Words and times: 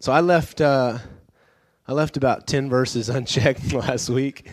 So 0.00 0.12
I 0.12 0.20
left. 0.20 0.60
Uh, 0.60 0.98
I 1.88 1.92
left 1.92 2.16
about 2.16 2.46
ten 2.46 2.68
verses 2.68 3.08
unchecked 3.10 3.72
last 3.72 4.10
week, 4.10 4.50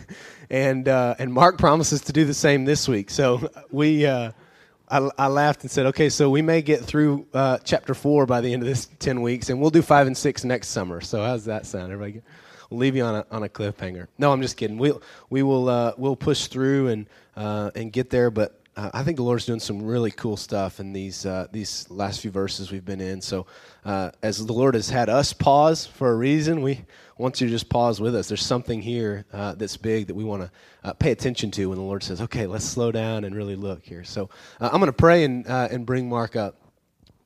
and 0.50 0.88
uh, 0.88 1.14
and 1.18 1.32
Mark 1.32 1.58
promises 1.58 2.00
to 2.02 2.12
do 2.12 2.24
the 2.24 2.34
same 2.34 2.64
this 2.64 2.88
week. 2.88 3.10
So 3.10 3.50
we. 3.70 4.06
Uh, 4.06 4.32
I, 4.86 5.08
I, 5.18 5.28
laughed 5.28 5.62
and 5.62 5.70
said, 5.70 5.86
"Okay, 5.86 6.10
so 6.10 6.28
we 6.28 6.42
may 6.42 6.60
get 6.60 6.84
through 6.84 7.26
uh, 7.32 7.58
chapter 7.64 7.94
four 7.94 8.26
by 8.26 8.42
the 8.42 8.52
end 8.52 8.62
of 8.62 8.68
this 8.68 8.86
ten 8.98 9.22
weeks, 9.22 9.48
and 9.48 9.58
we'll 9.58 9.70
do 9.70 9.80
five 9.80 10.06
and 10.06 10.16
six 10.16 10.44
next 10.44 10.68
summer." 10.68 11.00
So 11.00 11.24
how's 11.24 11.46
that 11.46 11.64
sound, 11.64 11.90
everybody? 11.90 12.22
We'll 12.70 12.80
leave 12.80 12.94
you 12.94 13.02
on 13.02 13.14
a 13.14 13.26
on 13.30 13.42
a 13.42 13.48
cliffhanger. 13.48 14.08
No, 14.18 14.30
I'm 14.30 14.42
just 14.42 14.58
kidding. 14.58 14.76
We'll 14.76 15.02
we 15.30 15.42
will 15.42 15.70
uh, 15.70 15.94
we'll 15.96 16.16
push 16.16 16.48
through 16.48 16.88
and 16.88 17.06
uh, 17.34 17.70
and 17.74 17.92
get 17.92 18.10
there, 18.10 18.30
but 18.30 18.60
uh, 18.76 18.90
I 18.92 19.02
think 19.04 19.16
the 19.16 19.22
Lord's 19.22 19.46
doing 19.46 19.60
some 19.60 19.82
really 19.82 20.10
cool 20.10 20.36
stuff 20.36 20.80
in 20.80 20.92
these 20.92 21.26
uh, 21.26 21.46
these 21.52 21.88
last 21.90 22.20
few 22.20 22.30
verses 22.30 22.72
we've 22.72 22.84
been 22.84 23.00
in. 23.00 23.20
So, 23.20 23.46
uh, 23.84 24.10
as 24.22 24.44
the 24.44 24.52
Lord 24.52 24.74
has 24.74 24.90
had 24.90 25.08
us 25.08 25.32
pause 25.32 25.86
for 25.86 26.10
a 26.10 26.16
reason, 26.16 26.60
we 26.60 26.84
want 27.16 27.40
you 27.40 27.46
to 27.46 27.52
just 27.52 27.68
pause 27.68 28.00
with 28.00 28.16
us. 28.16 28.28
There's 28.28 28.44
something 28.44 28.82
here 28.82 29.26
uh, 29.32 29.54
that's 29.54 29.76
big 29.76 30.08
that 30.08 30.14
we 30.14 30.24
want 30.24 30.42
to 30.42 30.50
uh, 30.82 30.92
pay 30.94 31.12
attention 31.12 31.50
to 31.52 31.66
when 31.66 31.78
the 31.78 31.84
Lord 31.84 32.02
says, 32.02 32.20
"Okay, 32.20 32.46
let's 32.46 32.64
slow 32.64 32.90
down 32.90 33.24
and 33.24 33.36
really 33.36 33.56
look 33.56 33.84
here." 33.84 34.02
So, 34.02 34.28
uh, 34.60 34.70
I'm 34.72 34.80
going 34.80 34.86
to 34.86 34.92
pray 34.92 35.24
and 35.24 35.46
and 35.46 35.86
bring 35.86 36.08
Mark 36.08 36.34
up. 36.34 36.56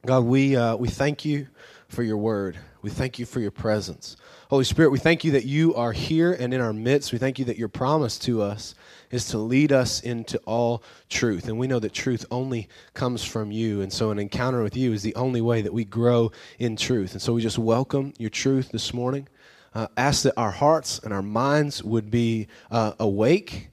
God, 0.04 0.24
we 0.24 0.56
we 0.76 0.88
thank 0.88 1.24
you 1.24 1.48
for 1.88 2.02
your 2.02 2.18
word. 2.18 2.58
We 2.82 2.90
thank 2.90 3.18
you 3.18 3.26
for 3.26 3.40
your 3.40 3.50
presence. 3.50 4.16
Holy 4.50 4.64
Spirit, 4.64 4.90
we 4.90 4.98
thank 4.98 5.24
you 5.24 5.32
that 5.32 5.44
you 5.44 5.74
are 5.74 5.92
here 5.92 6.32
and 6.32 6.54
in 6.54 6.60
our 6.60 6.72
midst. 6.72 7.12
We 7.12 7.18
thank 7.18 7.38
you 7.38 7.44
that 7.46 7.58
your 7.58 7.68
promise 7.68 8.18
to 8.20 8.40
us 8.40 8.74
is 9.10 9.26
to 9.28 9.38
lead 9.38 9.72
us 9.72 10.00
into 10.00 10.38
all 10.46 10.82
truth. 11.08 11.48
And 11.48 11.58
we 11.58 11.66
know 11.66 11.78
that 11.78 11.92
truth 11.92 12.24
only 12.30 12.68
comes 12.94 13.24
from 13.24 13.50
you. 13.50 13.80
And 13.80 13.92
so 13.92 14.10
an 14.10 14.18
encounter 14.18 14.62
with 14.62 14.76
you 14.76 14.92
is 14.92 15.02
the 15.02 15.14
only 15.14 15.40
way 15.40 15.62
that 15.62 15.72
we 15.72 15.84
grow 15.84 16.32
in 16.58 16.76
truth. 16.76 17.12
And 17.12 17.22
so 17.22 17.32
we 17.32 17.42
just 17.42 17.58
welcome 17.58 18.12
your 18.18 18.30
truth 18.30 18.70
this 18.70 18.92
morning. 18.92 19.28
Uh, 19.74 19.86
ask 19.96 20.22
that 20.22 20.34
our 20.36 20.50
hearts 20.50 20.98
and 20.98 21.12
our 21.12 21.22
minds 21.22 21.82
would 21.84 22.10
be 22.10 22.48
uh, 22.70 22.92
awake 22.98 23.70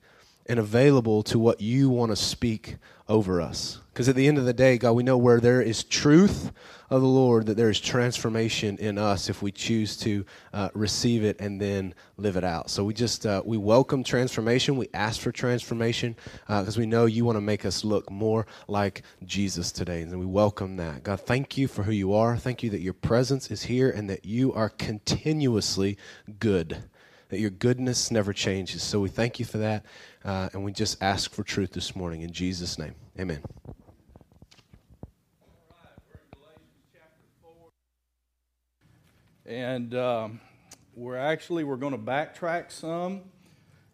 and 0.47 0.59
available 0.59 1.23
to 1.23 1.39
what 1.39 1.61
you 1.61 1.89
want 1.89 2.11
to 2.11 2.15
speak 2.15 2.75
over 3.07 3.41
us. 3.41 3.79
Because 3.93 4.09
at 4.09 4.15
the 4.15 4.27
end 4.27 4.37
of 4.37 4.45
the 4.45 4.53
day, 4.53 4.77
God, 4.77 4.93
we 4.93 5.03
know 5.03 5.17
where 5.17 5.39
there 5.39 5.61
is 5.61 5.83
truth 5.83 6.51
of 6.89 7.01
the 7.01 7.07
Lord, 7.07 7.47
that 7.47 7.57
there 7.57 7.69
is 7.69 7.79
transformation 7.79 8.77
in 8.77 8.97
us 8.97 9.29
if 9.29 9.41
we 9.41 9.51
choose 9.51 9.97
to 9.97 10.25
uh, 10.53 10.69
receive 10.73 11.23
it 11.23 11.39
and 11.39 11.59
then 11.59 11.93
live 12.17 12.37
it 12.37 12.43
out. 12.43 12.69
So 12.69 12.83
we 12.83 12.93
just, 12.93 13.25
uh, 13.25 13.41
we 13.45 13.57
welcome 13.57 14.03
transformation. 14.03 14.77
We 14.77 14.89
ask 14.93 15.19
for 15.19 15.31
transformation 15.31 16.15
because 16.47 16.77
uh, 16.77 16.79
we 16.79 16.85
know 16.85 17.05
you 17.05 17.25
want 17.25 17.37
to 17.37 17.41
make 17.41 17.65
us 17.65 17.83
look 17.83 18.09
more 18.11 18.45
like 18.67 19.03
Jesus 19.25 19.71
today. 19.71 20.01
And 20.01 20.19
we 20.19 20.25
welcome 20.25 20.77
that. 20.77 21.03
God, 21.03 21.21
thank 21.21 21.57
you 21.57 21.67
for 21.67 21.83
who 21.83 21.91
you 21.91 22.13
are. 22.13 22.37
Thank 22.37 22.63
you 22.63 22.69
that 22.71 22.81
your 22.81 22.93
presence 22.93 23.49
is 23.49 23.63
here 23.63 23.89
and 23.89 24.09
that 24.09 24.25
you 24.25 24.53
are 24.53 24.69
continuously 24.69 25.97
good 26.39 26.83
that 27.29 27.39
your 27.39 27.49
goodness 27.49 28.11
never 28.11 28.33
changes. 28.33 28.83
So 28.83 28.99
we 28.99 29.09
thank 29.09 29.39
you 29.39 29.45
for 29.45 29.57
that, 29.57 29.85
uh, 30.23 30.49
and 30.53 30.63
we 30.63 30.71
just 30.71 31.01
ask 31.01 31.31
for 31.31 31.43
truth 31.43 31.71
this 31.71 31.95
morning. 31.95 32.21
In 32.21 32.31
Jesus' 32.31 32.77
name, 32.77 32.95
amen. 33.19 33.41
And 39.47 39.93
um, 39.93 40.39
we're 40.95 41.17
actually 41.17 41.63
we're 41.63 41.75
going 41.75 41.91
to 41.91 41.99
backtrack 41.99 42.71
some, 42.71 43.21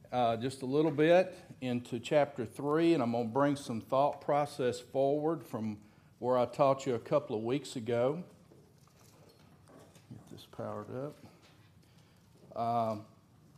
uh, 0.09 0.37
just 0.37 0.61
a 0.61 0.65
little 0.65 0.91
bit 0.91 1.37
into 1.59 1.99
chapter 1.99 2.45
three, 2.45 2.93
and 2.93 3.03
I'm 3.03 3.11
going 3.11 3.27
to 3.27 3.33
bring 3.33 3.57
some 3.57 3.81
thought 3.81 4.21
process 4.21 4.79
forward 4.79 5.43
from 5.43 5.77
where 6.19 6.37
I 6.37 6.45
taught 6.45 6.85
you 6.85 6.95
a 6.95 6.99
couple 6.99 7.35
of 7.35 7.43
weeks 7.43 7.75
ago. 7.75 8.23
Get 10.09 10.31
this 10.31 10.47
powered 10.55 10.87
up. 10.95 12.57
Um, 12.57 13.01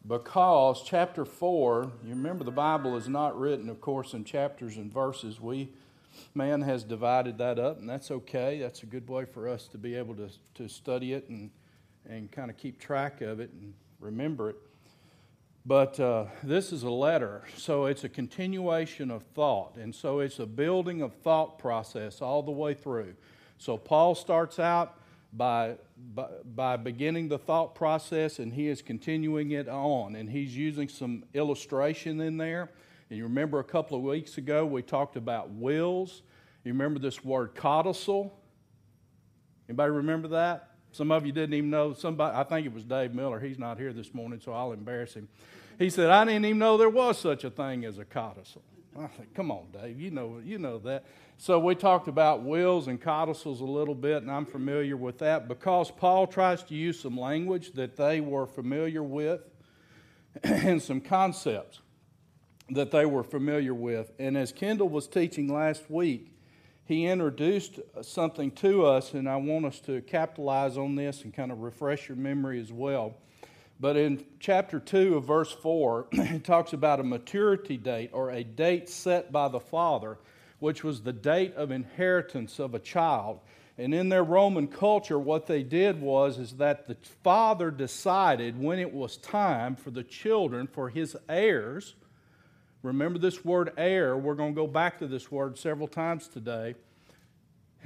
because 0.07 0.83
chapter 0.83 1.25
4, 1.25 1.91
you 2.03 2.09
remember 2.09 2.43
the 2.43 2.51
Bible 2.51 2.97
is 2.97 3.07
not 3.07 3.39
written, 3.39 3.69
of 3.69 3.81
course, 3.81 4.15
in 4.15 4.23
chapters 4.23 4.77
and 4.77 4.91
verses. 4.91 5.39
We, 5.39 5.69
man 6.33 6.63
has 6.63 6.83
divided 6.83 7.37
that 7.37 7.59
up, 7.59 7.77
and 7.77 7.87
that's 7.87 8.09
okay. 8.09 8.59
That's 8.59 8.81
a 8.81 8.87
good 8.87 9.07
way 9.07 9.25
for 9.25 9.47
us 9.47 9.67
to 9.67 9.77
be 9.77 9.95
able 9.95 10.15
to, 10.15 10.29
to 10.55 10.67
study 10.67 11.13
it 11.13 11.29
and 11.29 11.51
and 12.09 12.31
kind 12.31 12.49
of 12.49 12.57
keep 12.57 12.79
track 12.79 13.21
of 13.21 13.39
it 13.39 13.51
and 13.51 13.73
remember 13.99 14.49
it. 14.49 14.57
But 15.65 15.97
uh, 15.99 16.25
this 16.43 16.73
is 16.73 16.83
a 16.83 16.89
letter, 16.89 17.43
so 17.55 17.85
it's 17.85 18.03
a 18.03 18.09
continuation 18.09 19.09
of 19.09 19.23
thought. 19.33 19.77
And 19.77 19.95
so 19.95 20.19
it's 20.19 20.39
a 20.39 20.45
building 20.45 21.01
of 21.01 21.13
thought 21.13 21.57
process 21.57 22.21
all 22.21 22.43
the 22.43 22.51
way 22.51 22.73
through. 22.73 23.13
So 23.57 23.77
Paul 23.77 24.13
starts 24.13 24.59
out 24.59 24.99
by, 25.31 25.75
by, 26.13 26.27
by 26.53 26.75
beginning 26.75 27.29
the 27.29 27.37
thought 27.37 27.75
process 27.75 28.39
and 28.39 28.53
he 28.53 28.67
is 28.67 28.81
continuing 28.81 29.51
it 29.51 29.69
on. 29.69 30.15
And 30.15 30.29
he's 30.29 30.55
using 30.55 30.89
some 30.89 31.23
illustration 31.33 32.19
in 32.19 32.35
there. 32.35 32.69
And 33.09 33.17
you 33.17 33.23
remember 33.23 33.59
a 33.59 33.63
couple 33.63 33.97
of 33.97 34.03
weeks 34.03 34.37
ago 34.37 34.65
we 34.65 34.81
talked 34.81 35.15
about 35.15 35.49
wills. 35.49 36.23
You 36.65 36.73
remember 36.73 36.99
this 36.99 37.23
word 37.23 37.55
codicil? 37.55 38.37
Anybody 39.69 39.91
remember 39.91 40.27
that? 40.29 40.72
Some 40.93 41.11
of 41.11 41.25
you 41.25 41.31
didn't 41.31 41.55
even 41.55 41.71
know. 41.71 41.93
Somebody, 41.93 42.37
I 42.37 42.43
think 42.43 42.67
it 42.67 42.73
was 42.73 42.83
Dave 42.83 43.13
Miller. 43.13 43.39
He's 43.39 43.57
not 43.57 43.79
here 43.79 43.91
this 43.91 44.13
morning, 44.13 44.39
so 44.39 44.53
I'll 44.53 44.71
embarrass 44.71 45.15
him. 45.15 45.27
He 45.79 45.89
said, 45.89 46.11
"I 46.11 46.23
didn't 46.23 46.45
even 46.45 46.59
know 46.59 46.77
there 46.77 46.87
was 46.87 47.17
such 47.17 47.43
a 47.43 47.49
thing 47.49 47.83
as 47.83 47.97
a 47.97 48.05
codicil." 48.05 48.61
I 48.95 49.09
said, 49.17 49.33
"Come 49.33 49.49
on, 49.49 49.65
Dave. 49.71 49.99
You 49.99 50.11
know, 50.11 50.39
you 50.45 50.59
know 50.59 50.77
that." 50.79 51.03
So 51.37 51.59
we 51.59 51.73
talked 51.73 52.07
about 52.07 52.43
wills 52.43 52.87
and 52.87 53.01
codicils 53.01 53.59
a 53.59 53.65
little 53.65 53.95
bit, 53.95 54.21
and 54.21 54.31
I'm 54.31 54.45
familiar 54.45 54.95
with 54.95 55.17
that 55.17 55.47
because 55.47 55.89
Paul 55.89 56.27
tries 56.27 56.61
to 56.65 56.75
use 56.75 56.99
some 56.99 57.19
language 57.19 57.71
that 57.73 57.95
they 57.95 58.21
were 58.21 58.45
familiar 58.45 59.01
with 59.01 59.41
and 60.43 60.79
some 60.79 61.01
concepts 61.01 61.79
that 62.69 62.91
they 62.91 63.05
were 63.05 63.23
familiar 63.23 63.73
with. 63.73 64.11
And 64.19 64.37
as 64.37 64.51
Kendall 64.51 64.89
was 64.89 65.07
teaching 65.07 65.51
last 65.51 65.89
week, 65.89 66.32
he 66.85 67.05
introduced 67.05 67.79
something 68.01 68.51
to 68.51 68.85
us, 68.85 69.13
and 69.13 69.29
I 69.29 69.37
want 69.37 69.65
us 69.65 69.79
to 69.81 70.01
capitalize 70.01 70.77
on 70.77 70.95
this 70.95 71.23
and 71.23 71.33
kind 71.33 71.51
of 71.51 71.61
refresh 71.61 72.09
your 72.09 72.17
memory 72.17 72.59
as 72.59 72.73
well. 72.73 73.15
But 73.79 73.95
in 73.95 74.25
chapter 74.39 74.79
2 74.79 75.17
of 75.17 75.25
verse 75.25 75.51
4, 75.51 76.07
it 76.11 76.43
talks 76.43 76.73
about 76.73 76.99
a 76.99 77.03
maturity 77.03 77.77
date 77.77 78.09
or 78.13 78.31
a 78.31 78.43
date 78.43 78.89
set 78.89 79.31
by 79.31 79.47
the 79.47 79.59
father, 79.59 80.17
which 80.59 80.83
was 80.83 81.01
the 81.01 81.13
date 81.13 81.55
of 81.55 81.71
inheritance 81.71 82.59
of 82.59 82.75
a 82.75 82.79
child. 82.79 83.39
And 83.77 83.93
in 83.93 84.09
their 84.09 84.23
Roman 84.23 84.67
culture, 84.67 85.17
what 85.17 85.47
they 85.47 85.63
did 85.63 85.99
was 85.99 86.37
is 86.37 86.53
that 86.57 86.87
the 86.87 86.95
father 87.23 87.71
decided 87.71 88.61
when 88.61 88.77
it 88.77 88.93
was 88.93 89.17
time 89.17 89.75
for 89.75 89.89
the 89.89 90.03
children, 90.03 90.67
for 90.67 90.89
his 90.89 91.17
heirs, 91.27 91.95
Remember 92.83 93.17
this 93.17 93.45
word 93.45 93.71
heir. 93.77 94.17
We're 94.17 94.35
going 94.35 94.53
to 94.53 94.55
go 94.55 94.67
back 94.67 94.99
to 94.99 95.07
this 95.07 95.31
word 95.31 95.57
several 95.57 95.87
times 95.87 96.27
today. 96.27 96.75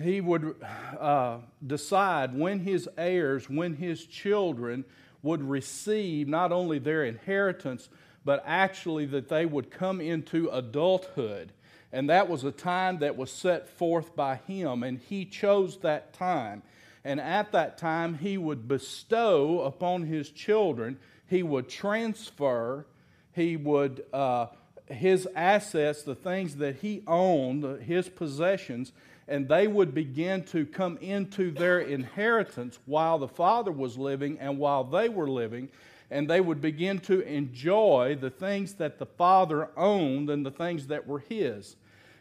He 0.02 0.22
would 0.22 0.56
uh, 1.00 1.38
decide 1.66 2.36
when 2.36 2.62
his 2.62 2.90
heirs, 2.98 3.48
when 3.48 3.76
his 3.76 4.04
children 4.06 4.86
would 5.22 5.44
receive 5.44 6.28
not 6.28 6.52
only 6.52 6.80
their 6.80 7.06
inheritance, 7.06 7.90
but 8.26 8.44
actually 8.46 9.06
that 9.06 9.30
they 9.30 9.46
would 9.46 9.70
come 9.70 10.02
into 10.02 10.50
adulthood. 10.50 11.54
And 11.92 12.10
that 12.10 12.28
was 12.28 12.44
a 12.44 12.52
time 12.52 12.98
that 13.00 13.16
was 13.16 13.32
set 13.32 13.70
forth 13.70 14.16
by 14.16 14.38
him, 14.48 14.82
and 14.82 15.00
he 15.00 15.26
chose 15.26 15.78
that 15.78 16.14
time. 16.14 16.64
And 17.06 17.20
at 17.20 17.52
that 17.52 17.78
time, 17.78 18.16
he 18.16 18.38
would 18.40 18.68
bestow 18.68 19.62
upon 19.62 20.08
his 20.08 20.32
children, 20.32 20.98
he 21.28 21.44
would 21.44 21.70
transfer, 21.70 22.88
he 23.32 23.56
would 23.58 24.04
uh, 24.12 24.48
his 24.90 25.28
assets, 25.36 26.04
the 26.04 26.16
things 26.16 26.58
that 26.58 26.78
he 26.78 27.04
owned, 27.08 27.82
his 27.82 28.10
possessions, 28.10 28.92
and 29.28 29.48
they 29.48 29.68
would 29.68 29.94
begin 29.94 30.44
to 30.46 30.66
come 30.66 30.98
into 30.98 31.52
their 31.52 31.80
inheritance 31.80 32.80
while 32.86 33.20
the 33.20 33.28
father 33.28 33.72
was 33.72 33.98
living 33.98 34.40
and 34.40 34.58
while 34.58 34.84
they 34.84 35.10
were 35.10 35.30
living, 35.30 35.70
and 36.10 36.30
they 36.30 36.40
would 36.40 36.62
begin 36.62 37.00
to 37.00 37.20
enjoy 37.22 38.18
the 38.20 38.30
things 38.30 38.76
that 38.76 38.98
the 38.98 39.06
father 39.06 39.70
owned 39.76 40.30
and 40.30 40.46
the 40.46 40.52
things 40.52 40.88
that 40.88 41.06
were 41.06 41.20
his. 41.20 41.76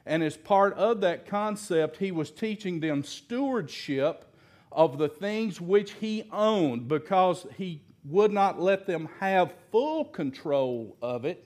And 0.04 0.22
as 0.22 0.36
part 0.36 0.74
of 0.74 1.00
that 1.02 1.26
concept, 1.26 1.98
he 1.98 2.10
was 2.10 2.30
teaching 2.30 2.80
them 2.80 3.04
stewardship 3.04 4.24
of 4.72 4.98
the 4.98 5.08
things 5.08 5.60
which 5.60 5.92
he 5.92 6.28
owned 6.32 6.88
because 6.88 7.46
he 7.56 7.80
would 8.04 8.32
not 8.32 8.60
let 8.60 8.86
them 8.86 9.08
have 9.20 9.52
full 9.70 10.04
control 10.04 10.96
of 11.00 11.24
it 11.24 11.45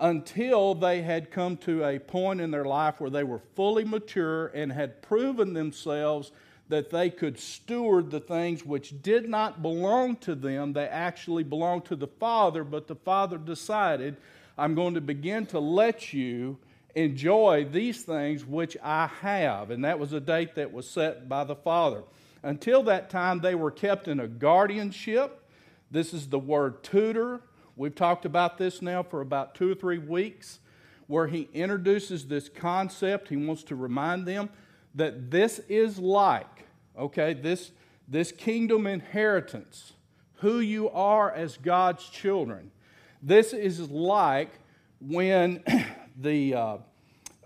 until 0.00 0.74
they 0.74 1.02
had 1.02 1.30
come 1.30 1.58
to 1.58 1.84
a 1.84 1.98
point 1.98 2.40
in 2.40 2.50
their 2.50 2.64
life 2.64 3.00
where 3.00 3.10
they 3.10 3.22
were 3.22 3.42
fully 3.54 3.84
mature 3.84 4.46
and 4.48 4.72
had 4.72 5.02
proven 5.02 5.52
themselves 5.52 6.32
that 6.68 6.90
they 6.90 7.10
could 7.10 7.38
steward 7.38 8.10
the 8.10 8.20
things 8.20 8.64
which 8.64 9.02
did 9.02 9.28
not 9.28 9.60
belong 9.60 10.16
to 10.16 10.34
them. 10.34 10.72
They 10.72 10.86
actually 10.86 11.42
belonged 11.42 11.84
to 11.86 11.96
the 11.96 12.06
Father, 12.06 12.64
but 12.64 12.86
the 12.88 12.94
Father 12.94 13.36
decided, 13.36 14.16
I'm 14.56 14.74
going 14.74 14.94
to 14.94 15.00
begin 15.00 15.46
to 15.46 15.58
let 15.58 16.12
you 16.14 16.58
enjoy 16.94 17.66
these 17.70 18.02
things 18.02 18.44
which 18.44 18.76
I 18.82 19.08
have. 19.20 19.70
And 19.70 19.84
that 19.84 19.98
was 19.98 20.12
a 20.12 20.20
date 20.20 20.54
that 20.54 20.72
was 20.72 20.88
set 20.88 21.28
by 21.28 21.44
the 21.44 21.56
Father. 21.56 22.02
Until 22.42 22.84
that 22.84 23.10
time, 23.10 23.40
they 23.40 23.54
were 23.54 23.70
kept 23.70 24.08
in 24.08 24.18
a 24.18 24.28
guardianship. 24.28 25.44
This 25.90 26.14
is 26.14 26.28
the 26.28 26.38
word 26.38 26.82
tutor. 26.82 27.40
We've 27.80 27.94
talked 27.94 28.26
about 28.26 28.58
this 28.58 28.82
now 28.82 29.02
for 29.02 29.22
about 29.22 29.54
two 29.54 29.72
or 29.72 29.74
three 29.74 29.96
weeks, 29.96 30.58
where 31.06 31.28
he 31.28 31.48
introduces 31.54 32.26
this 32.26 32.46
concept. 32.46 33.28
He 33.28 33.38
wants 33.38 33.62
to 33.64 33.74
remind 33.74 34.26
them 34.26 34.50
that 34.94 35.30
this 35.30 35.60
is 35.60 35.98
like, 35.98 36.66
okay, 36.94 37.32
this, 37.32 37.72
this 38.06 38.32
kingdom 38.32 38.86
inheritance, 38.86 39.94
who 40.40 40.60
you 40.60 40.90
are 40.90 41.32
as 41.32 41.56
God's 41.56 42.06
children. 42.10 42.70
This 43.22 43.54
is 43.54 43.88
like 43.90 44.50
when 45.00 45.64
the, 46.20 46.54
uh, 46.54 46.76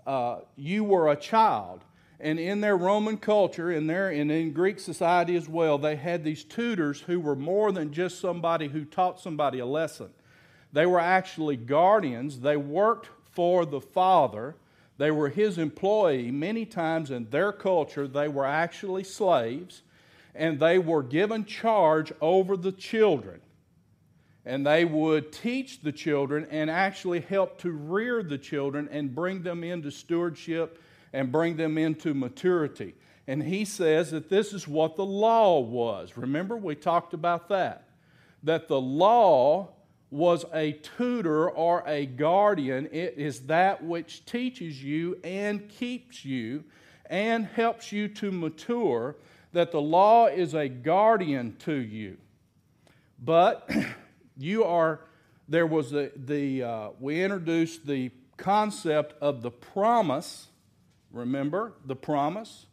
uh, 0.05 0.39
you 0.57 0.83
were 0.83 1.13
a 1.13 1.15
child. 1.15 1.85
And 2.19 2.41
in 2.41 2.59
their 2.59 2.75
Roman 2.75 3.15
culture, 3.15 3.71
in 3.71 3.87
their, 3.87 4.09
and 4.09 4.29
in 4.29 4.51
Greek 4.51 4.81
society 4.81 5.37
as 5.37 5.47
well, 5.47 5.77
they 5.77 5.95
had 5.95 6.25
these 6.25 6.43
tutors 6.43 6.99
who 6.99 7.21
were 7.21 7.37
more 7.37 7.71
than 7.71 7.93
just 7.93 8.19
somebody 8.19 8.67
who 8.67 8.83
taught 8.83 9.21
somebody 9.21 9.59
a 9.59 9.65
lesson. 9.65 10.09
They 10.75 10.85
were 10.85 10.99
actually 10.99 11.55
guardians. 11.55 12.41
They 12.41 12.57
worked 12.57 13.07
for 13.31 13.65
the 13.65 13.81
father. 13.81 14.55
They 14.97 15.09
were 15.09 15.29
his 15.29 15.57
employee. 15.57 16.31
Many 16.31 16.65
times 16.65 17.11
in 17.11 17.29
their 17.29 17.51
culture, 17.51 18.07
they 18.07 18.27
were 18.27 18.45
actually 18.45 19.05
slaves, 19.05 19.81
and 20.35 20.59
they 20.59 20.77
were 20.77 21.01
given 21.01 21.45
charge 21.45 22.11
over 22.21 22.55
the 22.57 22.71
children 22.71 23.41
and 24.45 24.65
they 24.65 24.85
would 24.85 25.31
teach 25.31 25.81
the 25.81 25.91
children 25.91 26.47
and 26.51 26.69
actually 26.69 27.19
help 27.19 27.57
to 27.57 27.71
rear 27.71 28.21
the 28.21 28.37
children 28.37 28.87
and 28.91 29.15
bring 29.15 29.41
them 29.41 29.63
into 29.63 29.89
stewardship 29.89 30.81
and 31.13 31.31
bring 31.31 31.57
them 31.57 31.77
into 31.77 32.13
maturity. 32.13 32.93
And 33.27 33.41
he 33.41 33.65
says 33.65 34.11
that 34.11 34.29
this 34.29 34.53
is 34.53 34.67
what 34.67 34.95
the 34.95 35.05
law 35.05 35.59
was. 35.59 36.15
Remember, 36.15 36.55
we 36.55 36.75
talked 36.75 37.15
about 37.15 37.49
that. 37.49 37.89
That 38.43 38.67
the 38.67 38.79
law 38.79 39.69
was 40.11 40.45
a 40.53 40.73
tutor 40.73 41.49
or 41.49 41.83
a 41.85 42.05
guardian. 42.05 42.87
It 42.91 43.15
is 43.17 43.41
that 43.41 43.83
which 43.83 44.25
teaches 44.25 44.81
you 44.83 45.19
and 45.23 45.67
keeps 45.69 46.23
you 46.23 46.63
and 47.09 47.45
helps 47.45 47.91
you 47.91 48.07
to 48.07 48.31
mature. 48.31 49.15
That 49.53 49.71
the 49.71 49.81
law 49.81 50.27
is 50.27 50.53
a 50.53 50.67
guardian 50.67 51.55
to 51.59 51.73
you. 51.73 52.17
But 53.23 53.69
you 54.37 54.63
are, 54.63 55.01
there 55.47 55.67
was 55.67 55.91
the, 55.91 56.11
the 56.15 56.63
uh, 56.63 56.89
we 56.99 57.23
introduced 57.23 57.85
the 57.85 58.11
concept 58.37 59.15
of 59.21 59.41
the 59.41 59.51
promise, 59.51 60.47
remember, 61.11 61.73
the 61.85 61.95
promise, 61.95 62.65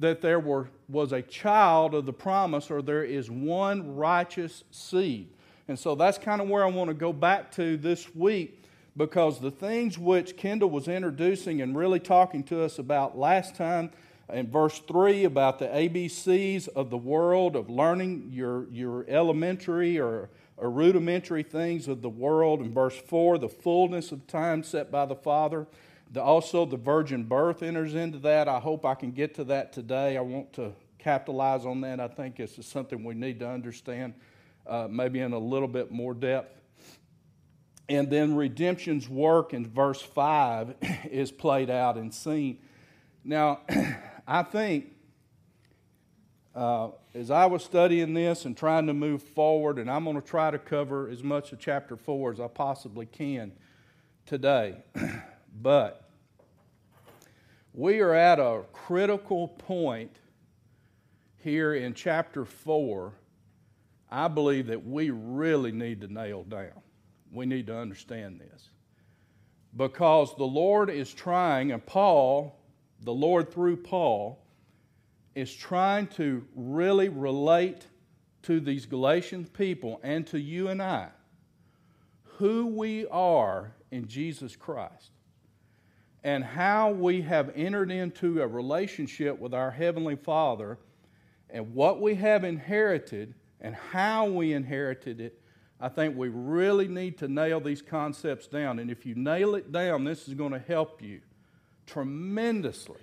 that 0.00 0.20
there 0.20 0.40
were, 0.40 0.68
was 0.88 1.12
a 1.12 1.22
child 1.22 1.94
of 1.94 2.06
the 2.06 2.12
promise, 2.12 2.70
or 2.70 2.82
there 2.82 3.04
is 3.04 3.30
one 3.30 3.94
righteous 3.94 4.64
seed. 4.70 5.32
And 5.72 5.78
so 5.78 5.94
that's 5.94 6.18
kind 6.18 6.42
of 6.42 6.50
where 6.50 6.62
I 6.62 6.68
want 6.68 6.88
to 6.88 6.94
go 6.94 7.14
back 7.14 7.50
to 7.52 7.78
this 7.78 8.14
week 8.14 8.62
because 8.94 9.40
the 9.40 9.50
things 9.50 9.96
which 9.96 10.36
Kendall 10.36 10.68
was 10.68 10.86
introducing 10.86 11.62
and 11.62 11.74
really 11.74 11.98
talking 11.98 12.44
to 12.44 12.62
us 12.62 12.78
about 12.78 13.16
last 13.16 13.54
time 13.54 13.90
in 14.30 14.50
verse 14.50 14.78
3 14.80 15.24
about 15.24 15.58
the 15.58 15.68
ABCs 15.68 16.68
of 16.68 16.90
the 16.90 16.98
world, 16.98 17.56
of 17.56 17.70
learning 17.70 18.28
your, 18.30 18.68
your 18.68 19.06
elementary 19.08 19.98
or 19.98 20.28
or 20.58 20.70
rudimentary 20.70 21.42
things 21.42 21.88
of 21.88 22.02
the 22.02 22.10
world. 22.10 22.60
In 22.60 22.74
verse 22.74 22.98
4, 22.98 23.38
the 23.38 23.48
fullness 23.48 24.12
of 24.12 24.26
time 24.26 24.62
set 24.62 24.90
by 24.90 25.06
the 25.06 25.16
Father. 25.16 25.66
The, 26.12 26.20
also, 26.22 26.66
the 26.66 26.76
virgin 26.76 27.24
birth 27.24 27.62
enters 27.62 27.94
into 27.94 28.18
that. 28.18 28.46
I 28.46 28.60
hope 28.60 28.84
I 28.84 28.94
can 28.94 29.12
get 29.12 29.34
to 29.36 29.44
that 29.44 29.72
today. 29.72 30.18
I 30.18 30.20
want 30.20 30.52
to 30.52 30.72
capitalize 30.98 31.64
on 31.64 31.80
that. 31.80 31.98
I 31.98 32.08
think 32.08 32.38
it's 32.38 32.64
something 32.66 33.02
we 33.02 33.14
need 33.14 33.40
to 33.40 33.48
understand, 33.48 34.12
uh, 34.66 34.88
maybe 34.90 35.20
in 35.20 35.32
a 35.32 35.38
little 35.38 35.68
bit 35.68 35.90
more 35.90 36.14
depth. 36.14 36.60
And 37.88 38.08
then 38.10 38.36
redemption's 38.36 39.08
work 39.08 39.52
in 39.52 39.66
verse 39.66 40.00
5 40.00 40.74
is 41.10 41.30
played 41.30 41.70
out 41.70 41.96
and 41.96 42.12
seen. 42.12 42.58
Now, 43.24 43.60
I 44.26 44.42
think 44.42 44.92
uh, 46.54 46.88
as 47.14 47.30
I 47.30 47.46
was 47.46 47.64
studying 47.64 48.14
this 48.14 48.44
and 48.44 48.56
trying 48.56 48.86
to 48.86 48.94
move 48.94 49.22
forward, 49.22 49.78
and 49.78 49.90
I'm 49.90 50.04
going 50.04 50.16
to 50.16 50.26
try 50.26 50.50
to 50.50 50.58
cover 50.58 51.08
as 51.08 51.22
much 51.22 51.52
of 51.52 51.58
chapter 51.58 51.96
4 51.96 52.32
as 52.32 52.40
I 52.40 52.48
possibly 52.48 53.06
can 53.06 53.52
today. 54.26 54.76
but 55.62 56.08
we 57.74 58.00
are 58.00 58.14
at 58.14 58.38
a 58.38 58.62
critical 58.72 59.48
point 59.48 60.16
here 61.38 61.74
in 61.74 61.94
chapter 61.94 62.44
4. 62.44 63.12
I 64.12 64.28
believe 64.28 64.66
that 64.66 64.86
we 64.86 65.08
really 65.08 65.72
need 65.72 66.02
to 66.02 66.12
nail 66.12 66.44
down. 66.44 66.82
We 67.32 67.46
need 67.46 67.66
to 67.68 67.76
understand 67.76 68.38
this. 68.38 68.68
Because 69.74 70.36
the 70.36 70.44
Lord 70.44 70.90
is 70.90 71.14
trying, 71.14 71.72
and 71.72 71.84
Paul, 71.84 72.60
the 73.00 73.12
Lord 73.14 73.50
through 73.50 73.78
Paul, 73.78 74.44
is 75.34 75.54
trying 75.54 76.08
to 76.08 76.44
really 76.54 77.08
relate 77.08 77.86
to 78.42 78.60
these 78.60 78.84
Galatian 78.84 79.46
people 79.46 79.98
and 80.02 80.26
to 80.26 80.38
you 80.38 80.68
and 80.68 80.82
I 80.82 81.08
who 82.36 82.66
we 82.66 83.06
are 83.06 83.72
in 83.90 84.08
Jesus 84.08 84.56
Christ 84.56 85.10
and 86.22 86.44
how 86.44 86.90
we 86.90 87.22
have 87.22 87.50
entered 87.54 87.90
into 87.90 88.42
a 88.42 88.46
relationship 88.46 89.38
with 89.38 89.54
our 89.54 89.70
Heavenly 89.70 90.16
Father 90.16 90.78
and 91.48 91.74
what 91.74 92.00
we 92.00 92.14
have 92.16 92.44
inherited 92.44 93.34
and 93.62 93.74
how 93.74 94.26
we 94.26 94.52
inherited 94.52 95.20
it. 95.20 95.40
I 95.80 95.88
think 95.88 96.16
we 96.16 96.28
really 96.28 96.86
need 96.86 97.16
to 97.18 97.28
nail 97.28 97.60
these 97.60 97.80
concepts 97.80 98.46
down. 98.46 98.78
And 98.78 98.90
if 98.90 99.06
you 99.06 99.14
nail 99.14 99.54
it 99.54 99.72
down, 99.72 100.04
this 100.04 100.28
is 100.28 100.34
going 100.34 100.52
to 100.52 100.58
help 100.58 101.00
you 101.00 101.20
tremendously. 101.86 103.00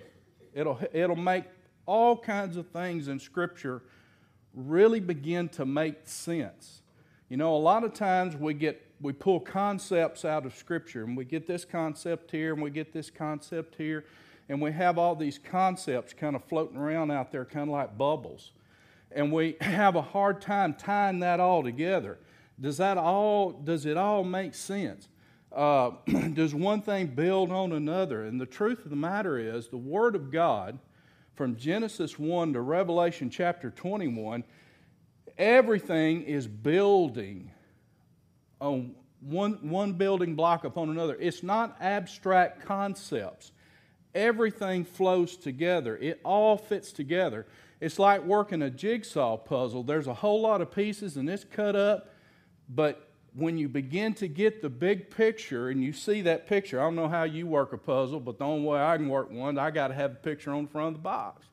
It'll, 0.54 0.78
it'll 0.92 1.16
make 1.16 1.44
all 1.86 2.16
kinds 2.16 2.56
of 2.56 2.68
things 2.68 3.08
in 3.08 3.18
Scripture 3.18 3.82
really 4.54 5.00
begin 5.00 5.48
to 5.48 5.64
make 5.64 5.96
sense. 6.04 6.82
You 7.28 7.36
know, 7.36 7.56
a 7.56 7.58
lot 7.58 7.84
of 7.84 7.94
times 7.94 8.36
we 8.36 8.54
get 8.54 8.86
we 9.00 9.12
pull 9.14 9.40
concepts 9.40 10.26
out 10.26 10.44
of 10.44 10.54
Scripture, 10.54 11.04
and 11.04 11.16
we 11.16 11.24
get 11.24 11.46
this 11.46 11.64
concept 11.64 12.30
here, 12.30 12.52
and 12.52 12.62
we 12.62 12.70
get 12.70 12.92
this 12.92 13.08
concept 13.08 13.76
here, 13.76 14.04
and 14.48 14.60
we 14.60 14.72
have 14.72 14.98
all 14.98 15.14
these 15.14 15.38
concepts 15.38 16.12
kind 16.12 16.36
of 16.36 16.44
floating 16.44 16.76
around 16.76 17.10
out 17.10 17.32
there, 17.32 17.46
kind 17.46 17.70
of 17.70 17.72
like 17.72 17.96
bubbles, 17.96 18.52
and 19.12 19.32
we 19.32 19.56
have 19.60 19.96
a 19.96 20.02
hard 20.02 20.40
time 20.40 20.74
tying 20.74 21.20
that 21.20 21.40
all 21.40 21.62
together. 21.62 22.18
Does 22.60 22.76
that 22.76 22.98
all? 22.98 23.52
Does 23.52 23.86
it 23.86 23.96
all 23.96 24.24
make 24.24 24.54
sense? 24.54 25.08
Uh, 25.52 25.92
does 26.34 26.54
one 26.54 26.82
thing 26.82 27.08
build 27.08 27.50
on 27.50 27.72
another? 27.72 28.24
And 28.24 28.40
the 28.40 28.46
truth 28.46 28.84
of 28.84 28.90
the 28.90 28.96
matter 28.96 29.38
is, 29.38 29.68
the 29.68 29.76
Word 29.76 30.14
of 30.14 30.30
God 30.30 30.78
from 31.34 31.56
Genesis 31.56 32.18
1 32.18 32.52
to 32.52 32.60
Revelation 32.60 33.30
chapter 33.30 33.70
21, 33.70 34.44
everything 35.38 36.22
is 36.22 36.46
building 36.46 37.50
on 38.60 38.94
one, 39.20 39.52
one 39.68 39.94
building 39.94 40.34
block 40.34 40.64
upon 40.64 40.90
another. 40.90 41.16
It's 41.18 41.42
not 41.42 41.76
abstract 41.80 42.66
concepts. 42.66 43.52
Everything 44.14 44.84
flows 44.84 45.36
together, 45.36 45.96
it 45.96 46.20
all 46.24 46.56
fits 46.56 46.92
together. 46.92 47.46
It's 47.80 47.98
like 47.98 48.24
working 48.24 48.62
a 48.62 48.70
jigsaw 48.70 49.36
puzzle. 49.36 49.82
There's 49.82 50.06
a 50.06 50.14
whole 50.14 50.40
lot 50.40 50.60
of 50.60 50.70
pieces 50.70 51.16
and 51.16 51.28
it's 51.28 51.44
cut 51.44 51.74
up, 51.74 52.10
but 52.68 53.08
when 53.34 53.56
you 53.56 53.68
begin 53.68 54.12
to 54.14 54.28
get 54.28 54.60
the 54.60 54.68
big 54.68 55.08
picture 55.10 55.68
and 55.68 55.82
you 55.82 55.92
see 55.92 56.22
that 56.22 56.46
picture, 56.46 56.80
I 56.80 56.84
don't 56.84 56.96
know 56.96 57.08
how 57.08 57.22
you 57.22 57.46
work 57.46 57.72
a 57.72 57.78
puzzle, 57.78 58.20
but 58.20 58.38
the 58.38 58.44
only 58.44 58.66
way 58.66 58.80
I 58.80 58.96
can 58.96 59.08
work 59.08 59.30
one, 59.30 59.56
I 59.56 59.70
got 59.70 59.88
to 59.88 59.94
have 59.94 60.12
a 60.12 60.16
picture 60.16 60.52
on 60.52 60.64
the 60.64 60.70
front 60.70 60.88
of 60.88 60.94
the 60.94 61.00
box. 61.00 61.46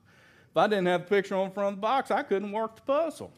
If 0.52 0.58
I 0.58 0.68
didn't 0.68 0.88
have 0.88 1.02
the 1.02 1.08
picture 1.08 1.36
on 1.36 1.50
the 1.50 1.54
front 1.54 1.74
of 1.74 1.76
the 1.76 1.82
box, 1.82 2.12
I 2.12 2.24
couldn't 2.24 2.52
work 2.52 2.76
the 2.78 2.82
puzzle 2.82 3.32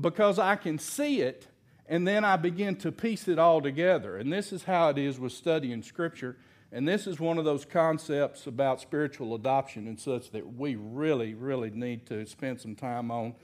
because 0.00 0.38
I 0.38 0.56
can 0.56 0.78
see 0.78 1.20
it 1.20 1.46
and 1.88 2.06
then 2.06 2.24
I 2.24 2.36
begin 2.36 2.76
to 2.76 2.92
piece 2.92 3.28
it 3.28 3.38
all 3.38 3.60
together. 3.60 4.16
And 4.16 4.32
this 4.32 4.52
is 4.52 4.64
how 4.64 4.90
it 4.90 4.98
is 4.98 5.18
with 5.18 5.32
studying 5.32 5.82
Scripture. 5.82 6.36
And 6.72 6.86
this 6.86 7.06
is 7.06 7.18
one 7.18 7.38
of 7.38 7.44
those 7.44 7.64
concepts 7.64 8.46
about 8.46 8.80
spiritual 8.80 9.34
adoption 9.34 9.88
and 9.88 9.98
such 9.98 10.30
that 10.30 10.54
we 10.56 10.76
really, 10.76 11.34
really 11.34 11.70
need 11.70 12.06
to 12.06 12.24
spend 12.26 12.60
some 12.60 12.76
time 12.76 13.10
on 13.10 13.34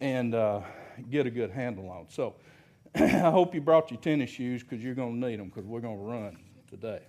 and 0.00 0.34
uh, 0.34 0.62
get 1.10 1.26
a 1.26 1.30
good 1.30 1.50
handle 1.50 1.90
on. 1.90 2.06
So, 2.08 2.36
I 2.94 3.30
hope 3.30 3.54
you 3.54 3.60
brought 3.60 3.90
your 3.90 4.00
tennis 4.00 4.30
shoes 4.30 4.62
because 4.62 4.82
you're 4.82 4.94
going 4.94 5.20
to 5.20 5.28
need 5.28 5.38
them 5.38 5.48
because 5.48 5.64
we're 5.64 5.80
going 5.80 5.98
to 5.98 6.04
run 6.04 6.38
today. 6.70 7.02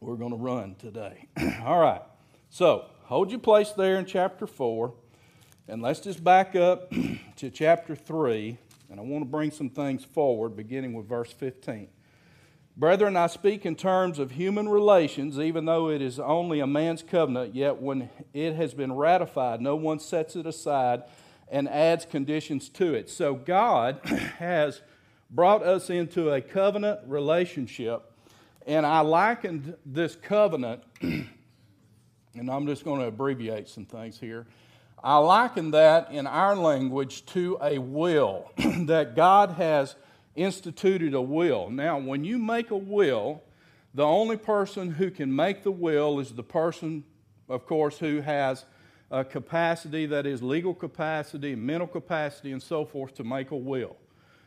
We're 0.00 0.16
going 0.16 0.32
to 0.32 0.36
run 0.36 0.74
today. 0.76 1.26
All 1.64 1.80
right. 1.80 2.02
So 2.48 2.86
hold 3.04 3.30
your 3.30 3.40
place 3.40 3.70
there 3.72 3.98
in 3.98 4.04
chapter 4.04 4.46
4. 4.46 4.92
And 5.68 5.82
let's 5.82 6.00
just 6.00 6.22
back 6.22 6.54
up 6.56 6.90
to 7.36 7.50
chapter 7.50 7.94
3. 7.94 8.58
And 8.90 8.98
I 8.98 9.02
want 9.02 9.22
to 9.22 9.30
bring 9.30 9.50
some 9.50 9.70
things 9.70 10.04
forward, 10.04 10.56
beginning 10.56 10.92
with 10.92 11.08
verse 11.08 11.32
15. 11.32 11.88
Brethren, 12.80 13.14
I 13.14 13.26
speak 13.26 13.66
in 13.66 13.76
terms 13.76 14.18
of 14.18 14.30
human 14.30 14.66
relations, 14.66 15.38
even 15.38 15.66
though 15.66 15.90
it 15.90 16.00
is 16.00 16.18
only 16.18 16.60
a 16.60 16.66
man's 16.66 17.02
covenant, 17.02 17.54
yet 17.54 17.76
when 17.76 18.08
it 18.32 18.54
has 18.54 18.72
been 18.72 18.94
ratified, 18.94 19.60
no 19.60 19.76
one 19.76 19.98
sets 19.98 20.34
it 20.34 20.46
aside 20.46 21.02
and 21.50 21.68
adds 21.68 22.06
conditions 22.06 22.70
to 22.70 22.94
it. 22.94 23.10
So 23.10 23.34
God 23.34 24.00
has 24.38 24.80
brought 25.30 25.62
us 25.62 25.90
into 25.90 26.30
a 26.30 26.40
covenant 26.40 27.00
relationship, 27.04 28.14
and 28.66 28.86
I 28.86 29.00
likened 29.00 29.76
this 29.84 30.16
covenant, 30.16 30.82
and 31.02 31.28
I'm 32.34 32.66
just 32.66 32.82
going 32.82 33.00
to 33.00 33.08
abbreviate 33.08 33.68
some 33.68 33.84
things 33.84 34.18
here. 34.18 34.46
I 35.04 35.18
liken 35.18 35.72
that 35.72 36.12
in 36.12 36.26
our 36.26 36.56
language 36.56 37.26
to 37.26 37.58
a 37.60 37.76
will 37.76 38.50
that 38.56 39.14
God 39.14 39.50
has 39.50 39.96
instituted 40.40 41.14
a 41.14 41.20
will. 41.20 41.70
Now, 41.70 41.98
when 41.98 42.24
you 42.24 42.38
make 42.38 42.70
a 42.70 42.76
will, 42.76 43.42
the 43.94 44.04
only 44.04 44.36
person 44.36 44.92
who 44.92 45.10
can 45.10 45.34
make 45.34 45.62
the 45.62 45.70
will 45.70 46.18
is 46.20 46.32
the 46.32 46.42
person, 46.42 47.04
of 47.48 47.66
course, 47.66 47.98
who 47.98 48.20
has 48.20 48.64
a 49.10 49.24
capacity 49.24 50.06
that 50.06 50.26
is 50.26 50.42
legal 50.42 50.74
capacity, 50.74 51.54
mental 51.54 51.86
capacity, 51.86 52.52
and 52.52 52.62
so 52.62 52.84
forth 52.84 53.14
to 53.14 53.24
make 53.24 53.50
a 53.50 53.56
will. 53.56 53.96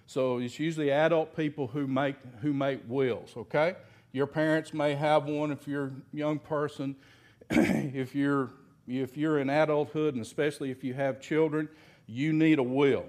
So 0.08 0.38
it's 0.38 0.60
usually 0.60 0.92
adult 0.92 1.36
people 1.36 1.68
who 1.68 1.88
make, 1.88 2.16
who 2.42 2.54
make 2.54 2.80
wills, 2.88 3.34
okay? 3.36 3.76
Your 4.12 4.28
parents 4.28 4.74
may 4.74 4.96
have 4.96 5.26
one 5.26 5.52
if 5.52 5.68
you're 5.68 5.88
a 5.88 6.18
young 6.18 6.40
person. 6.40 6.96
if, 7.50 8.16
you're, 8.16 8.52
if 8.88 9.18
you're 9.18 9.40
in 9.40 9.50
adulthood, 9.50 10.14
and 10.14 10.24
especially 10.24 10.72
if 10.72 10.84
you 10.84 10.94
have 10.94 11.20
children, 11.20 11.68
you 12.08 12.32
need 12.32 12.60
a 12.60 12.64
will. 12.64 13.06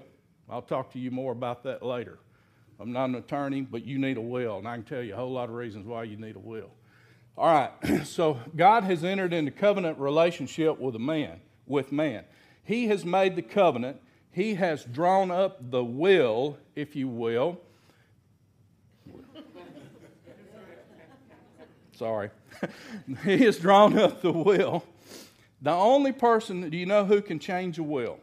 I'll 0.49 0.61
talk 0.61 0.91
to 0.93 0.99
you 0.99 1.11
more 1.11 1.31
about 1.31 1.63
that 1.63 1.83
later. 1.83 2.19
I'm 2.79 2.91
not 2.91 3.09
an 3.09 3.15
attorney, 3.15 3.61
but 3.61 3.85
you 3.85 3.97
need 3.97 4.17
a 4.17 4.21
will, 4.21 4.57
and 4.57 4.67
I 4.67 4.75
can 4.75 4.83
tell 4.83 5.01
you 5.01 5.13
a 5.13 5.17
whole 5.17 5.31
lot 5.31 5.49
of 5.49 5.55
reasons 5.55 5.85
why 5.85 6.03
you 6.03 6.17
need 6.17 6.35
a 6.35 6.39
will. 6.39 6.71
All 7.37 7.53
right, 7.53 7.71
so 8.05 8.39
God 8.55 8.83
has 8.83 9.03
entered 9.03 9.33
into 9.33 9.51
covenant 9.51 9.99
relationship 9.99 10.79
with 10.79 10.95
a 10.95 10.99
man, 10.99 11.39
with 11.65 11.91
man. 11.91 12.25
He 12.63 12.87
has 12.87 13.05
made 13.05 13.35
the 13.35 13.41
covenant. 13.41 14.01
He 14.31 14.55
has 14.55 14.83
drawn 14.83 15.31
up 15.31 15.71
the 15.71 15.83
will, 15.83 16.57
if 16.75 16.95
you 16.95 17.07
will. 17.07 17.59
Sorry. 21.93 22.29
he 23.23 23.37
has 23.39 23.57
drawn 23.57 23.97
up 23.97 24.21
the 24.21 24.31
will. 24.31 24.83
The 25.61 25.71
only 25.71 26.11
person, 26.11 26.69
do 26.69 26.77
you 26.77 26.85
know 26.85 27.05
who 27.05 27.21
can 27.21 27.39
change 27.39 27.79
a 27.79 27.83
will? 27.83 28.19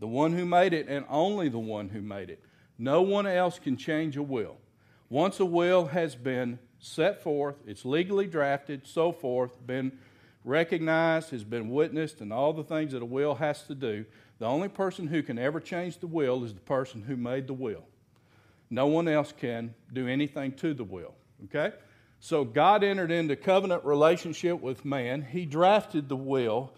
The 0.00 0.06
one 0.06 0.32
who 0.32 0.44
made 0.44 0.72
it, 0.72 0.88
and 0.88 1.04
only 1.08 1.48
the 1.48 1.58
one 1.58 1.88
who 1.88 2.00
made 2.00 2.30
it. 2.30 2.42
No 2.78 3.02
one 3.02 3.26
else 3.26 3.58
can 3.58 3.76
change 3.76 4.16
a 4.16 4.22
will. 4.22 4.56
Once 5.10 5.40
a 5.40 5.44
will 5.44 5.86
has 5.86 6.14
been 6.14 6.58
set 6.78 7.22
forth, 7.22 7.56
it's 7.66 7.84
legally 7.84 8.26
drafted, 8.26 8.86
so 8.86 9.10
forth, 9.10 9.52
been 9.66 9.98
recognized, 10.44 11.30
has 11.30 11.44
been 11.44 11.68
witnessed, 11.70 12.20
and 12.20 12.32
all 12.32 12.52
the 12.52 12.62
things 12.62 12.92
that 12.92 13.02
a 13.02 13.06
will 13.06 13.34
has 13.36 13.62
to 13.64 13.74
do, 13.74 14.04
the 14.38 14.46
only 14.46 14.68
person 14.68 15.08
who 15.08 15.22
can 15.22 15.38
ever 15.38 15.60
change 15.60 15.98
the 15.98 16.06
will 16.06 16.44
is 16.44 16.54
the 16.54 16.60
person 16.60 17.02
who 17.02 17.16
made 17.16 17.46
the 17.46 17.52
will. 17.52 17.84
No 18.70 18.86
one 18.86 19.08
else 19.08 19.32
can 19.32 19.74
do 19.92 20.06
anything 20.06 20.52
to 20.52 20.74
the 20.74 20.84
will. 20.84 21.14
Okay? 21.44 21.74
So 22.20 22.44
God 22.44 22.84
entered 22.84 23.10
into 23.10 23.36
covenant 23.36 23.84
relationship 23.84 24.60
with 24.60 24.84
man. 24.84 25.22
He 25.22 25.46
drafted 25.46 26.08
the 26.08 26.16
will 26.16 26.72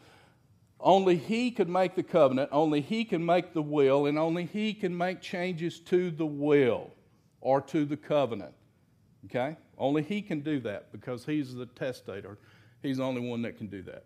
only 0.82 1.16
He 1.16 1.50
could 1.50 1.68
make 1.68 1.94
the 1.94 2.02
covenant, 2.02 2.50
only 2.52 2.80
He 2.80 3.04
can 3.04 3.24
make 3.24 3.52
the 3.52 3.62
will, 3.62 4.06
and 4.06 4.18
only 4.18 4.46
He 4.46 4.74
can 4.74 4.96
make 4.96 5.20
changes 5.20 5.80
to 5.80 6.10
the 6.10 6.26
will 6.26 6.90
or 7.40 7.60
to 7.62 7.84
the 7.84 7.96
covenant. 7.96 8.54
Okay? 9.26 9.56
Only 9.78 10.02
He 10.02 10.22
can 10.22 10.40
do 10.40 10.60
that 10.60 10.92
because 10.92 11.24
He's 11.24 11.54
the 11.54 11.66
testator. 11.66 12.38
He's 12.82 12.96
the 12.96 13.04
only 13.04 13.20
one 13.20 13.42
that 13.42 13.58
can 13.58 13.66
do 13.66 13.82
that. 13.82 14.04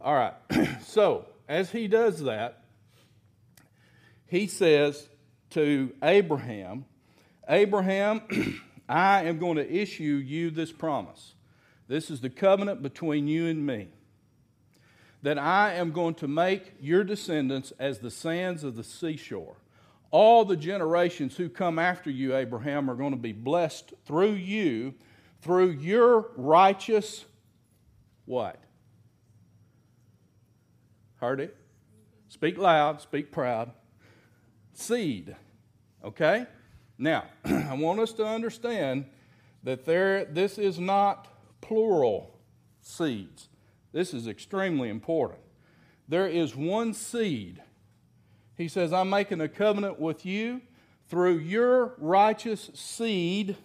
All 0.00 0.14
right. 0.14 0.34
so, 0.84 1.26
as 1.48 1.70
He 1.70 1.88
does 1.88 2.22
that, 2.24 2.62
He 4.26 4.46
says 4.46 5.08
to 5.50 5.92
Abraham, 6.02 6.84
Abraham, 7.48 8.22
I 8.88 9.24
am 9.24 9.38
going 9.38 9.56
to 9.56 9.68
issue 9.68 10.22
you 10.24 10.50
this 10.50 10.70
promise. 10.70 11.34
This 11.88 12.10
is 12.10 12.20
the 12.20 12.30
covenant 12.30 12.82
between 12.82 13.28
you 13.28 13.46
and 13.46 13.64
me 13.64 13.88
that 15.26 15.38
I 15.38 15.72
am 15.72 15.90
going 15.90 16.14
to 16.14 16.28
make 16.28 16.74
your 16.80 17.02
descendants 17.02 17.72
as 17.80 17.98
the 17.98 18.12
sands 18.12 18.62
of 18.62 18.76
the 18.76 18.84
seashore. 18.84 19.56
All 20.12 20.44
the 20.44 20.56
generations 20.56 21.36
who 21.36 21.48
come 21.48 21.80
after 21.80 22.10
you, 22.10 22.36
Abraham, 22.36 22.88
are 22.88 22.94
going 22.94 23.10
to 23.10 23.16
be 23.16 23.32
blessed 23.32 23.92
through 24.04 24.34
you, 24.34 24.94
through 25.42 25.70
your 25.70 26.30
righteous 26.36 27.24
what? 28.24 28.62
Heard 31.16 31.40
it? 31.40 31.56
Speak 32.28 32.56
loud, 32.56 33.00
speak 33.00 33.32
proud. 33.32 33.72
Seed. 34.74 35.34
Okay? 36.04 36.46
Now, 36.98 37.24
I 37.44 37.74
want 37.74 37.98
us 37.98 38.12
to 38.12 38.24
understand 38.24 39.06
that 39.64 39.86
there, 39.86 40.24
this 40.24 40.56
is 40.56 40.78
not 40.78 41.26
plural 41.60 42.38
seeds. 42.80 43.48
This 43.96 44.12
is 44.12 44.28
extremely 44.28 44.90
important. 44.90 45.40
There 46.06 46.28
is 46.28 46.54
one 46.54 46.92
seed. 46.92 47.62
He 48.54 48.68
says, 48.68 48.92
I'm 48.92 49.08
making 49.08 49.40
a 49.40 49.48
covenant 49.48 49.98
with 49.98 50.26
you 50.26 50.60
through 51.08 51.38
your 51.38 51.94
righteous 51.96 52.70
seed, 52.74 53.56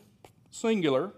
singular. 0.50 1.12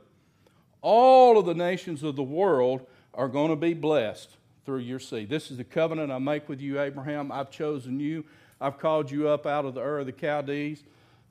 All 0.82 1.38
of 1.38 1.46
the 1.46 1.54
nations 1.54 2.02
of 2.02 2.16
the 2.16 2.24
world 2.24 2.88
are 3.14 3.28
going 3.28 3.52
to 3.52 3.56
be 3.56 3.76
blessed 3.76 4.32
through 4.66 4.80
your 4.80 5.00
seed. 5.00 5.30
This 5.30 5.52
is 5.52 5.58
the 5.58 5.64
covenant 5.64 6.12
I 6.12 6.18
make 6.18 6.50
with 6.50 6.60
you, 6.60 6.82
Abraham. 6.82 7.32
I've 7.32 7.52
chosen 7.52 8.00
you. 8.00 8.26
I've 8.60 8.80
called 8.80 9.12
you 9.12 9.30
up 9.30 9.46
out 9.46 9.66
of 9.66 9.76
the 9.76 9.82
Ur 9.82 10.00
of 10.00 10.08
the 10.08 10.12
Chaldees, 10.12 10.84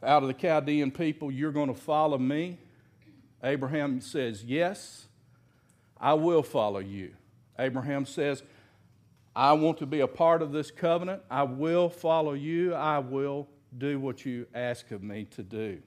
out 0.04 0.22
of 0.22 0.28
the 0.28 0.34
Chaldean 0.34 0.92
people. 0.92 1.32
You're 1.32 1.50
going 1.50 1.74
to 1.74 1.80
follow 1.80 2.18
me. 2.18 2.58
Abraham 3.42 4.00
says, 4.00 4.44
Yes, 4.44 5.08
I 6.00 6.14
will 6.14 6.44
follow 6.44 6.78
you. 6.78 7.14
Abraham 7.58 8.06
says, 8.06 8.42
I 9.34 9.52
want 9.54 9.78
to 9.78 9.86
be 9.86 10.00
a 10.00 10.06
part 10.06 10.42
of 10.42 10.52
this 10.52 10.70
covenant. 10.70 11.22
I 11.30 11.44
will 11.44 11.88
follow 11.88 12.34
you. 12.34 12.74
I 12.74 12.98
will 12.98 13.48
do 13.76 13.98
what 13.98 14.26
you 14.26 14.46
ask 14.54 14.90
of 14.90 15.02
me 15.02 15.24
to 15.32 15.42
do. 15.42 15.80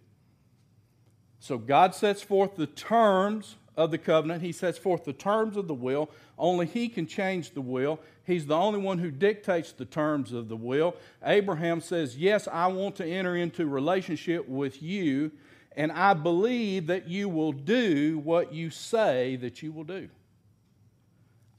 So 1.39 1.57
God 1.57 1.93
sets 1.93 2.23
forth 2.23 2.55
the 2.55 2.65
terms 2.65 3.55
of 3.77 3.91
the 3.91 3.97
covenant. 3.97 4.41
He 4.41 4.51
sets 4.51 4.77
forth 4.77 5.03
the 5.03 5.13
terms 5.13 5.57
of 5.57 5.67
the 5.67 5.73
will. 5.73 6.09
Only 6.39 6.65
He 6.65 6.89
can 6.89 7.05
change 7.05 7.51
the 7.51 7.61
will. 7.61 7.99
He's 8.25 8.47
the 8.47 8.55
only 8.55 8.79
one 8.79 8.97
who 8.97 9.11
dictates 9.11 9.71
the 9.71 9.85
terms 9.85 10.31
of 10.31 10.47
the 10.47 10.55
will. 10.55 10.95
Abraham 11.23 11.81
says, 11.81 12.17
Yes, 12.17 12.47
I 12.51 12.67
want 12.67 12.95
to 12.95 13.05
enter 13.05 13.35
into 13.35 13.67
relationship 13.67 14.47
with 14.47 14.81
you, 14.81 15.31
and 15.75 15.91
I 15.91 16.13
believe 16.13 16.87
that 16.87 17.07
you 17.07 17.29
will 17.29 17.51
do 17.51 18.19
what 18.19 18.53
you 18.53 18.69
say 18.69 19.35
that 19.37 19.61
you 19.61 19.71
will 19.71 19.83
do. 19.83 20.09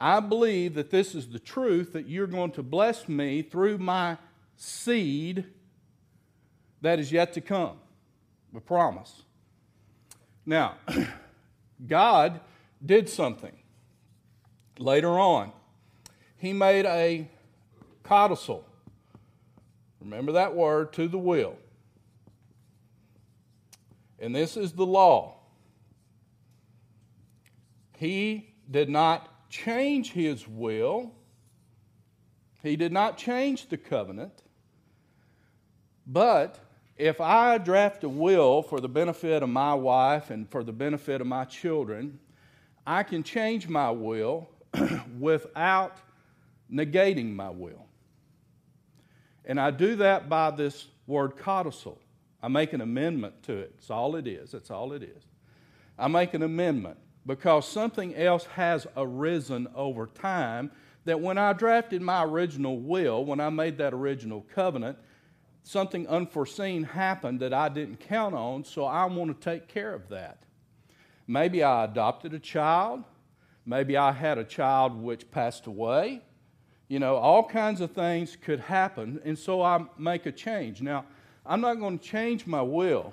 I 0.00 0.20
believe 0.20 0.74
that 0.74 0.90
this 0.90 1.14
is 1.14 1.28
the 1.28 1.38
truth 1.38 1.92
that 1.94 2.08
you're 2.08 2.26
going 2.26 2.52
to 2.52 2.62
bless 2.62 3.08
me 3.08 3.42
through 3.42 3.78
my 3.78 4.18
seed 4.56 5.46
that 6.82 6.98
is 6.98 7.10
yet 7.10 7.32
to 7.34 7.40
come. 7.40 7.78
A 8.54 8.60
promise. 8.60 9.22
Now, 10.46 10.76
God 11.86 12.40
did 12.84 13.08
something 13.08 13.52
later 14.78 15.18
on. 15.18 15.52
He 16.36 16.52
made 16.52 16.86
a 16.86 17.28
codicil. 18.02 18.64
Remember 20.00 20.32
that 20.32 20.54
word, 20.54 20.92
to 20.94 21.08
the 21.08 21.18
will. 21.18 21.56
And 24.18 24.34
this 24.34 24.56
is 24.56 24.72
the 24.72 24.86
law. 24.86 25.34
He 27.96 28.54
did 28.70 28.88
not 28.88 29.28
change 29.48 30.12
his 30.12 30.46
will, 30.46 31.12
he 32.62 32.76
did 32.76 32.92
not 32.92 33.16
change 33.16 33.68
the 33.68 33.76
covenant. 33.76 34.42
But 36.06 36.58
if 36.96 37.20
I 37.20 37.58
draft 37.58 38.04
a 38.04 38.08
will 38.08 38.62
for 38.62 38.80
the 38.80 38.88
benefit 38.88 39.42
of 39.42 39.48
my 39.48 39.74
wife 39.74 40.30
and 40.30 40.50
for 40.50 40.64
the 40.64 40.72
benefit 40.72 41.20
of 41.20 41.26
my 41.26 41.44
children, 41.44 42.18
I 42.86 43.02
can 43.02 43.22
change 43.22 43.68
my 43.68 43.90
will 43.90 44.48
without 45.18 45.98
negating 46.72 47.34
my 47.34 47.50
will. 47.50 47.86
And 49.44 49.60
I 49.60 49.70
do 49.70 49.96
that 49.96 50.28
by 50.28 50.50
this 50.50 50.86
word 51.06 51.36
codicil. 51.36 52.00
I 52.42 52.48
make 52.48 52.72
an 52.72 52.80
amendment 52.80 53.42
to 53.44 53.56
it. 53.56 53.76
That's 53.76 53.90
all 53.90 54.16
it 54.16 54.26
is. 54.26 54.52
That's 54.52 54.70
all 54.70 54.92
it 54.92 55.02
is. 55.02 55.22
I 55.98 56.08
make 56.08 56.34
an 56.34 56.42
amendment 56.42 56.98
because 57.26 57.68
something 57.68 58.14
else 58.14 58.44
has 58.46 58.86
arisen 58.96 59.66
over 59.74 60.06
time 60.06 60.70
that 61.04 61.20
when 61.20 61.38
I 61.38 61.52
drafted 61.52 62.02
my 62.02 62.24
original 62.24 62.78
will, 62.78 63.24
when 63.24 63.40
I 63.40 63.50
made 63.50 63.78
that 63.78 63.92
original 63.92 64.46
covenant, 64.54 64.98
something 65.62 66.06
unforeseen 66.08 66.84
happened 66.84 67.40
that 67.40 67.52
I 67.52 67.68
didn't 67.68 68.00
count 68.00 68.34
on, 68.34 68.64
so 68.64 68.84
I 68.84 69.04
want 69.06 69.40
to 69.40 69.44
take 69.50 69.68
care 69.68 69.92
of 69.92 70.08
that. 70.10 70.38
Maybe 71.26 71.62
I 71.62 71.84
adopted 71.84 72.34
a 72.34 72.38
child. 72.38 73.02
Maybe 73.64 73.96
I 73.96 74.12
had 74.12 74.38
a 74.38 74.44
child 74.44 75.00
which 75.00 75.28
passed 75.30 75.66
away. 75.66 76.22
You 76.88 77.00
know, 77.00 77.16
all 77.16 77.42
kinds 77.42 77.80
of 77.80 77.90
things 77.90 78.36
could 78.40 78.60
happen, 78.60 79.20
and 79.24 79.36
so 79.36 79.60
I 79.60 79.84
make 79.98 80.26
a 80.26 80.32
change. 80.32 80.82
Now, 80.82 81.04
I'm 81.44 81.60
not 81.60 81.80
going 81.80 81.98
to 81.98 82.04
change 82.04 82.46
my 82.46 82.62
will. 82.62 83.12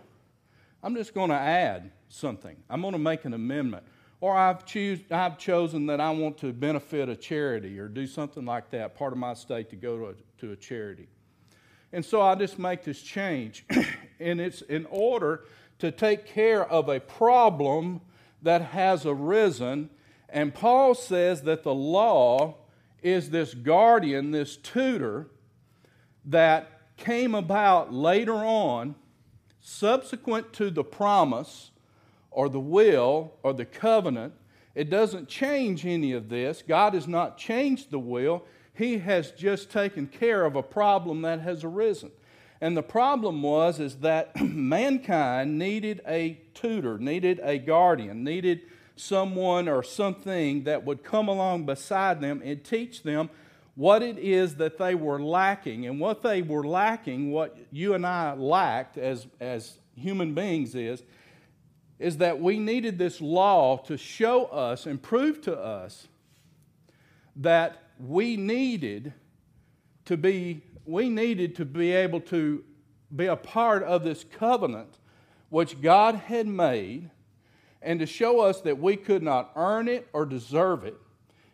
I'm 0.83 0.93
just 0.93 1.15
going 1.15 1.29
to 1.29 1.35
add 1.35 1.89
something. 2.09 2.55
I'm 2.69 2.81
going 2.81 2.93
to 2.93 2.99
make 2.99 3.25
an 3.25 3.33
amendment. 3.33 3.83
Or 4.23 4.37
I've, 4.37 4.65
choose, 4.65 5.01
I've 5.11 5.37
chosen 5.37 5.87
that 5.87 5.99
I 5.99 6.09
want 6.11 6.37
to 6.37 6.53
benefit 6.53 7.09
a 7.09 7.15
charity 7.17 7.77
or 7.77 7.89
do 7.89 8.07
something 8.07 8.45
like 8.45 8.69
that, 8.69 8.95
part 8.95 9.11
of 9.11 9.19
my 9.19 9.33
state 9.33 9.69
to 9.71 9.75
go 9.75 9.97
to 9.97 10.05
a, 10.05 10.13
to 10.37 10.53
a 10.53 10.55
charity. 10.55 11.09
And 11.91 12.05
so 12.05 12.21
I 12.21 12.35
just 12.35 12.57
make 12.57 12.85
this 12.85 13.01
change. 13.01 13.65
and 14.21 14.39
it's 14.39 14.61
in 14.61 14.85
order 14.89 15.43
to 15.79 15.91
take 15.91 16.25
care 16.25 16.65
of 16.65 16.87
a 16.87 17.01
problem 17.01 17.99
that 18.41 18.61
has 18.61 19.05
arisen. 19.05 19.89
And 20.29 20.53
Paul 20.53 20.95
says 20.95 21.41
that 21.41 21.63
the 21.63 21.75
law 21.75 22.55
is 23.01 23.29
this 23.29 23.53
guardian, 23.53 24.31
this 24.31 24.55
tutor 24.55 25.27
that 26.23 26.95
came 26.95 27.35
about 27.35 27.93
later 27.93 28.35
on, 28.35 28.95
subsequent 29.59 30.53
to 30.53 30.69
the 30.69 30.85
promise 30.85 31.71
or 32.33 32.49
the 32.49 32.59
will 32.59 33.33
or 33.43 33.53
the 33.53 33.65
covenant. 33.65 34.33
It 34.75 34.89
doesn't 34.89 35.27
change 35.27 35.85
any 35.85 36.13
of 36.13 36.29
this. 36.29 36.63
God 36.67 36.93
has 36.93 37.07
not 37.07 37.37
changed 37.37 37.91
the 37.91 37.99
will. 37.99 38.43
He 38.73 38.97
has 38.99 39.31
just 39.31 39.71
taken 39.71 40.07
care 40.07 40.45
of 40.45 40.55
a 40.55 40.63
problem 40.63 41.21
that 41.21 41.41
has 41.41 41.63
arisen. 41.63 42.11
And 42.59 42.75
the 42.75 42.83
problem 42.83 43.41
was 43.41 43.79
is 43.79 43.97
that 43.97 44.41
mankind 44.41 45.59
needed 45.59 46.01
a 46.07 46.39
tutor, 46.53 46.97
needed 46.97 47.39
a 47.43 47.59
guardian, 47.59 48.23
needed 48.23 48.61
someone 48.95 49.67
or 49.67 49.83
something 49.83 50.63
that 50.63 50.85
would 50.85 51.03
come 51.03 51.27
along 51.27 51.65
beside 51.65 52.21
them 52.21 52.41
and 52.43 52.63
teach 52.63 53.03
them 53.03 53.29
what 53.75 54.03
it 54.03 54.17
is 54.19 54.55
that 54.55 54.77
they 54.77 54.95
were 54.95 55.21
lacking. 55.21 55.85
And 55.85 55.99
what 55.99 56.21
they 56.21 56.41
were 56.41 56.65
lacking, 56.65 57.31
what 57.31 57.57
you 57.71 57.95
and 57.95 58.05
I 58.05 58.33
lacked 58.33 58.97
as, 58.97 59.27
as 59.39 59.79
human 59.95 60.33
beings, 60.33 60.75
is, 60.75 61.03
is 62.03 62.17
that 62.17 62.41
we 62.41 62.59
needed 62.59 62.97
this 62.97 63.21
law 63.21 63.77
to 63.77 63.97
show 63.97 64.43
us 64.45 64.85
and 64.85 65.01
prove 65.01 65.39
to 65.39 65.57
us 65.57 66.09
that 67.37 67.81
we 67.97 68.35
needed 68.35 69.13
to 70.03 70.17
be 70.17 70.61
we 70.85 71.07
needed 71.07 71.55
to 71.55 71.63
be 71.63 71.93
able 71.93 72.19
to 72.19 72.61
be 73.15 73.27
a 73.27 73.37
part 73.37 73.83
of 73.83 74.03
this 74.03 74.25
covenant 74.25 74.97
which 75.49 75.81
God 75.81 76.15
had 76.15 76.45
made 76.45 77.09
and 77.81 78.01
to 78.01 78.05
show 78.05 78.41
us 78.41 78.59
that 78.61 78.79
we 78.79 78.97
could 78.97 79.23
not 79.23 79.51
earn 79.55 79.87
it 79.87 80.09
or 80.11 80.25
deserve 80.25 80.83
it. 80.83 80.97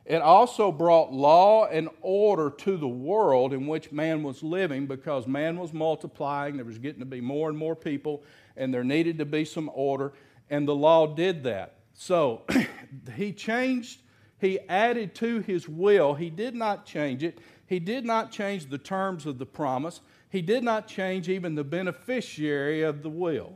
It 0.04 0.24
also 0.24 0.72
brought 0.72 1.14
law 1.14 1.68
and 1.68 1.90
order 2.02 2.50
to 2.50 2.78
the 2.78 2.88
world 2.88 3.54
in 3.54 3.68
which 3.68 3.92
man 3.92 4.24
was 4.24 4.42
living 4.42 4.88
because 4.88 5.28
man 5.28 5.60
was 5.60 5.74
multiplying. 5.74 6.56
There 6.56 6.66
was 6.66 6.80
getting 6.80 7.02
to 7.02 7.06
be 7.06 7.22
more 7.22 7.50
and 7.50 7.58
more 7.58 7.76
people, 7.76 8.24
and 8.58 8.74
there 8.74 8.84
needed 8.84 9.20
to 9.20 9.26
be 9.26 9.46
some 9.46 9.70
order, 9.72 10.14
and 10.50 10.68
the 10.68 10.76
law 10.76 11.08
did 11.08 11.44
that. 11.44 11.76
So 11.94 12.44
he 13.16 13.34
changed, 13.34 14.02
he 14.40 14.60
added 14.68 15.16
to 15.16 15.42
his 15.42 15.68
will. 15.68 16.14
He 16.14 16.30
did 16.30 16.56
not 16.56 16.86
change 16.86 17.24
it. 17.24 17.40
He 17.68 17.80
did 17.80 18.06
not 18.06 18.32
change 18.32 18.70
the 18.70 18.78
terms 18.78 19.26
of 19.26 19.38
the 19.38 19.46
promise. 19.46 20.02
He 20.30 20.42
did 20.42 20.64
not 20.64 20.88
change 20.88 21.30
even 21.30 21.56
the 21.56 21.64
beneficiary 21.64 22.82
of 22.82 23.04
the 23.04 23.10
will. 23.10 23.54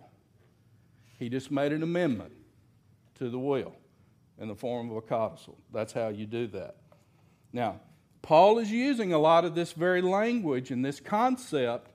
He 1.18 1.30
just 1.30 1.52
made 1.52 1.72
an 1.72 1.84
amendment 1.84 2.34
to 3.16 3.30
the 3.30 3.40
will 3.40 3.74
in 4.40 4.48
the 4.48 4.56
form 4.56 4.90
of 4.92 4.98
a 4.98 5.02
codicil. 5.02 5.58
That's 5.72 5.94
how 5.94 6.10
you 6.10 6.26
do 6.26 6.48
that. 6.48 6.76
Now, 7.54 7.80
Paul 8.22 8.58
is 8.60 8.72
using 8.72 9.14
a 9.14 9.20
lot 9.20 9.46
of 9.46 9.56
this 9.56 9.74
very 9.74 10.02
language 10.02 10.72
and 10.72 10.84
this 10.84 11.00
concept 11.00 11.92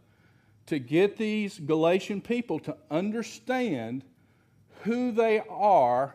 to 0.67 0.79
get 0.79 1.17
these 1.17 1.59
Galatian 1.59 2.21
people 2.21 2.59
to 2.61 2.77
understand 2.91 4.05
who 4.83 5.13
they 5.13 5.43
are 5.49 6.15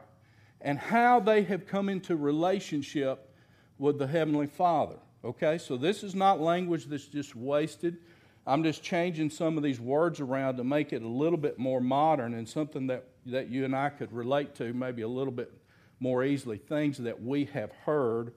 and 0.61 0.79
how 0.79 1.19
they 1.19 1.43
have 1.43 1.67
come 1.67 1.89
into 1.89 2.15
relationship 2.15 3.29
with 3.77 3.99
the 3.99 4.07
Heavenly 4.07 4.47
Father. 4.47 4.97
Okay, 5.25 5.57
so 5.57 5.77
this 5.77 6.03
is 6.03 6.15
not 6.15 6.41
language 6.41 6.85
that's 6.85 7.05
just 7.05 7.35
wasted. 7.35 7.97
I'm 8.45 8.63
just 8.63 8.83
changing 8.83 9.29
some 9.29 9.57
of 9.57 9.63
these 9.63 9.79
words 9.79 10.19
around 10.19 10.57
to 10.57 10.63
make 10.63 10.91
it 10.91 11.01
a 11.01 11.07
little 11.07 11.37
bit 11.37 11.57
more 11.57 11.79
modern 11.79 12.33
and 12.33 12.47
something 12.47 12.87
that, 12.87 13.05
that 13.27 13.49
you 13.49 13.63
and 13.63 13.75
I 13.75 13.89
could 13.89 14.11
relate 14.11 14.55
to 14.55 14.73
maybe 14.73 15.01
a 15.01 15.07
little 15.07 15.31
bit 15.31 15.51
more 15.99 16.23
easily. 16.25 16.57
Things 16.57 16.97
that 16.97 17.21
we 17.21 17.45
have 17.45 17.71
heard, 17.85 18.33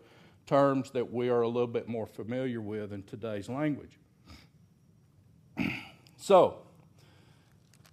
terms 0.46 0.92
that 0.92 1.12
we 1.12 1.28
are 1.28 1.42
a 1.42 1.48
little 1.48 1.66
bit 1.66 1.88
more 1.88 2.06
familiar 2.06 2.60
with 2.60 2.92
in 2.92 3.02
today's 3.02 3.48
language. 3.48 3.98
so, 6.16 6.58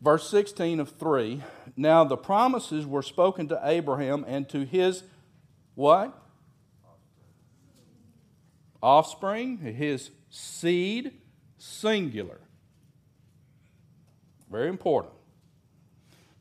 verse 0.03 0.29
16 0.29 0.79
of 0.79 0.89
3 0.89 1.41
Now 1.77 2.03
the 2.03 2.17
promises 2.17 2.85
were 2.85 3.01
spoken 3.01 3.47
to 3.47 3.59
Abraham 3.63 4.25
and 4.27 4.47
to 4.49 4.65
his 4.65 5.03
what? 5.75 6.19
offspring, 8.83 9.57
his 9.59 10.11
seed, 10.29 11.13
singular. 11.57 12.41
Very 14.51 14.67
important. 14.67 15.13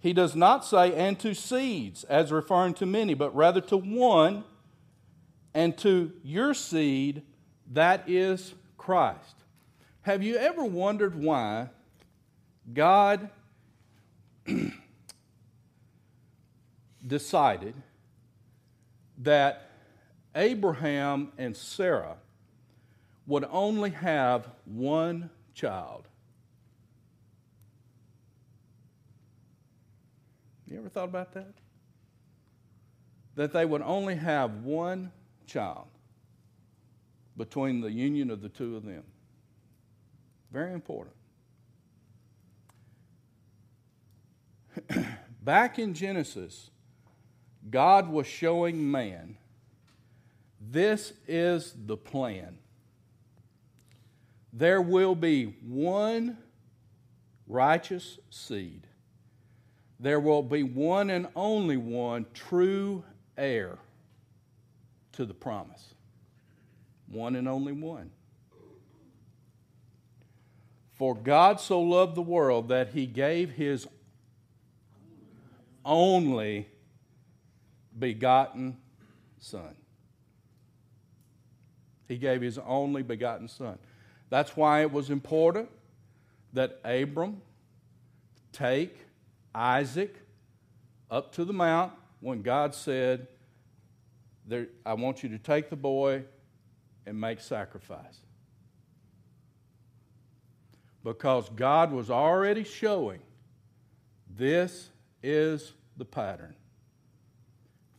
He 0.01 0.13
does 0.13 0.35
not 0.35 0.65
say, 0.65 0.93
and 0.93 1.17
to 1.21 1.35
seeds, 1.35 2.03
as 2.03 2.33
referring 2.33 2.75
to 2.75 2.85
many, 2.85 3.15
but 3.15 3.33
rather 3.35 3.61
to 3.61 3.77
one, 3.77 4.43
and 5.55 5.79
to 5.79 6.13
your 6.25 6.53
seed, 6.53 7.23
that 7.71 8.09
is 8.09 8.55
Christ. 8.77 9.37
Have 10.01 10.25
you 10.25 10.35
ever 10.35 10.65
wondered 10.65 11.15
why 11.15 11.69
God 12.75 13.31
decided 17.07 17.75
that 19.19 19.71
Abraham 20.35 21.33
and 21.39 21.57
Sarah 21.57 22.17
would 23.27 23.45
only 23.51 23.91
have 23.91 24.49
one 24.65 25.31
child. 25.55 26.09
You 30.69 30.79
ever 30.79 30.89
thought 30.89 31.05
about 31.05 31.33
that? 31.35 31.53
That 33.35 33.53
they 33.53 33.65
would 33.65 33.83
only 33.83 34.17
have 34.17 34.65
one 34.65 35.13
child 35.47 35.87
between 37.37 37.81
the 37.81 37.91
union 37.91 38.31
of 38.31 38.41
the 38.41 38.49
two 38.49 38.77
of 38.77 38.85
them. 38.85 39.05
Very 40.51 40.73
important. 40.73 41.15
Back 45.43 45.79
in 45.79 45.95
Genesis, 45.95 46.71
God 47.69 48.09
was 48.09 48.27
showing 48.27 48.91
man 48.91 49.37
this 50.61 51.13
is 51.27 51.75
the 51.87 51.97
plan 51.97 52.59
there 54.53 54.83
will 54.83 55.15
be 55.15 55.45
one 55.67 56.37
righteous 57.47 58.19
seed. 58.31 58.87
There 59.99 60.21
will 60.21 60.43
be 60.43 60.63
one 60.63 61.11
and 61.11 61.29
only 61.35 61.77
one 61.77 62.27
true 62.35 63.05
heir 63.37 63.79
to 65.13 65.25
the 65.25 65.35
promise. 65.35 65.95
One 67.07 67.37
and 67.37 67.49
only 67.49 67.73
one. 67.73 68.11
For 70.93 71.15
God 71.15 71.61
so 71.61 71.81
loved 71.81 72.15
the 72.15 72.23
world 72.23 72.69
that 72.69 72.91
he 72.91 73.07
gave 73.07 73.53
his 73.53 73.87
only 75.85 76.69
begotten 77.99 78.77
Son. 79.39 79.75
He 82.09 82.19
gave 82.19 82.43
his 82.43 82.59
only 82.59 83.03
begotten 83.03 83.49
Son. 83.49 83.79
That's 84.31 84.57
why 84.57 84.83
it 84.83 84.93
was 84.93 85.11
important 85.11 85.69
that 86.53 86.81
Abram 86.85 87.41
take 88.53 88.97
Isaac 89.55 90.15
up 91.11 91.33
to 91.33 91.45
the 91.45 91.53
mount 91.53 91.93
when 92.21 92.43
God 92.43 92.75
said, 92.75 93.27
I 94.85 94.95
want 94.95 95.23
you 95.23 95.29
to 95.31 95.39
take 95.39 95.71
the 95.71 95.77
boy 95.77 96.25
and 97.07 97.21
make 97.21 97.41
sacrifice. 97.41 98.21
Because 101.05 101.49
God 101.51 101.93
was 101.93 102.11
already 102.11 102.65
showing 102.65 103.21
this 104.29 104.91
is 105.23 105.73
the 105.97 106.05
pattern 106.05 106.55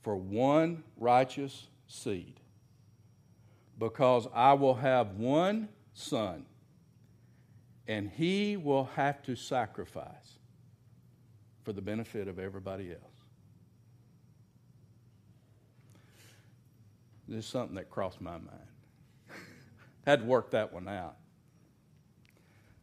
for 0.01 0.15
one 0.15 0.83
righteous 0.97 1.67
seed. 1.87 2.39
Because 3.79 4.27
I 4.33 4.53
will 4.53 4.75
have 4.75 5.15
one 5.15 5.69
son, 5.93 6.45
and 7.87 8.09
he 8.09 8.55
will 8.55 8.85
have 8.95 9.23
to 9.23 9.35
sacrifice 9.35 10.37
for 11.63 11.73
the 11.73 11.81
benefit 11.81 12.27
of 12.27 12.39
everybody 12.39 12.91
else. 12.91 12.99
This 17.27 17.45
is 17.45 17.49
something 17.49 17.75
that 17.75 17.89
crossed 17.89 18.21
my 18.21 18.31
mind. 18.31 18.49
Had 20.05 20.19
to 20.19 20.25
work 20.25 20.51
that 20.51 20.73
one 20.73 20.87
out. 20.87 21.15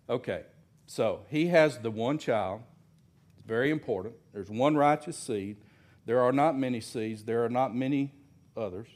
Okay, 0.09 0.43
so 0.87 1.21
he 1.29 1.47
has 1.49 1.79
the 1.79 1.91
one 1.91 2.19
child. 2.19 2.63
Very 3.51 3.73
important. 3.73 4.15
There's 4.33 4.49
one 4.49 4.77
righteous 4.77 5.17
seed. 5.17 5.57
There 6.07 6.21
are 6.21 6.31
not 6.31 6.57
many 6.57 6.81
seeds, 6.81 7.25
there 7.25 7.45
are 7.45 7.49
not 7.49 7.75
many 7.75 8.15
others. 8.57 8.87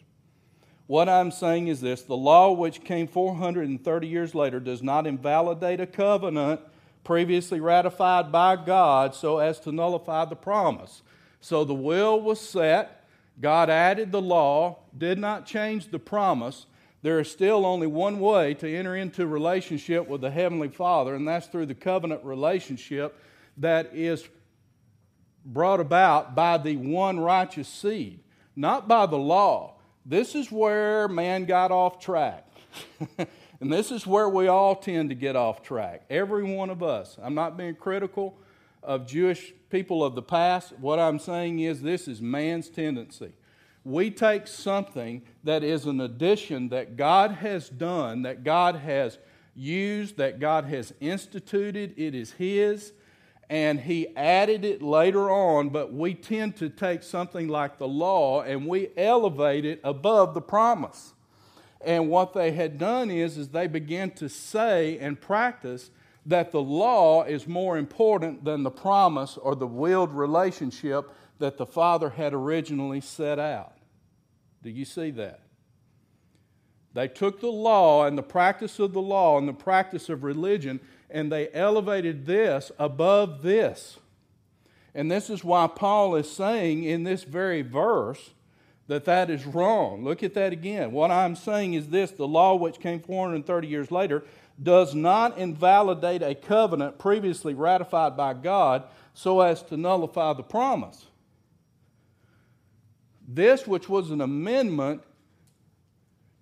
What 0.86 1.08
I'm 1.08 1.32
saying 1.32 1.66
is 1.66 1.80
this 1.80 2.02
the 2.02 2.16
law, 2.16 2.52
which 2.52 2.84
came 2.84 3.08
430 3.08 4.06
years 4.06 4.32
later, 4.32 4.60
does 4.60 4.80
not 4.80 5.08
invalidate 5.08 5.80
a 5.80 5.88
covenant 5.88 6.60
previously 7.02 7.58
ratified 7.58 8.30
by 8.30 8.54
God 8.54 9.16
so 9.16 9.38
as 9.38 9.58
to 9.58 9.72
nullify 9.72 10.24
the 10.24 10.36
promise. 10.36 11.02
So 11.40 11.64
the 11.64 11.74
will 11.74 12.20
was 12.20 12.40
set, 12.40 13.04
God 13.40 13.68
added 13.68 14.12
the 14.12 14.22
law, 14.22 14.78
did 14.96 15.18
not 15.18 15.46
change 15.46 15.90
the 15.90 15.98
promise. 15.98 16.66
There 17.02 17.18
is 17.18 17.28
still 17.28 17.66
only 17.66 17.88
one 17.88 18.20
way 18.20 18.54
to 18.54 18.72
enter 18.72 18.94
into 18.94 19.26
relationship 19.26 20.06
with 20.06 20.20
the 20.20 20.30
Heavenly 20.30 20.68
Father, 20.68 21.16
and 21.16 21.26
that's 21.26 21.48
through 21.48 21.66
the 21.66 21.74
covenant 21.74 22.24
relationship 22.24 23.18
that 23.56 23.94
is 23.94 24.28
brought 25.44 25.80
about 25.80 26.34
by 26.34 26.58
the 26.58 26.76
one 26.76 27.20
righteous 27.20 27.68
seed, 27.68 28.20
not 28.56 28.88
by 28.88 29.06
the 29.06 29.18
law. 29.18 29.74
This 30.06 30.34
is 30.34 30.50
where 30.50 31.08
man 31.08 31.44
got 31.44 31.70
off 31.70 31.98
track. 31.98 32.46
and 33.18 33.72
this 33.72 33.90
is 33.90 34.06
where 34.06 34.28
we 34.28 34.48
all 34.48 34.76
tend 34.76 35.10
to 35.10 35.14
get 35.14 35.36
off 35.36 35.62
track. 35.62 36.04
Every 36.10 36.44
one 36.44 36.70
of 36.70 36.82
us. 36.82 37.16
I'm 37.22 37.34
not 37.34 37.56
being 37.56 37.74
critical 37.74 38.36
of 38.82 39.06
Jewish 39.06 39.52
people 39.70 40.04
of 40.04 40.14
the 40.14 40.22
past. 40.22 40.72
What 40.78 40.98
I'm 40.98 41.18
saying 41.18 41.60
is 41.60 41.82
this 41.82 42.06
is 42.06 42.20
man's 42.20 42.68
tendency. 42.68 43.32
We 43.84 44.10
take 44.10 44.46
something 44.46 45.22
that 45.42 45.62
is 45.62 45.84
an 45.84 46.00
addition 46.00 46.70
that 46.70 46.96
God 46.96 47.32
has 47.32 47.68
done, 47.68 48.22
that 48.22 48.44
God 48.44 48.76
has 48.76 49.18
used, 49.54 50.16
that 50.16 50.40
God 50.40 50.64
has 50.64 50.92
instituted, 51.00 51.94
it 51.96 52.14
is 52.14 52.32
His 52.32 52.92
and 53.50 53.80
he 53.80 54.14
added 54.16 54.64
it 54.64 54.82
later 54.82 55.30
on, 55.30 55.68
but 55.68 55.92
we 55.92 56.14
tend 56.14 56.56
to 56.56 56.68
take 56.68 57.02
something 57.02 57.48
like 57.48 57.78
the 57.78 57.88
law 57.88 58.42
and 58.42 58.66
we 58.66 58.88
elevate 58.96 59.64
it 59.64 59.80
above 59.84 60.34
the 60.34 60.40
promise. 60.40 61.12
And 61.80 62.08
what 62.08 62.32
they 62.32 62.52
had 62.52 62.78
done 62.78 63.10
is, 63.10 63.36
is 63.36 63.48
they 63.48 63.66
began 63.66 64.10
to 64.12 64.28
say 64.28 64.98
and 64.98 65.20
practice 65.20 65.90
that 66.26 66.50
the 66.52 66.62
law 66.62 67.24
is 67.24 67.46
more 67.46 67.76
important 67.76 68.44
than 68.44 68.62
the 68.62 68.70
promise 68.70 69.36
or 69.36 69.54
the 69.54 69.66
willed 69.66 70.14
relationship 70.14 71.10
that 71.38 71.58
the 71.58 71.66
Father 71.66 72.08
had 72.10 72.32
originally 72.32 73.00
set 73.00 73.38
out. 73.38 73.76
Do 74.62 74.70
you 74.70 74.86
see 74.86 75.10
that? 75.12 75.40
They 76.94 77.08
took 77.08 77.40
the 77.40 77.50
law 77.50 78.06
and 78.06 78.16
the 78.16 78.22
practice 78.22 78.78
of 78.78 78.92
the 78.92 79.02
law 79.02 79.36
and 79.36 79.46
the 79.46 79.52
practice 79.52 80.08
of 80.08 80.24
religion 80.24 80.80
and 81.14 81.30
they 81.30 81.48
elevated 81.54 82.26
this 82.26 82.72
above 82.76 83.42
this. 83.42 83.98
And 84.96 85.08
this 85.08 85.30
is 85.30 85.44
why 85.44 85.68
Paul 85.68 86.16
is 86.16 86.30
saying 86.30 86.82
in 86.82 87.04
this 87.04 87.22
very 87.22 87.62
verse 87.62 88.30
that 88.88 89.04
that 89.04 89.30
is 89.30 89.46
wrong. 89.46 90.02
Look 90.02 90.24
at 90.24 90.34
that 90.34 90.52
again. 90.52 90.90
What 90.90 91.12
I'm 91.12 91.36
saying 91.36 91.74
is 91.74 91.88
this 91.88 92.10
the 92.10 92.26
law, 92.26 92.56
which 92.56 92.80
came 92.80 93.00
430 93.00 93.68
years 93.68 93.92
later, 93.92 94.24
does 94.60 94.92
not 94.92 95.38
invalidate 95.38 96.22
a 96.22 96.34
covenant 96.34 96.98
previously 96.98 97.54
ratified 97.54 98.16
by 98.16 98.34
God 98.34 98.82
so 99.14 99.40
as 99.40 99.62
to 99.64 99.76
nullify 99.76 100.32
the 100.32 100.42
promise. 100.42 101.06
This, 103.26 103.68
which 103.68 103.88
was 103.88 104.10
an 104.10 104.20
amendment, 104.20 105.02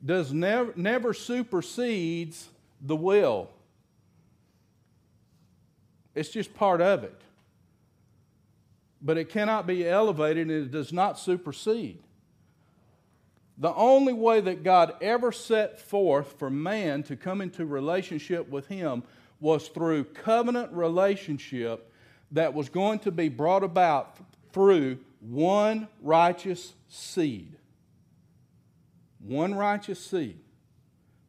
does 0.05 0.33
never, 0.33 0.73
never 0.77 1.13
supersedes 1.13 2.49
the 2.81 2.97
will. 2.97 3.51
It's 6.15 6.29
just 6.29 6.55
part 6.55 6.81
of 6.81 7.05
it. 7.05 7.21
But 9.01 9.19
it 9.19 9.29
cannot 9.29 9.67
be 9.67 9.89
elevated 9.89 10.49
and 10.49 10.67
it 10.67 10.71
does 10.71 10.93
not 10.93 11.19
supersede. 11.19 12.03
The 13.59 13.75
only 13.75 14.13
way 14.13 14.41
that 14.41 14.63
God 14.63 14.95
ever 15.01 15.33
set 15.33 15.79
forth 15.79 16.39
for 16.39 16.51
man 16.51 17.03
to 17.05 17.17
come 17.17 17.41
into 17.41 17.67
relationship 17.67 18.49
with 18.49 18.67
Him 18.69 19.03
was 19.41 19.69
through 19.69 20.05
covenant 20.05 20.73
relationship 20.73 21.93
that 22.33 22.55
was 22.55 22.69
going 22.69 23.01
to 23.01 23.11
be 23.11 23.29
brought 23.29 23.63
about 23.63 24.17
through 24.53 24.99
one 25.21 25.89
righteous 26.01 26.73
seed. 26.89 27.57
One 29.21 29.55
righteous 29.55 30.05
seed. 30.05 30.39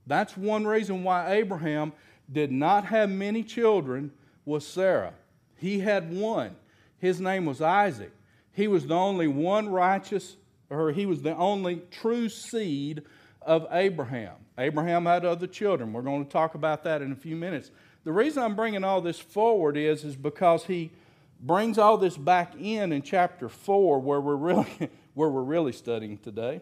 That's 0.08 0.36
one 0.36 0.65
reason 0.65 1.04
why 1.04 1.34
Abraham 1.34 1.93
did 2.32 2.52
not 2.52 2.86
have 2.86 3.10
many 3.10 3.43
children 3.43 4.12
was 4.45 4.65
Sarah. 4.65 5.13
He 5.58 5.79
had 5.79 6.13
one. 6.13 6.56
His 6.97 7.19
name 7.19 7.45
was 7.45 7.62
Isaac. 7.62 8.12
He 8.51 8.67
was 8.67 8.88
the 8.88 8.95
only 8.95 9.27
one 9.27 9.69
righteous, 9.69 10.38
or 10.69 10.91
he 10.91 11.06
was 11.06 11.21
the 11.21 11.36
only 11.36 11.82
true 11.91 12.29
seed 12.29 13.03
of 13.41 13.67
Abraham. 13.71 14.36
Abraham 14.58 15.06
had 15.06 15.25
other 15.25 15.47
children. 15.47 15.93
We're 15.93 16.01
going 16.01 16.25
to 16.25 16.32
talk 16.32 16.56
about 16.56 16.84
that 16.84 17.01
in 17.01 17.12
a 17.12 17.15
few 17.15 17.36
minutes. 17.36 17.71
The 18.03 18.12
reason 18.12 18.43
I'm 18.43 18.56
bringing 18.56 18.84
all 18.84 19.01
this 19.01 19.19
forward 19.19 19.77
is, 19.77 20.03
is 20.03 20.15
because 20.15 20.65
he 20.65 20.91
brings 21.39 21.77
all 21.77 21.97
this 21.97 22.15
back 22.15 22.53
in 22.60 22.91
in 22.91 23.01
chapter 23.01 23.49
4 23.49 23.99
where 23.99 24.21
we're 24.21 24.36
really, 24.36 24.89
where 25.13 25.29
we're 25.29 25.41
really 25.41 25.71
studying 25.71 26.17
today. 26.17 26.62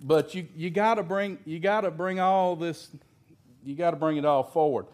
But 0.00 0.34
you, 0.34 0.48
you 0.56 0.70
got 0.70 0.94
to 0.94 1.02
bring 1.02 1.38
you 1.44 1.60
got 1.60 1.82
to 1.82 1.90
bring 1.90 2.18
all 2.18 2.56
this 2.56 2.88
you 3.64 3.76
got 3.76 3.92
to 3.92 3.96
bring 3.96 4.16
it 4.16 4.24
all 4.24 4.42
forward. 4.42 4.86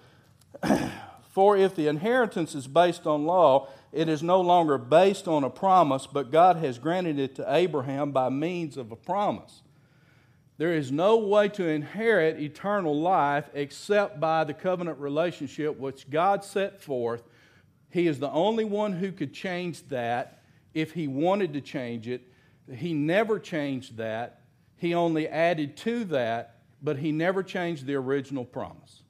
For 1.39 1.57
if 1.57 1.77
the 1.77 1.87
inheritance 1.87 2.57
is 2.57 2.67
based 2.67 3.07
on 3.07 3.25
law, 3.25 3.69
it 3.93 4.09
is 4.09 4.25
no 4.25 4.41
longer 4.41 4.77
based 4.77 5.29
on 5.29 5.45
a 5.45 5.51
promise, 5.51 6.05
but 6.05 6.33
God 6.33 6.57
has 6.57 6.81
granted 6.81 7.21
it 7.21 7.37
to 7.37 7.55
Abraham 7.55 8.11
by 8.11 8.29
means 8.29 8.77
of 8.77 8.91
a 8.91 8.97
promise. 8.97 9.63
There 10.57 10.75
is 10.75 10.91
no 10.91 11.17
way 11.19 11.49
to 11.51 11.69
inherit 11.69 12.41
eternal 12.41 13.01
life 13.01 13.49
except 13.55 14.19
by 14.19 14.43
the 14.43 14.53
covenant 14.53 14.99
relationship 14.99 15.79
which 15.79 16.11
God 16.11 16.43
set 16.43 16.83
forth. 16.83 17.23
He 17.89 18.09
is 18.09 18.19
the 18.19 18.33
only 18.33 18.65
one 18.65 18.95
who 18.95 19.13
could 19.13 19.33
change 19.33 19.87
that 19.91 20.43
if 20.75 20.91
he 20.91 21.07
wanted 21.07 21.53
to 21.53 21.61
change 21.61 22.09
it. 22.09 22.23
He 22.69 22.95
never 22.95 23.39
changed 23.39 23.99
that. 23.99 24.41
He 24.77 24.93
only 24.93 25.29
added 25.29 25.77
to 25.77 26.03
that, 26.07 26.63
but 26.83 26.99
he 26.99 27.13
never 27.13 27.45
changed 27.45 27.87
the 27.87 27.95
original 27.95 28.45
promise. 28.45 29.05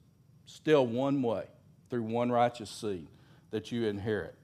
Still 0.45 0.85
one 0.85 1.23
way 1.23 1.45
through 1.89 2.03
one 2.03 2.31
righteous 2.31 2.69
seed 2.69 3.07
that 3.51 3.71
you 3.71 3.85
inherit. 3.85 4.35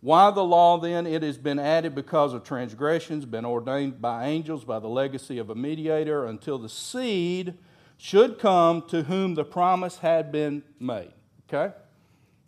Why 0.00 0.30
the 0.32 0.42
law 0.42 0.78
then? 0.78 1.06
It 1.06 1.22
has 1.22 1.38
been 1.38 1.60
added 1.60 1.94
because 1.94 2.34
of 2.34 2.42
transgressions, 2.42 3.24
been 3.24 3.44
ordained 3.44 4.02
by 4.02 4.26
angels 4.26 4.64
by 4.64 4.80
the 4.80 4.88
legacy 4.88 5.38
of 5.38 5.48
a 5.48 5.54
mediator 5.54 6.26
until 6.26 6.58
the 6.58 6.68
seed 6.68 7.54
should 7.98 8.40
come 8.40 8.82
to 8.88 9.04
whom 9.04 9.34
the 9.34 9.44
promise 9.44 9.98
had 9.98 10.32
been 10.32 10.64
made. 10.80 11.12
Okay? 11.48 11.72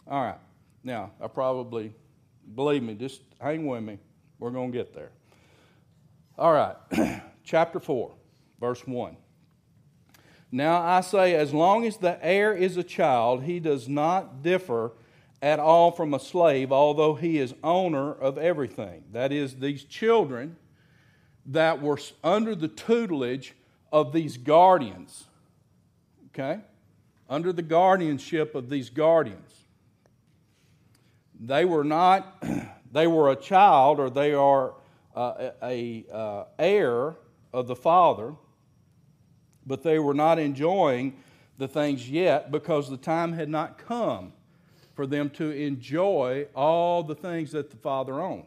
All 0.09 0.25
right. 0.25 0.39
Now, 0.83 1.13
I 1.21 1.29
probably, 1.29 1.95
believe 2.57 2.83
me, 2.83 2.95
just 2.95 3.23
hang 3.41 3.67
with 3.67 3.85
me. 3.85 3.99
We're 4.41 4.51
going 4.51 4.73
to 4.73 4.77
get 4.77 4.93
there. 4.93 5.13
All 6.37 6.53
right. 6.53 7.23
Chapter 7.45 7.79
4, 7.79 8.13
verse 8.61 8.85
1. 8.85 9.17
Now 10.55 10.81
I 10.81 11.01
say, 11.01 11.35
as 11.35 11.53
long 11.53 11.85
as 11.85 11.97
the 11.97 12.17
heir 12.25 12.55
is 12.55 12.77
a 12.77 12.85
child, 12.85 13.43
he 13.43 13.59
does 13.59 13.89
not 13.89 14.41
differ 14.41 14.93
at 15.43 15.59
all 15.59 15.91
from 15.91 16.15
a 16.15 16.21
slave, 16.21 16.71
although 16.71 17.17
he 17.17 17.39
is 17.39 17.57
owner 17.65 18.13
of 18.13 18.39
everything. 18.39 19.03
That 19.11 19.33
is, 19.33 19.57
these 19.57 19.83
children 19.83 20.55
that 21.47 21.83
were 21.83 21.99
under 22.23 22.55
the 22.55 22.69
tutelage 22.69 23.55
of 23.91 24.13
these 24.13 24.37
guardians. 24.37 25.25
Okay? 26.29 26.61
Under 27.29 27.53
the 27.53 27.63
guardianship 27.63 28.55
of 28.55 28.71
these 28.71 28.91
guardians. 28.91 29.51
They 31.41 31.65
were 31.65 31.83
not, 31.83 32.45
they 32.93 33.09
were 33.09 33.33
a 33.33 33.37
child 33.37 33.99
or 33.99 34.09
they 34.09 34.33
are 34.35 34.75
uh, 35.17 35.51
a, 35.61 36.05
a 36.09 36.17
uh, 36.17 36.45
heir 36.61 37.17
of 37.53 37.67
the 37.67 37.75
father 37.75 38.35
but 39.67 39.83
they 39.83 39.99
were 39.99 40.15
not 40.15 40.39
enjoying 40.39 41.17
the 41.59 41.69
things 41.69 42.09
yet 42.11 42.51
because 42.51 42.89
the 42.89 42.97
time 42.97 43.33
had 43.33 43.49
not 43.49 43.79
come 43.79 44.33
for 44.95 45.07
them 45.07 45.31
to 45.31 45.51
enjoy 45.51 46.47
all 46.55 47.03
the 47.03 47.15
things 47.15 47.53
that 47.53 47.71
the 47.71 47.77
Father 47.77 48.21
owned. 48.21 48.47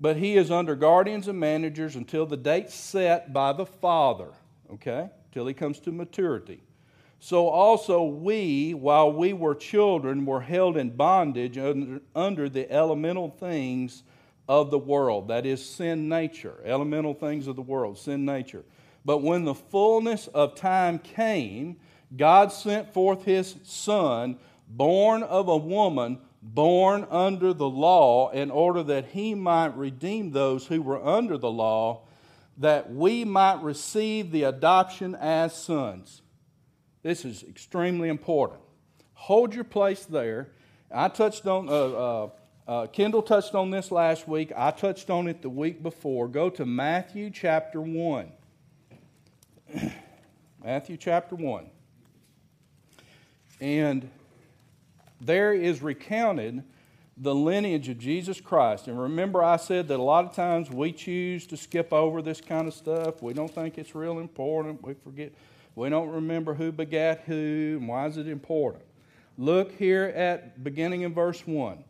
But 0.00 0.16
he 0.16 0.36
is 0.36 0.50
under 0.50 0.74
guardians 0.74 1.28
and 1.28 1.38
managers 1.38 1.96
until 1.96 2.26
the 2.26 2.36
date 2.36 2.70
set 2.70 3.32
by 3.32 3.52
the 3.52 3.66
Father, 3.66 4.28
okay? 4.72 5.08
Till 5.32 5.46
he 5.46 5.54
comes 5.54 5.80
to 5.80 5.92
maturity. 5.92 6.60
so 7.20 7.48
also 7.48 8.02
we, 8.04 8.74
while 8.74 9.12
we 9.12 9.32
were 9.32 9.54
children, 9.54 10.26
were 10.26 10.40
held 10.40 10.76
in 10.76 10.90
bondage 10.90 11.56
under, 11.58 12.00
under, 12.14 12.48
the 12.48 12.70
elemental 12.70 13.30
things 13.30 14.02
of 14.48 14.70
the 14.70 14.78
world. 14.78 15.28
That 15.28 15.46
is 15.46 15.64
sin 15.64 16.08
nature, 16.08 16.60
elemental 16.64 17.14
things 17.14 17.46
of 17.46 17.56
the 17.56 17.62
world, 17.62 17.98
sin 17.98 18.24
nature. 18.24 18.64
But 19.04 19.22
when 19.22 19.44
the 19.44 19.54
fullness 19.54 20.28
of 20.28 20.54
time 20.54 20.98
came, 20.98 21.76
God 22.16 22.52
sent 22.52 22.92
forth 22.92 23.24
his 23.24 23.56
Son, 23.64 24.38
born 24.68 25.22
of 25.22 25.48
a 25.48 25.56
woman, 25.56 26.20
born 26.40 27.06
under 27.10 27.52
the 27.52 27.68
law, 27.68 28.30
in 28.30 28.50
order 28.50 28.82
that 28.84 29.06
he 29.06 29.34
might 29.34 29.76
redeem 29.76 30.30
those 30.30 30.66
who 30.66 30.80
were 30.82 31.04
under 31.04 31.36
the 31.36 31.50
law, 31.50 32.02
that 32.58 32.92
we 32.92 33.24
might 33.24 33.62
receive 33.62 34.30
the 34.30 34.44
adoption 34.44 35.14
as 35.14 35.54
sons. 35.54 36.22
This 37.02 37.24
is 37.24 37.42
extremely 37.42 38.08
important. 38.08 38.60
Hold 39.14 39.54
your 39.54 39.64
place 39.64 40.04
there. 40.04 40.50
I 40.90 41.08
touched 41.08 41.46
on, 41.46 41.68
uh, 41.68 41.72
uh, 41.72 42.28
uh, 42.66 42.86
Kendall 42.86 43.22
touched 43.22 43.54
on 43.54 43.70
this 43.70 43.90
last 43.90 44.28
week. 44.28 44.52
I 44.56 44.70
touched 44.70 45.10
on 45.10 45.28
it 45.28 45.42
the 45.42 45.50
week 45.50 45.82
before. 45.82 46.28
Go 46.28 46.48
to 46.50 46.64
Matthew 46.64 47.30
chapter 47.30 47.80
1. 47.80 48.32
Matthew 50.64 50.96
chapter 50.96 51.34
1. 51.34 51.70
And 53.60 54.10
there 55.20 55.52
is 55.52 55.82
recounted 55.82 56.62
the 57.16 57.34
lineage 57.34 57.88
of 57.88 57.98
Jesus 57.98 58.40
Christ. 58.40 58.88
And 58.88 59.00
remember, 59.00 59.42
I 59.42 59.56
said 59.56 59.88
that 59.88 59.98
a 59.98 60.02
lot 60.02 60.24
of 60.24 60.34
times 60.34 60.70
we 60.70 60.92
choose 60.92 61.46
to 61.48 61.56
skip 61.56 61.92
over 61.92 62.22
this 62.22 62.40
kind 62.40 62.66
of 62.66 62.74
stuff. 62.74 63.22
We 63.22 63.32
don't 63.32 63.52
think 63.52 63.78
it's 63.78 63.94
real 63.94 64.18
important. 64.18 64.82
We 64.82 64.94
forget. 64.94 65.32
We 65.76 65.88
don't 65.88 66.10
remember 66.10 66.54
who 66.54 66.70
begat 66.72 67.22
who 67.26 67.78
and 67.78 67.88
why 67.88 68.06
is 68.06 68.16
it 68.16 68.28
important. 68.28 68.84
Look 69.36 69.72
here 69.72 70.04
at 70.14 70.62
beginning 70.62 71.02
in 71.02 71.14
verse 71.14 71.46
1. 71.46 71.82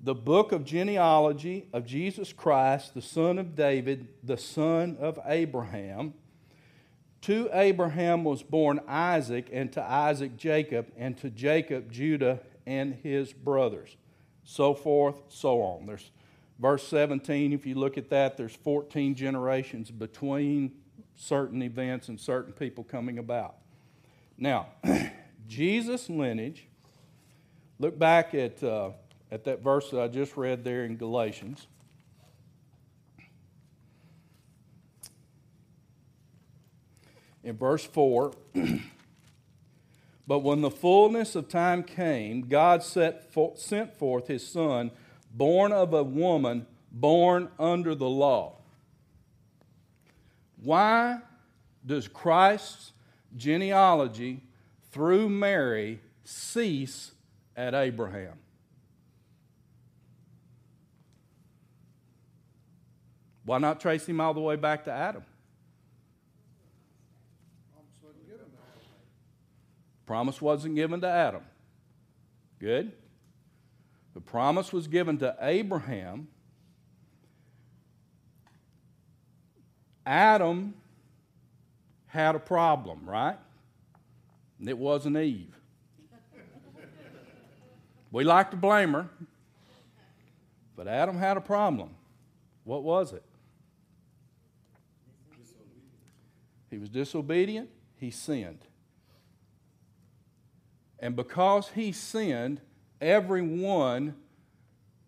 The 0.00 0.14
book 0.14 0.52
of 0.52 0.64
genealogy 0.66 1.66
of 1.72 1.86
Jesus 1.86 2.32
Christ, 2.34 2.92
the 2.92 3.00
son 3.00 3.38
of 3.38 3.56
David, 3.56 4.08
the 4.22 4.36
son 4.36 4.98
of 5.00 5.18
Abraham. 5.24 6.12
To 7.24 7.48
Abraham 7.54 8.22
was 8.22 8.42
born 8.42 8.82
Isaac, 8.86 9.48
and 9.50 9.72
to 9.72 9.82
Isaac 9.82 10.36
Jacob, 10.36 10.92
and 10.94 11.16
to 11.18 11.30
Jacob 11.30 11.90
Judah 11.90 12.40
and 12.66 12.92
his 13.02 13.32
brothers. 13.32 13.96
So 14.44 14.74
forth, 14.74 15.22
so 15.30 15.62
on. 15.62 15.86
There's 15.86 16.10
verse 16.58 16.86
17, 16.86 17.54
if 17.54 17.64
you 17.64 17.76
look 17.76 17.96
at 17.96 18.10
that, 18.10 18.36
there's 18.36 18.54
14 18.54 19.14
generations 19.14 19.90
between 19.90 20.72
certain 21.16 21.62
events 21.62 22.08
and 22.08 22.20
certain 22.20 22.52
people 22.52 22.84
coming 22.84 23.16
about. 23.16 23.54
Now, 24.36 24.66
Jesus' 25.48 26.10
lineage, 26.10 26.66
look 27.78 27.98
back 27.98 28.34
at, 28.34 28.62
uh, 28.62 28.90
at 29.30 29.44
that 29.44 29.62
verse 29.62 29.88
that 29.92 30.00
I 30.02 30.08
just 30.08 30.36
read 30.36 30.62
there 30.62 30.84
in 30.84 30.98
Galatians. 30.98 31.68
In 37.44 37.56
verse 37.56 37.84
4, 37.84 38.32
but 40.26 40.38
when 40.40 40.62
the 40.62 40.70
fullness 40.70 41.36
of 41.36 41.48
time 41.48 41.84
came, 41.84 42.48
God 42.48 42.82
for, 42.82 43.52
sent 43.56 43.96
forth 43.96 44.26
his 44.26 44.44
Son, 44.44 44.90
born 45.30 45.70
of 45.70 45.94
a 45.94 46.02
woman, 46.02 46.66
born 46.90 47.50
under 47.58 47.94
the 47.94 48.08
law 48.08 48.56
why 50.64 51.18
does 51.84 52.08
Christ's 52.08 52.92
genealogy 53.36 54.40
through 54.90 55.28
Mary 55.28 56.00
cease 56.24 57.12
at 57.54 57.74
Abraham? 57.74 58.38
Why 63.44 63.58
not 63.58 63.78
trace 63.78 64.06
him 64.06 64.22
all 64.22 64.32
the 64.32 64.40
way 64.40 64.56
back 64.56 64.84
to 64.86 64.90
Adam? 64.90 65.22
Promise 70.06 70.40
wasn't 70.40 70.74
given 70.74 71.00
to 71.00 71.08
Adam. 71.08 71.42
Good. 72.58 72.92
The 74.14 74.20
promise 74.20 74.72
was 74.72 74.86
given 74.86 75.18
to 75.18 75.36
Abraham 75.40 76.28
Adam 80.06 80.74
had 82.06 82.34
a 82.34 82.38
problem, 82.38 83.00
right? 83.06 83.38
And 84.58 84.68
it 84.68 84.76
wasn't 84.76 85.16
Eve. 85.16 85.54
we 88.10 88.24
like 88.24 88.50
to 88.50 88.56
blame 88.56 88.92
her, 88.92 89.08
but 90.76 90.86
Adam 90.86 91.16
had 91.16 91.36
a 91.36 91.40
problem. 91.40 91.90
What 92.64 92.82
was 92.82 93.12
it? 93.12 93.22
He 96.70 96.78
was 96.78 96.88
disobedient, 96.88 97.70
he 97.96 98.10
sinned. 98.10 98.58
And 100.98 101.16
because 101.16 101.68
he 101.74 101.92
sinned, 101.92 102.60
everyone 103.00 104.14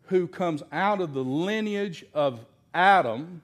who 0.07 0.29
comes 0.29 0.62
out 0.70 1.01
of 1.01 1.14
the 1.14 1.25
lineage 1.25 2.05
of 2.14 2.44
Adam 2.75 3.42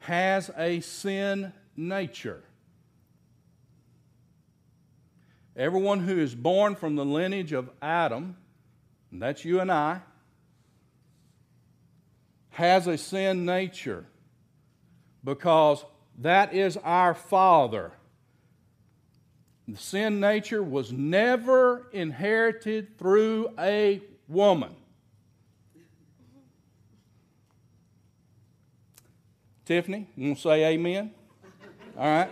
has 0.00 0.50
a 0.56 0.80
sin 0.80 1.52
nature. 1.76 2.42
Everyone 5.56 6.00
who 6.00 6.18
is 6.18 6.34
born 6.34 6.74
from 6.74 6.96
the 6.96 7.04
lineage 7.04 7.52
of 7.52 7.70
Adam, 7.82 8.36
and 9.12 9.20
that's 9.20 9.44
you 9.44 9.60
and 9.60 9.70
I, 9.70 10.00
has 12.50 12.86
a 12.86 12.96
sin 12.96 13.44
nature 13.44 14.06
because 15.22 15.84
that 16.18 16.54
is 16.54 16.76
our 16.78 17.14
Father. 17.14 17.92
The 19.70 19.76
sin 19.76 20.18
nature 20.18 20.64
was 20.64 20.90
never 20.90 21.86
inherited 21.92 22.98
through 22.98 23.50
a 23.56 24.02
woman. 24.26 24.74
Tiffany, 29.64 30.08
you 30.16 30.26
want 30.26 30.38
to 30.38 30.42
say 30.42 30.64
amen? 30.72 31.12
All 31.96 32.04
right. 32.04 32.30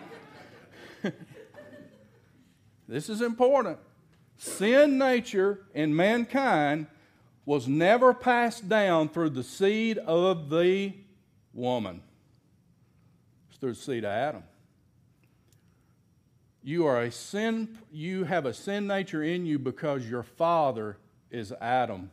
this 2.88 3.08
is 3.08 3.22
important. 3.22 3.78
Sin 4.36 4.98
nature 4.98 5.60
in 5.74 5.94
mankind 5.94 6.88
was 7.46 7.68
never 7.68 8.12
passed 8.12 8.68
down 8.68 9.10
through 9.10 9.30
the 9.30 9.44
seed 9.44 9.98
of 9.98 10.50
the 10.50 10.92
woman. 11.54 12.02
It's 13.48 13.58
through 13.58 13.74
the 13.74 13.80
seed 13.80 14.04
of 14.04 14.10
Adam. 14.10 14.42
You 16.68 16.84
are 16.84 17.00
a 17.00 17.10
sin, 17.10 17.78
you 17.90 18.24
have 18.24 18.44
a 18.44 18.52
sin 18.52 18.86
nature 18.86 19.22
in 19.22 19.46
you 19.46 19.58
because 19.58 20.06
your 20.06 20.22
father 20.22 20.98
is 21.30 21.50
Adam. 21.62 22.10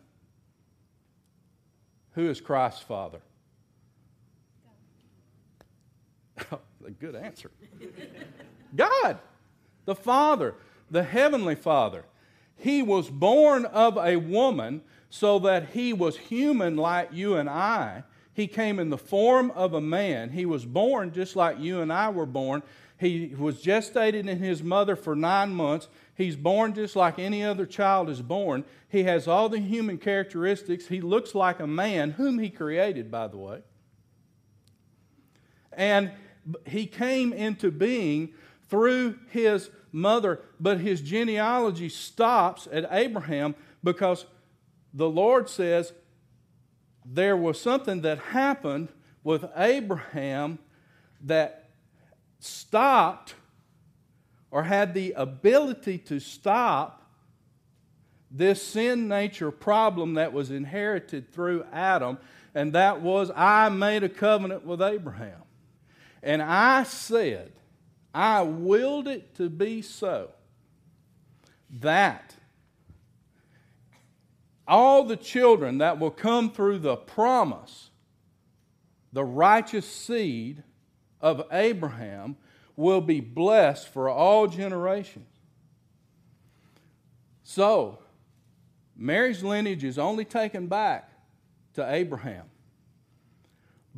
Who 2.14 2.30
is 2.30 2.40
Christ's 2.40 2.80
father? 2.80 3.20
a 6.52 6.92
good 7.02 7.16
answer. 7.16 7.52
God, 8.78 9.20
the 9.84 9.94
Father, 9.94 10.56
the 10.90 11.04
Heavenly 11.04 11.56
Father. 11.56 12.06
He 12.56 12.82
was 12.82 13.10
born 13.10 13.66
of 13.66 13.98
a 13.98 14.16
woman 14.16 14.84
so 15.10 15.38
that 15.40 15.72
he 15.72 15.92
was 15.92 16.16
human 16.16 16.78
like 16.78 17.10
you 17.12 17.36
and 17.36 17.50
I. 17.50 18.04
He 18.34 18.48
came 18.48 18.80
in 18.80 18.90
the 18.90 18.98
form 18.98 19.52
of 19.52 19.74
a 19.74 19.82
man. 19.82 20.30
He 20.30 20.46
was 20.46 20.64
born 20.64 21.12
just 21.12 21.36
like 21.36 21.60
you 21.60 21.82
and 21.82 21.92
I 21.92 22.08
were 22.08 22.26
born. 22.26 22.64
He 23.06 23.36
was 23.38 23.62
gestated 23.62 24.28
in 24.28 24.40
his 24.40 24.64
mother 24.64 24.96
for 24.96 25.16
nine 25.16 25.54
months. 25.54 25.88
He's 26.16 26.36
born 26.36 26.74
just 26.74 26.96
like 26.96 27.20
any 27.20 27.44
other 27.44 27.68
child 27.68 28.10
is 28.10 28.22
born. 28.22 28.64
He 28.90 29.04
has 29.04 29.28
all 29.28 29.48
the 29.48 29.60
human 29.60 30.00
characteristics. 30.00 30.88
He 30.88 31.02
looks 31.02 31.36
like 31.36 31.60
a 31.60 31.68
man, 31.68 32.12
whom 32.12 32.40
he 32.40 32.50
created, 32.50 33.12
by 33.12 33.28
the 33.28 33.38
way. 33.38 33.62
And 35.72 36.12
he 36.66 36.88
came 36.88 37.32
into 37.32 37.70
being 37.70 38.34
through 38.70 39.20
his 39.30 39.70
mother, 39.92 40.42
but 40.60 40.80
his 40.80 41.02
genealogy 41.02 41.90
stops 41.90 42.68
at 42.72 42.88
Abraham 42.90 43.54
because 43.84 44.26
the 44.96 45.10
Lord 45.10 45.48
says 45.48 45.94
there 47.06 47.38
was 47.38 47.62
something 47.62 48.02
that 48.02 48.18
happened 48.18 48.90
with 49.24 49.46
Abraham 49.56 50.58
that 51.22 51.65
stopped 52.46 53.36
or 54.52 54.64
had 54.64 54.94
the 54.94 55.12
ability 55.14 55.98
to 55.98 56.20
stop 56.20 57.02
this 58.32 58.62
sin 58.62 59.08
nature 59.08 59.52
problem 59.52 60.16
that 60.16 60.34
was 60.34 60.52
inherited 60.52 61.32
through 61.34 61.66
Adam, 61.72 62.18
and 62.54 62.74
that 62.74 63.02
was 63.02 63.32
I 63.36 63.70
made 63.70 64.04
a 64.04 64.10
covenant 64.10 64.66
with 64.66 64.82
Abraham. 64.82 65.42
And 66.22 66.42
I 66.42 66.84
said, 66.84 67.52
I 68.14 68.42
willed 68.42 69.08
it 69.08 69.36
to 69.36 69.50
be 69.50 69.82
so 69.82 70.30
that 71.82 72.36
all 74.68 75.04
the 75.04 75.18
children 75.18 75.78
that 75.80 76.00
will 76.00 76.12
come 76.12 76.50
through 76.50 76.80
the 76.80 76.96
promise, 76.96 77.90
the 79.14 79.24
righteous 79.24 79.86
seed 79.86 80.64
of 81.26 81.48
Abraham, 81.52 82.38
will 82.76 83.02
be 83.02 83.20
blessed 83.20 83.88
for 83.88 84.08
all 84.08 84.46
generations. 84.46 85.26
So, 87.44 87.98
Mary's 88.96 89.42
lineage 89.42 89.84
is 89.84 89.98
only 89.98 90.24
taken 90.24 90.68
back 90.68 91.10
to 91.74 91.92
Abraham 91.92 92.46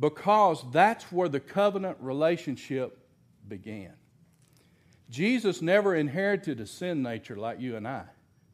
because 0.00 0.64
that's 0.72 1.12
where 1.12 1.28
the 1.28 1.38
covenant 1.38 1.98
relationship 2.00 2.98
began. 3.46 3.92
Jesus 5.10 5.60
never 5.60 5.94
inherited 5.94 6.60
a 6.60 6.66
sin 6.66 7.02
nature 7.02 7.36
like 7.36 7.60
you 7.60 7.76
and 7.76 7.86
I. 7.86 8.04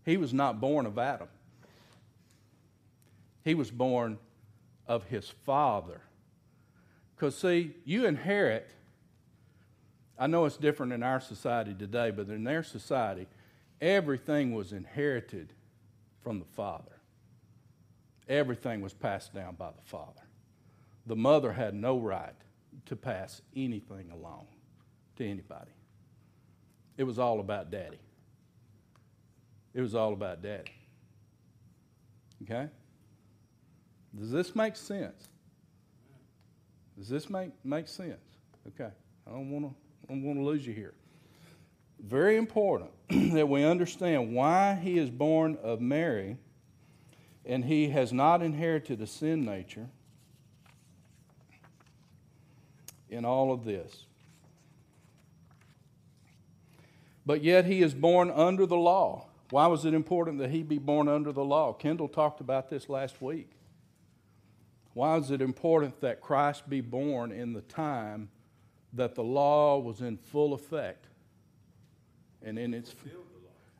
He 0.05 0.17
was 0.17 0.35
not 0.35 0.61
born 0.61 0.85
of 0.85 0.99
Adam. 0.99 1.29
He 3.45 3.55
was 3.55 3.71
born 3.71 4.19
of 4.89 5.05
his 5.05 5.29
father. 5.29 6.01
Because, 7.15 7.37
see, 7.37 7.75
you 7.85 8.07
inherit, 8.07 8.71
I 10.19 10.27
know 10.27 10.45
it's 10.45 10.57
different 10.57 10.93
in 10.93 11.03
our 11.03 11.21
society 11.21 11.75
today, 11.75 12.11
but 12.11 12.29
in 12.29 12.45
their 12.45 12.63
society, 12.63 13.27
everything 13.81 14.55
was 14.55 14.73
inherited 14.73 15.53
from 16.23 16.39
the 16.39 16.45
father. 16.45 17.01
Everything 18.29 18.81
was 18.81 18.95
passed 18.95 19.35
down 19.35 19.55
by 19.55 19.71
the 19.71 19.83
father. 19.85 20.23
The 21.07 21.17
mother 21.17 21.53
had 21.53 21.75
no 21.75 21.99
right 21.99 22.35
to 22.87 22.97
pass 22.97 23.43
anything 23.55 24.11
along 24.11 24.47
to 25.17 25.29
anybody. 25.29 25.71
It 26.97 27.05
was 27.05 27.19
all 27.19 27.41
about 27.41 27.71
daddy. 27.71 27.99
It 29.75 29.81
was 29.81 29.95
all 29.95 30.13
about 30.13 30.43
daddy. 30.43 30.73
Okay? 32.43 32.69
Does 34.19 34.31
this 34.31 34.55
make 34.55 34.77
sense? 34.77 35.29
Does 36.99 37.09
this 37.09 37.29
make, 37.29 37.51
make 37.65 37.89
sense? 37.89 38.21
Okay. 38.69 38.91
I 39.27 39.31
don't 39.31 39.51
want 39.51 39.67
to 39.67 39.75
I 40.05 40.13
don't 40.13 40.23
want 40.23 40.39
to 40.39 40.45
lose 40.45 40.67
you 40.67 40.75
here. 40.75 40.93
Very 41.99 42.37
important 42.37 42.91
that 43.09 43.49
we 43.49 43.65
understand 43.65 44.35
why 44.35 44.75
he 44.75 44.99
is 44.99 45.09
born 45.09 45.57
of 45.63 45.81
Mary 45.81 46.37
and 47.47 47.65
he 47.65 47.89
has 47.89 48.13
not 48.13 48.43
inherited 48.43 49.01
a 49.01 49.07
sin 49.07 49.45
nature 49.45 49.89
in 53.09 53.25
all 53.25 53.53
of 53.53 53.65
this. 53.65 54.05
But 57.27 57.43
yet 57.43 57.65
he 57.65 57.81
is 57.81 57.95
born 57.95 58.31
under 58.31 58.67
the 58.67 58.77
law. 58.77 59.29
Why 59.51 59.67
was 59.67 59.85
it 59.85 59.95
important 59.95 60.39
that 60.39 60.51
he 60.51 60.63
be 60.63 60.79
born 60.79 61.09
under 61.09 61.33
the 61.33 61.45
law? 61.45 61.73
Kendall 61.73 62.09
talked 62.09 62.41
about 62.41 62.69
this 62.69 62.89
last 62.89 63.23
week. 63.23 63.51
Why 64.95 65.17
is 65.17 65.31
it 65.31 65.43
important 65.43 66.01
that 66.01 66.21
Christ 66.21 66.69
be 66.69 66.81
born 66.81 67.33
in 67.33 67.53
the 67.53 67.61
time 67.63 68.31
that 68.93 69.15
the 69.15 69.23
law 69.23 69.79
was 69.79 70.01
in 70.01 70.17
full 70.17 70.55
effect 70.55 71.07
and 72.43 72.59
in 72.59 72.73
its 72.73 72.95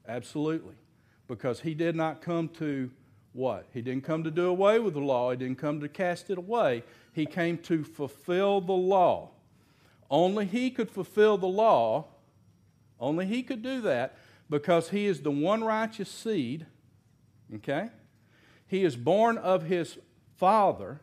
absolutely. 0.09 0.75
Because 1.29 1.61
he 1.61 1.75
did 1.75 1.97
not 1.97 2.21
come 2.21 2.49
to 2.51 2.91
what? 3.33 3.67
He 3.73 3.81
didn't 3.81 4.05
come 4.05 4.25
to 4.25 4.31
do 4.31 4.47
away 4.47 4.79
with 4.79 4.95
the 4.95 5.01
law. 5.01 5.31
He 5.31 5.37
didn't 5.37 5.59
come 5.59 5.81
to 5.81 5.89
cast 5.89 6.31
it 6.31 6.39
away. 6.39 6.83
He 7.13 7.27
came 7.27 7.59
to 7.59 7.85
fulfill 7.85 8.61
the 8.61 8.73
law. 8.73 9.31
Only 10.11 10.45
he 10.45 10.71
could 10.71 10.91
fulfill 10.91 11.39
the 11.39 11.47
law. 11.47 12.07
Only 13.01 13.27
he 13.27 13.43
could 13.43 13.63
do 13.63 13.81
that 13.83 14.17
because 14.51 14.91
he 14.91 15.07
is 15.07 15.21
the 15.21 15.31
one 15.31 15.65
righteous 15.65 16.11
seed 16.11 16.67
okay? 17.55 17.91
He 18.67 18.85
is 18.85 18.97
born 18.97 19.39
of 19.39 19.65
his 19.65 19.99
father 20.37 21.01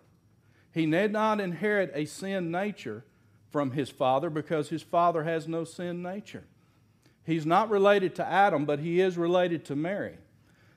he 0.73 0.85
need 0.85 1.11
not 1.11 1.39
inherit 1.39 1.91
a 1.93 2.05
sin 2.05 2.51
nature 2.51 3.03
from 3.51 3.71
his 3.71 3.89
father 3.89 4.29
because 4.29 4.69
his 4.69 4.81
father 4.81 5.23
has 5.23 5.47
no 5.47 5.63
sin 5.63 6.01
nature. 6.01 6.45
He's 7.25 7.45
not 7.45 7.69
related 7.69 8.15
to 8.15 8.25
Adam, 8.25 8.65
but 8.65 8.79
he 8.79 9.01
is 9.01 9.17
related 9.17 9.65
to 9.65 9.75
Mary. 9.75 10.17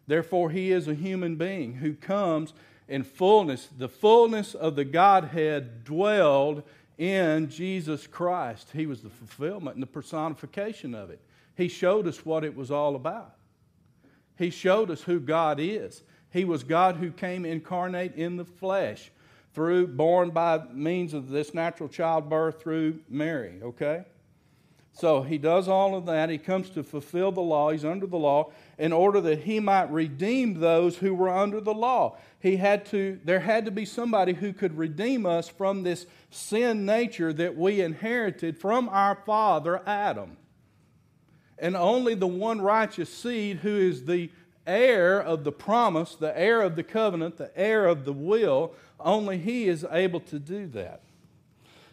Therefore, 0.07 0.51
he 0.51 0.73
is 0.73 0.89
a 0.89 0.95
human 0.95 1.37
being 1.37 1.75
who 1.75 1.95
comes 1.95 2.53
in 2.89 3.05
fullness. 3.05 3.69
The 3.79 3.89
fullness 3.89 4.55
of 4.55 4.77
the 4.77 4.85
Godhead 4.85 5.85
dwelled 5.85 6.63
in 6.99 7.49
Jesus 7.49 8.07
Christ. 8.07 8.71
He 8.73 8.87
was 8.87 9.01
the 9.01 9.11
fulfillment 9.11 9.77
and 9.77 9.83
the 9.83 9.89
personification 9.89 10.95
of 10.95 11.11
it. 11.11 11.21
He 11.57 11.69
showed 11.69 12.07
us 12.07 12.27
what 12.27 12.45
it 12.45 12.55
was 12.55 12.71
all 12.71 12.97
about. 12.97 13.35
He 14.37 14.51
showed 14.51 14.91
us 14.91 15.03
who 15.03 15.21
God 15.21 15.59
is. 15.61 16.03
He 16.31 16.45
was 16.45 16.65
God 16.65 16.97
who 16.97 17.13
came 17.13 17.45
incarnate 17.45 18.17
in 18.17 18.37
the 18.37 18.45
flesh 18.45 19.11
through 19.55 19.87
born 19.87 20.31
by 20.31 20.63
means 20.73 21.15
of 21.15 21.29
this 21.29 21.55
natural 21.55 21.89
childbirth 21.89 22.61
through 22.61 23.01
Mary, 23.09 23.61
okay? 23.63 24.05
So 24.93 25.23
he 25.23 25.39
does 25.39 25.67
all 25.67 25.97
of 25.97 26.07
that. 26.07 26.31
He 26.31 26.39
comes 26.39 26.71
to 26.71 26.85
fulfill 26.85 27.33
the 27.33 27.41
law. 27.41 27.71
He's 27.71 27.85
under 27.85 28.07
the 28.07 28.17
law 28.17 28.53
in 28.79 28.93
order 28.93 29.21
that 29.23 29.41
he 29.41 29.59
might 29.59 29.91
redeem 29.91 30.61
those 30.61 30.97
who 30.99 31.15
were 31.15 31.29
under 31.29 31.61
the 31.61 31.75
law. 31.75 32.17
He 32.39 32.57
had 32.57 32.87
to 32.87 33.19
there 33.25 33.41
had 33.41 33.65
to 33.65 33.73
be 33.73 33.85
somebody 33.85 34.35
who 34.35 34.53
could 34.53 34.79
redeem 34.79 35.27
us 35.27 35.49
from 35.49 35.83
this 35.83 36.07
sin 36.31 36.87
nature 36.87 37.33
that 37.33 37.57
we 37.57 37.81
inherited 37.81 38.57
from 38.57 38.89
our 38.89 39.17
father 39.27 39.83
Adam. 39.85 40.37
And 41.59 41.75
only 41.75 42.15
the 42.15 42.29
one 42.29 42.61
righteous 42.61 43.13
seed 43.13 43.59
who 43.59 43.77
is 43.77 44.05
the 44.05 44.31
heir 44.67 45.21
of 45.21 45.45
the 45.45 45.53
promise, 45.53 46.15
the 46.15 46.39
heir 46.39 46.63
of 46.63 46.77
the 46.77 46.83
covenant, 46.83 47.37
the 47.37 47.57
heir 47.59 47.87
of 47.87 48.05
the 48.05 48.13
will, 48.13 48.73
only 49.01 49.39
He 49.39 49.69
is 49.69 49.85
able 49.91 50.21
to 50.21 50.39
do 50.39 50.67
that. 50.69 51.01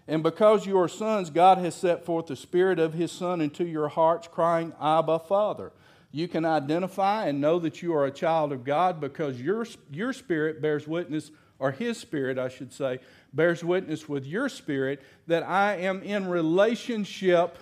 And 0.08 0.24
because 0.24 0.66
you 0.66 0.80
are 0.80 0.88
sons, 0.88 1.30
God 1.30 1.58
has 1.60 1.76
set 1.76 2.06
forth 2.06 2.28
the 2.28 2.36
Spirit 2.36 2.80
of 2.80 2.94
His 2.94 3.12
Son 3.12 3.42
into 3.42 3.66
your 3.66 3.88
hearts, 3.88 4.28
crying, 4.28 4.74
Abba, 4.82 5.20
Father. 5.20 5.72
You 6.12 6.28
can 6.28 6.44
identify 6.44 7.28
and 7.28 7.40
know 7.40 7.60
that 7.60 7.82
you 7.82 7.94
are 7.94 8.06
a 8.06 8.12
child 8.12 8.52
of 8.52 8.66
God 8.66 9.00
because 9.00 9.40
your, 9.42 9.66
your 9.92 10.12
spirit 10.12 10.62
bears 10.62 10.88
witness, 10.88 11.32
or 11.60 11.72
His 11.72 11.98
Spirit, 11.98 12.38
I 12.38 12.50
should 12.50 12.74
say, 12.74 13.00
bears 13.34 13.64
witness 13.64 14.10
with 14.10 14.26
your 14.26 14.50
spirit 14.50 15.02
that 15.28 15.44
I 15.44 15.76
am 15.76 16.02
in 16.04 16.28
relationship 16.28 17.58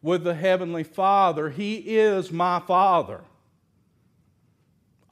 with 0.00 0.24
the 0.24 0.34
Heavenly 0.34 0.84
Father. 0.84 1.50
He 1.50 1.76
is 1.76 2.32
my 2.32 2.60
Father. 2.60 3.20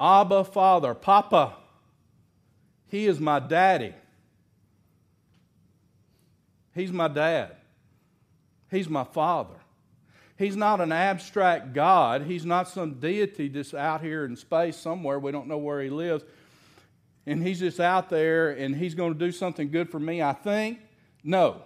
Abba, 0.01 0.45
Father, 0.45 0.95
Papa. 0.95 1.57
He 2.89 3.07
is 3.07 3.21
my 3.21 3.39
daddy. 3.39 3.95
He's 6.75 6.91
my 6.91 7.09
dad. 7.09 7.57
He's 8.71 8.89
my 8.89 9.05
father. 9.05 9.57
He's 10.37 10.57
not 10.57 10.81
an 10.81 10.91
abstract 10.91 11.75
God. 11.75 12.23
He's 12.23 12.47
not 12.47 12.69
some 12.69 12.95
deity 12.95 13.49
just 13.51 13.75
out 13.75 14.01
here 14.01 14.25
in 14.25 14.37
space 14.37 14.77
somewhere. 14.77 15.19
We 15.19 15.33
don't 15.33 15.49
know 15.49 15.59
where 15.59 15.83
he 15.83 15.91
lives. 15.91 16.25
And 17.27 17.47
he's 17.47 17.61
just 17.61 17.79
out 17.79 18.09
there 18.09 18.51
and 18.51 18.75
he's 18.75 18.95
going 18.95 19.13
to 19.13 19.19
do 19.19 19.33
something 19.33 19.71
good 19.71 19.91
for 19.91 20.01
me, 20.01 20.23
I 20.23 20.33
think. 20.33 20.79
No. 21.23 21.63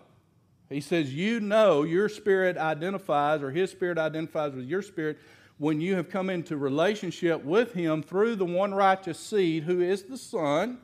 He 0.68 0.80
says, 0.80 1.14
You 1.14 1.38
know, 1.38 1.84
your 1.84 2.08
spirit 2.08 2.56
identifies, 2.56 3.42
or 3.42 3.52
his 3.52 3.70
spirit 3.70 3.96
identifies 3.96 4.54
with 4.54 4.64
your 4.64 4.82
spirit 4.82 5.18
when 5.58 5.80
you 5.80 5.94
have 5.96 6.10
come 6.10 6.30
into 6.30 6.56
relationship 6.56 7.44
with 7.44 7.72
him 7.74 8.02
through 8.02 8.36
the 8.36 8.44
one 8.44 8.74
righteous 8.74 9.18
seed 9.18 9.64
who 9.64 9.80
is 9.80 10.02
the 10.04 10.18
Son 10.18 10.78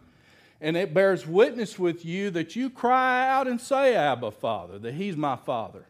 and 0.60 0.76
it 0.76 0.92
bears 0.92 1.26
witness 1.26 1.78
with 1.78 2.04
you 2.04 2.30
that 2.30 2.54
you 2.54 2.68
cry 2.68 3.26
out 3.28 3.48
and 3.48 3.60
say, 3.60 3.94
Abba, 3.94 4.30
Father, 4.30 4.78
that 4.78 4.94
He's 4.94 5.16
my 5.16 5.36
Father. 5.36 5.86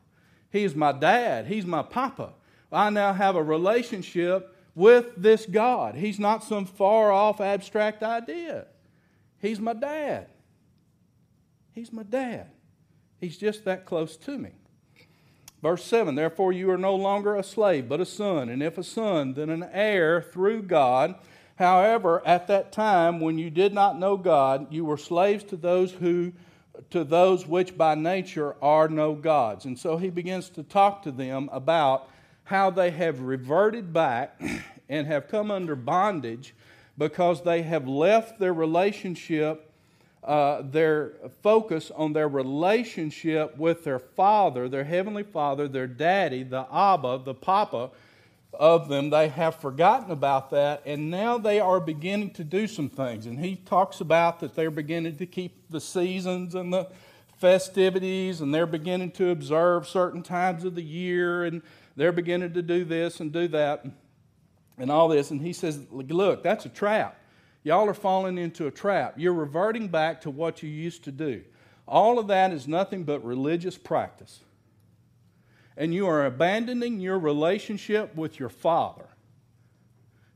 He's 0.51 0.75
my 0.75 0.93
dad. 0.93 1.47
He's 1.47 1.67
my 1.67 1.83
papa. 1.83 2.33
I 2.73 2.91
now 2.91 3.13
have 3.13 3.35
a 3.35 3.43
relationship 3.43 4.57
with 4.75 5.15
this 5.17 5.47
God. 5.47 5.97
He's 5.97 6.19
not 6.19 6.45
some 6.45 6.67
far 6.67 7.11
off 7.11 7.41
abstract 7.41 8.03
idea. 8.03 8.67
He's 9.41 9.59
my 9.59 9.73
dad. 9.73 10.29
He's 11.73 11.93
my 11.93 12.05
dad. 12.05 12.51
He's 13.21 13.37
just 13.37 13.65
that 13.65 13.87
close 13.87 14.17
to 14.19 14.39
me. 14.39 14.51
Verse 15.63 15.85
7 15.85 16.15
Therefore, 16.15 16.53
you 16.53 16.71
are 16.71 16.79
no 16.79 16.95
longer 16.95 17.37
a 17.37 17.43
slave, 17.43 17.89
but 17.89 18.01
a 18.01 18.07
son, 18.07 18.49
and 18.49 18.63
if 18.63 18.79
a 18.79 18.85
son, 18.85 19.35
then 19.35 19.51
an 19.51 19.69
heir 19.73 20.23
through 20.23 20.63
God. 20.63 21.15
However, 21.57 22.23
at 22.27 22.47
that 22.47 22.73
time 22.73 23.21
when 23.21 23.39
you 23.39 23.51
did 23.51 23.75
not 23.75 23.99
know 23.99 24.17
God, 24.17 24.73
you 24.73 24.85
were 24.85 24.97
slaves 24.97 25.45
to 25.45 25.57
those 25.57 25.93
who 25.93 26.33
to 26.89 27.05
those 27.05 27.47
which 27.47 27.77
by 27.77 27.95
nature 27.95 28.57
are 28.63 28.89
no 28.89 29.15
gods. 29.15 29.67
And 29.67 29.79
so 29.79 29.99
he 29.99 30.09
begins 30.09 30.49
to 30.51 30.63
talk 30.63 31.03
to 31.03 31.13
them 31.13 31.51
about 31.53 32.09
how 32.45 32.71
they 32.71 32.91
have 32.91 33.21
reverted 33.21 33.93
back 33.93 34.41
and 34.89 35.07
have 35.07 35.29
come 35.29 35.51
under 35.51 35.77
bondage 35.77 36.55
because 36.97 37.43
they 37.43 37.63
have 37.63 37.87
left 37.87 38.39
their 38.39 38.55
relationship 38.55 39.70
uh, 40.23 40.63
their 40.63 41.13
focus 41.43 41.91
on 41.95 42.13
their 42.13 42.29
relationship 42.29 43.57
with 43.57 43.85
their 43.85 43.99
father, 43.99 44.69
their 44.69 44.85
heavenly 44.85 45.23
father, 45.23 45.67
their 45.67 45.87
daddy, 45.87 46.43
the 46.43 46.67
Abba, 46.73 47.23
the 47.25 47.35
Papa 47.35 47.91
of 48.53 48.89
them. 48.89 49.11
They 49.11 49.29
have 49.29 49.57
forgotten 49.57 50.11
about 50.11 50.51
that, 50.51 50.83
and 50.85 51.11
now 51.11 51.39
they 51.39 51.59
are 51.59 51.81
beginning 51.81 52.31
to 52.33 52.45
do 52.45 52.67
some 52.67 52.91
things. 52.91 53.25
And 53.25 53.39
he 53.39 53.57
talks 53.57 54.01
about 54.01 54.41
that 54.41 54.55
they're 54.55 54.71
beginning 54.71 55.17
to 55.17 55.27
keep 55.27 55.71
the 55.71 55.81
seasons 55.81 56.55
and 56.55 56.73
the 56.73 56.89
festivities, 57.39 58.43
and 58.43 58.55
they're 58.55 58.67
beginning 58.67 59.13
to 59.13 59.31
observe 59.31 59.89
certain 59.89 60.23
times 60.23 60.65
of 60.65 60.75
the 60.75 60.83
year, 60.83 61.45
and 61.45 61.63
they're 61.97 62.13
beginning 62.13 62.53
to 62.53 62.63
do 62.63 62.85
this 62.85 63.21
and 63.21 63.33
do 63.33 63.49
that, 63.49 63.87
and 64.77 64.91
all 64.91 65.09
this. 65.09 65.31
And 65.31 65.41
he 65.41 65.55
says, 65.55 65.81
Look, 65.91 66.43
that's 66.43 66.67
a 66.67 66.69
trap. 66.69 67.17
Y'all 67.63 67.89
are 67.89 67.95
falling 67.95 68.39
into 68.39 68.67
a 68.67 68.71
trap. 68.71 69.15
You're 69.17 69.35
reverting 69.35 69.89
back 69.89 70.21
to 70.23 70.31
what 70.31 70.63
you 70.63 70.69
used 70.69 71.05
to 71.05 71.13
do. 71.13 71.43
All 71.87 72.19
of 72.19 72.29
that 72.29 72.53
is 72.53 72.67
nothing 72.67 73.05
but 73.05 73.25
religious 73.25 73.77
practice. 73.77 74.41
And 75.77 75.93
you 75.93 76.07
are 76.07 76.25
abandoning 76.25 77.01
your 77.01 77.19
relationship 77.19 78.15
with 78.15 78.39
your 78.39 78.49
Father. 78.49 79.07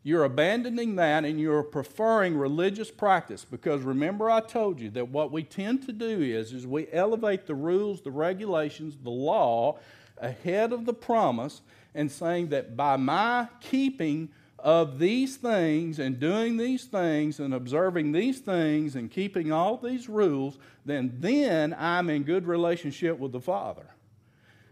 You're 0.02 0.24
abandoning 0.24 0.96
that 0.96 1.24
and 1.24 1.40
you're 1.40 1.62
preferring 1.62 2.36
religious 2.36 2.90
practice 2.90 3.46
because 3.50 3.80
remember 3.80 4.28
I 4.28 4.40
told 4.40 4.78
you 4.78 4.90
that 4.90 5.08
what 5.08 5.32
we 5.32 5.42
tend 5.42 5.86
to 5.86 5.92
do 5.92 6.20
is 6.20 6.52
is 6.52 6.66
we 6.66 6.88
elevate 6.92 7.46
the 7.46 7.54
rules, 7.54 8.02
the 8.02 8.10
regulations, 8.10 8.98
the 9.02 9.08
law 9.08 9.78
ahead 10.18 10.74
of 10.74 10.84
the 10.84 10.92
promise 10.92 11.62
and 11.94 12.12
saying 12.12 12.48
that 12.48 12.76
by 12.76 12.98
my 12.98 13.48
keeping 13.60 14.28
of 14.64 14.98
these 14.98 15.36
things 15.36 15.98
and 15.98 16.18
doing 16.18 16.56
these 16.56 16.84
things 16.84 17.38
and 17.38 17.52
observing 17.52 18.12
these 18.12 18.40
things 18.40 18.96
and 18.96 19.10
keeping 19.10 19.52
all 19.52 19.76
these 19.76 20.08
rules, 20.08 20.56
then 20.86 21.14
then 21.20 21.76
I'm 21.78 22.08
in 22.08 22.22
good 22.22 22.46
relationship 22.46 23.18
with 23.18 23.32
the 23.32 23.42
Father. 23.42 23.94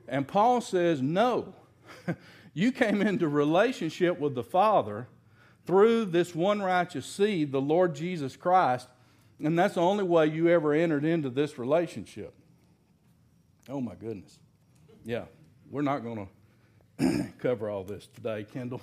And 0.08 0.26
Paul 0.26 0.62
says, 0.62 1.02
"No. 1.02 1.54
you 2.54 2.72
came 2.72 3.02
into 3.02 3.28
relationship 3.28 4.18
with 4.18 4.34
the 4.34 4.42
Father 4.42 5.08
through 5.66 6.06
this 6.06 6.34
one 6.34 6.62
righteous 6.62 7.04
seed, 7.04 7.52
the 7.52 7.60
Lord 7.60 7.94
Jesus 7.94 8.34
Christ, 8.34 8.88
and 9.38 9.58
that's 9.58 9.74
the 9.74 9.82
only 9.82 10.04
way 10.04 10.26
you 10.26 10.48
ever 10.48 10.72
entered 10.72 11.04
into 11.04 11.28
this 11.28 11.58
relationship." 11.58 12.32
Oh 13.68 13.82
my 13.82 13.94
goodness. 13.94 14.38
Yeah. 15.04 15.26
We're 15.70 15.82
not 15.82 16.02
going 16.02 16.28
to 16.98 17.32
cover 17.38 17.68
all 17.68 17.84
this 17.84 18.08
today, 18.14 18.46
Kendall. 18.50 18.80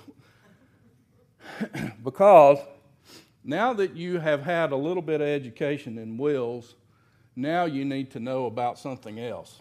because 2.04 2.58
now 3.44 3.72
that 3.72 3.96
you 3.96 4.18
have 4.18 4.42
had 4.42 4.72
a 4.72 4.76
little 4.76 5.02
bit 5.02 5.20
of 5.20 5.26
education 5.26 5.98
in 5.98 6.18
wills, 6.18 6.74
now 7.36 7.64
you 7.64 7.84
need 7.84 8.10
to 8.12 8.20
know 8.20 8.46
about 8.46 8.78
something 8.78 9.18
else. 9.18 9.60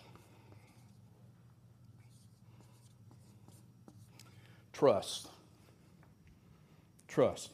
Trust. 4.74 5.28
Trust. 7.08 7.50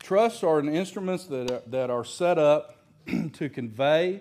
Trusts 0.00 0.42
are 0.42 0.60
instruments 0.60 1.24
that 1.26 1.50
are, 1.50 1.62
that 1.68 1.90
are 1.90 2.04
set 2.04 2.38
up 2.38 2.76
to 3.34 3.48
convey 3.48 4.20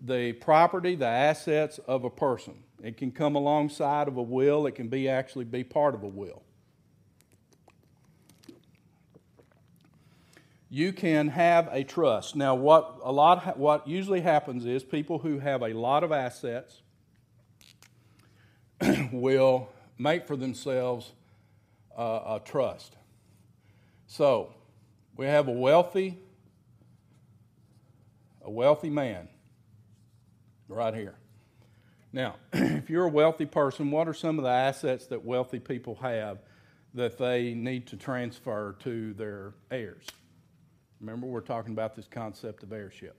the 0.00 0.32
property, 0.34 0.94
the 0.94 1.06
assets 1.06 1.78
of 1.86 2.04
a 2.04 2.10
person. 2.10 2.54
It 2.82 2.96
can 2.96 3.10
come 3.10 3.34
alongside 3.34 4.08
of 4.08 4.16
a 4.16 4.22
will, 4.22 4.66
it 4.66 4.74
can 4.74 4.88
be 4.88 5.08
actually 5.08 5.44
be 5.44 5.64
part 5.64 5.94
of 5.94 6.02
a 6.02 6.08
will. 6.08 6.42
You 10.72 10.92
can 10.92 11.28
have 11.28 11.68
a 11.72 11.82
trust. 11.82 12.36
Now, 12.36 12.54
what 12.54 13.00
a 13.02 13.10
lot 13.10 13.58
what 13.58 13.88
usually 13.88 14.20
happens 14.20 14.64
is 14.64 14.84
people 14.84 15.18
who 15.18 15.40
have 15.40 15.62
a 15.62 15.74
lot 15.74 16.04
of 16.04 16.12
assets 16.12 16.80
will 19.12 19.68
make 19.98 20.26
for 20.26 20.36
themselves 20.36 21.12
uh, 21.98 22.36
a 22.36 22.42
trust. 22.44 22.94
So, 24.06 24.54
we 25.16 25.26
have 25.26 25.48
a 25.48 25.52
wealthy 25.52 26.18
a 28.42 28.50
wealthy 28.50 28.90
man 28.90 29.28
right 30.68 30.94
here. 30.94 31.16
Now, 32.12 32.36
if 32.52 32.88
you're 32.88 33.06
a 33.06 33.10
wealthy 33.10 33.44
person, 33.44 33.90
what 33.90 34.08
are 34.08 34.14
some 34.14 34.38
of 34.38 34.44
the 34.44 34.50
assets 34.50 35.06
that 35.08 35.24
wealthy 35.24 35.58
people 35.58 35.96
have 35.96 36.38
that 36.94 37.18
they 37.18 37.54
need 37.54 37.88
to 37.88 37.96
transfer 37.96 38.76
to 38.80 39.12
their 39.14 39.52
heirs? 39.70 40.06
Remember, 41.00 41.26
we're 41.26 41.40
talking 41.40 41.72
about 41.72 41.94
this 41.94 42.06
concept 42.06 42.62
of 42.62 42.72
heirship. 42.72 43.16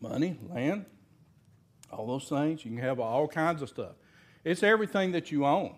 Money, 0.00 0.38
land, 0.50 0.84
all 1.90 2.06
those 2.06 2.28
things. 2.28 2.64
You 2.64 2.70
can 2.70 2.80
have 2.80 3.00
all 3.00 3.28
kinds 3.28 3.62
of 3.62 3.68
stuff. 3.68 3.92
It's 4.44 4.62
everything 4.62 5.12
that 5.12 5.30
you 5.30 5.46
own. 5.46 5.74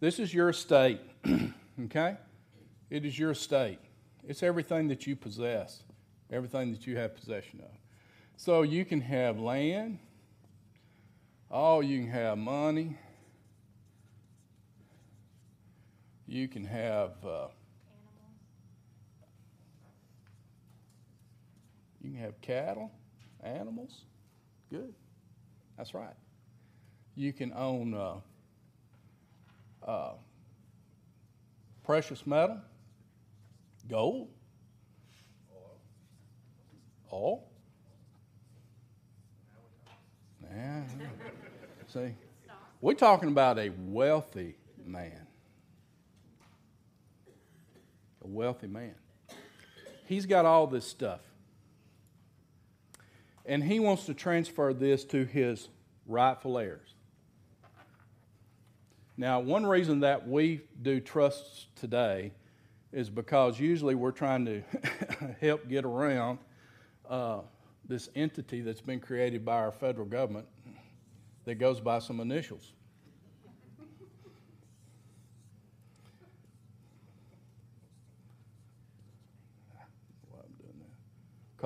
This 0.00 0.18
is 0.18 0.32
your 0.32 0.50
estate, 0.50 1.00
okay? 1.84 2.16
It 2.90 3.04
is 3.04 3.18
your 3.18 3.30
estate. 3.30 3.78
It's 4.26 4.42
everything 4.42 4.88
that 4.88 5.06
you 5.06 5.16
possess, 5.16 5.82
everything 6.30 6.72
that 6.72 6.86
you 6.86 6.96
have 6.96 7.14
possession 7.14 7.60
of. 7.60 7.70
So 8.36 8.62
you 8.62 8.84
can 8.84 9.00
have 9.00 9.38
land, 9.38 9.98
oh, 11.50 11.80
you 11.80 12.00
can 12.00 12.10
have 12.10 12.36
money, 12.36 12.98
You 16.28 16.48
can 16.48 16.64
have. 16.64 17.12
Uh, 17.24 17.46
you 22.02 22.10
can 22.10 22.20
have 22.20 22.40
cattle, 22.40 22.90
animals. 23.42 24.04
Good. 24.70 24.92
That's 25.76 25.94
right. 25.94 26.14
You 27.14 27.32
can 27.32 27.52
own 27.54 27.94
uh, 27.94 28.16
uh, 29.86 30.12
precious 31.84 32.26
metal, 32.26 32.58
gold, 33.88 34.28
oil. 37.12 37.44
Yeah. 40.52 40.82
See, 41.86 42.14
we're 42.80 42.94
talking 42.94 43.28
about 43.28 43.58
a 43.58 43.70
wealthy 43.78 44.56
man 44.84 45.25
a 48.26 48.28
wealthy 48.28 48.66
man. 48.66 48.94
He's 50.06 50.26
got 50.26 50.44
all 50.44 50.66
this 50.66 50.86
stuff. 50.86 51.20
And 53.44 53.62
he 53.62 53.78
wants 53.78 54.06
to 54.06 54.14
transfer 54.14 54.72
this 54.72 55.04
to 55.06 55.24
his 55.24 55.68
rightful 56.06 56.58
heirs. 56.58 56.94
Now, 59.16 59.40
one 59.40 59.64
reason 59.64 60.00
that 60.00 60.28
we 60.28 60.62
do 60.82 61.00
trusts 61.00 61.66
today 61.76 62.32
is 62.92 63.08
because 63.08 63.58
usually 63.58 63.94
we're 63.94 64.10
trying 64.10 64.44
to 64.46 64.62
help 65.40 65.68
get 65.68 65.84
around 65.84 66.38
uh, 67.08 67.40
this 67.88 68.08
entity 68.14 68.60
that's 68.60 68.80
been 68.80 69.00
created 69.00 69.44
by 69.44 69.54
our 69.54 69.72
federal 69.72 70.06
government 70.06 70.46
that 71.44 71.54
goes 71.54 71.80
by 71.80 72.00
some 72.00 72.20
initials. 72.20 72.72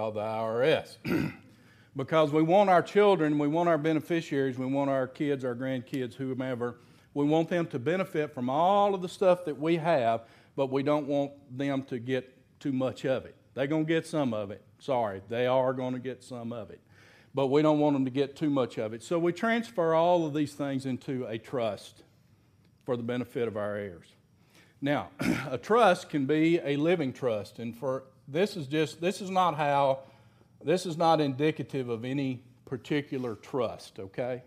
Called 0.01 0.15
the 0.15 0.21
IRS. 0.21 0.97
because 1.97 2.33
we 2.33 2.43
want 2.43 2.71
our 2.71 2.81
children, 2.81 3.39
we 3.39 3.47
want 3.47 3.69
our 3.69 3.77
beneficiaries, 3.77 4.57
we 4.57 4.65
want 4.65 4.89
our 4.89 5.07
kids, 5.07 5.45
our 5.45 5.55
grandkids, 5.55 6.15
whomever, 6.15 6.77
we 7.13 7.27
want 7.27 7.51
them 7.51 7.67
to 7.67 7.79
benefit 7.79 8.33
from 8.33 8.49
all 8.49 8.95
of 8.95 9.03
the 9.03 9.11
stuff 9.11 9.45
that 9.45 9.59
we 9.59 9.77
have, 9.77 10.23
but 10.57 10.71
we 10.71 10.83
don't 10.83 11.07
want 11.07 11.33
them 11.55 11.83
to 11.83 11.99
get 11.99 12.35
too 12.61 12.73
much 12.73 13.05
of 13.05 13.27
it. 13.27 13.35
They're 13.53 13.67
going 13.67 13.85
to 13.85 13.89
get 13.93 14.07
some 14.07 14.33
of 14.33 14.51
it. 14.51 14.63
Sorry, 14.79 15.21
they 15.29 15.47
are 15.47 15.75
going 15.75 15.93
to 15.93 16.01
get 16.01 16.25
some 16.25 16.51
of 16.51 16.71
it. 16.71 16.81
But 17.35 17.49
we 17.49 17.61
don't 17.61 17.79
want 17.79 17.95
them 17.95 18.07
to 18.07 18.11
get 18.11 18.37
too 18.37 18.49
much 18.49 18.79
of 18.79 18.95
it. 18.95 19.03
So 19.03 19.19
we 19.19 19.35
transfer 19.35 19.93
all 19.93 20.25
of 20.25 20.33
these 20.33 20.55
things 20.55 20.87
into 20.87 21.27
a 21.27 21.37
trust 21.37 22.05
for 22.87 22.97
the 22.97 23.03
benefit 23.03 23.49
of 23.49 23.59
our 23.59 23.77
heirs. 23.77 24.07
Now, 24.81 25.11
a 25.51 25.59
trust 25.59 26.09
can 26.09 26.25
be 26.25 26.59
a 26.61 26.77
living 26.77 27.13
trust, 27.13 27.59
and 27.59 27.77
for 27.77 28.05
this 28.31 28.57
is 28.57 28.67
just 28.67 29.01
this 29.01 29.21
is 29.21 29.31
not 29.31 29.57
how 29.57 30.01
this 30.63 30.87
is 30.87 30.97
not 30.97 31.21
indicative 31.21 31.89
of 31.89 32.05
any 32.05 32.43
particular 32.65 33.35
trust 33.35 33.99
okay? 33.99 34.43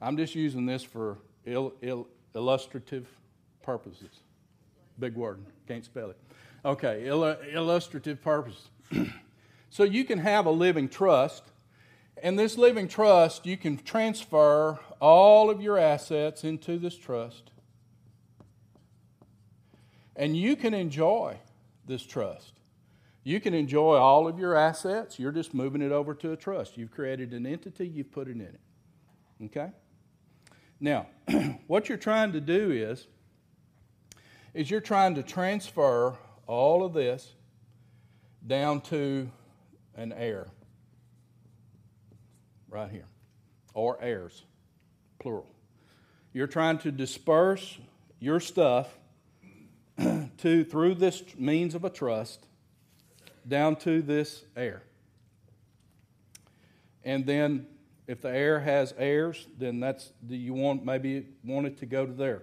I'm 0.00 0.16
just 0.16 0.34
using 0.34 0.64
this 0.64 0.82
for 0.82 1.18
il, 1.44 1.72
il, 1.82 2.06
illustrative 2.34 3.06
purposes. 3.62 4.20
Big 4.98 5.14
word 5.14 5.40
can't 5.66 5.84
spell 5.84 6.10
it. 6.10 6.16
Okay 6.64 7.06
illustrative 7.06 8.22
purposes. 8.22 8.68
So 9.70 9.82
you 9.82 10.04
can 10.04 10.18
have 10.20 10.46
a 10.46 10.50
living 10.50 10.88
trust 10.88 11.42
and 12.22 12.38
this 12.38 12.56
living 12.56 12.88
trust 12.88 13.46
you 13.46 13.56
can 13.56 13.76
transfer 13.76 14.78
all 15.00 15.50
of 15.50 15.60
your 15.60 15.78
assets 15.78 16.42
into 16.42 16.78
this 16.78 16.96
trust 16.96 17.50
and 20.16 20.36
you 20.36 20.56
can 20.56 20.74
enjoy 20.74 21.36
this 21.86 22.02
trust 22.02 22.57
You 23.28 23.40
can 23.40 23.52
enjoy 23.52 23.96
all 23.96 24.26
of 24.26 24.38
your 24.38 24.56
assets. 24.56 25.18
You're 25.18 25.32
just 25.32 25.52
moving 25.52 25.82
it 25.82 25.92
over 25.92 26.14
to 26.14 26.32
a 26.32 26.36
trust. 26.36 26.78
You've 26.78 26.90
created 26.90 27.34
an 27.34 27.44
entity, 27.44 27.86
you've 27.86 28.10
put 28.10 28.26
it 28.26 28.30
in 28.30 28.40
it. 28.40 28.60
Okay? 29.44 29.70
Now, 30.80 31.08
what 31.66 31.90
you're 31.90 31.98
trying 31.98 32.32
to 32.32 32.40
do 32.40 32.70
is, 32.70 33.06
is 34.54 34.70
you're 34.70 34.80
trying 34.80 35.14
to 35.16 35.22
transfer 35.22 36.16
all 36.46 36.82
of 36.82 36.94
this 36.94 37.34
down 38.46 38.80
to 38.80 39.30
an 39.94 40.14
heir. 40.14 40.46
Right 42.70 42.90
here. 42.90 43.08
Or 43.74 43.98
heirs, 44.00 44.42
plural. 45.18 45.54
You're 46.32 46.46
trying 46.46 46.78
to 46.78 46.90
disperse 46.90 47.76
your 48.20 48.40
stuff 48.40 48.88
to 49.98 50.64
through 50.64 50.94
this 50.94 51.22
means 51.36 51.74
of 51.74 51.84
a 51.84 51.90
trust 51.90 52.47
down 53.48 53.76
to 53.76 54.02
this 54.02 54.44
heir. 54.56 54.82
And 57.04 57.24
then 57.24 57.66
if 58.06 58.20
the 58.20 58.28
heir 58.28 58.60
has 58.60 58.94
heirs, 58.98 59.46
then 59.58 59.80
that's 59.80 60.12
do 60.26 60.36
you 60.36 60.54
want 60.54 60.84
maybe 60.84 61.26
want 61.44 61.66
it 61.66 61.78
to 61.78 61.86
go 61.86 62.06
to 62.06 62.12
there. 62.12 62.42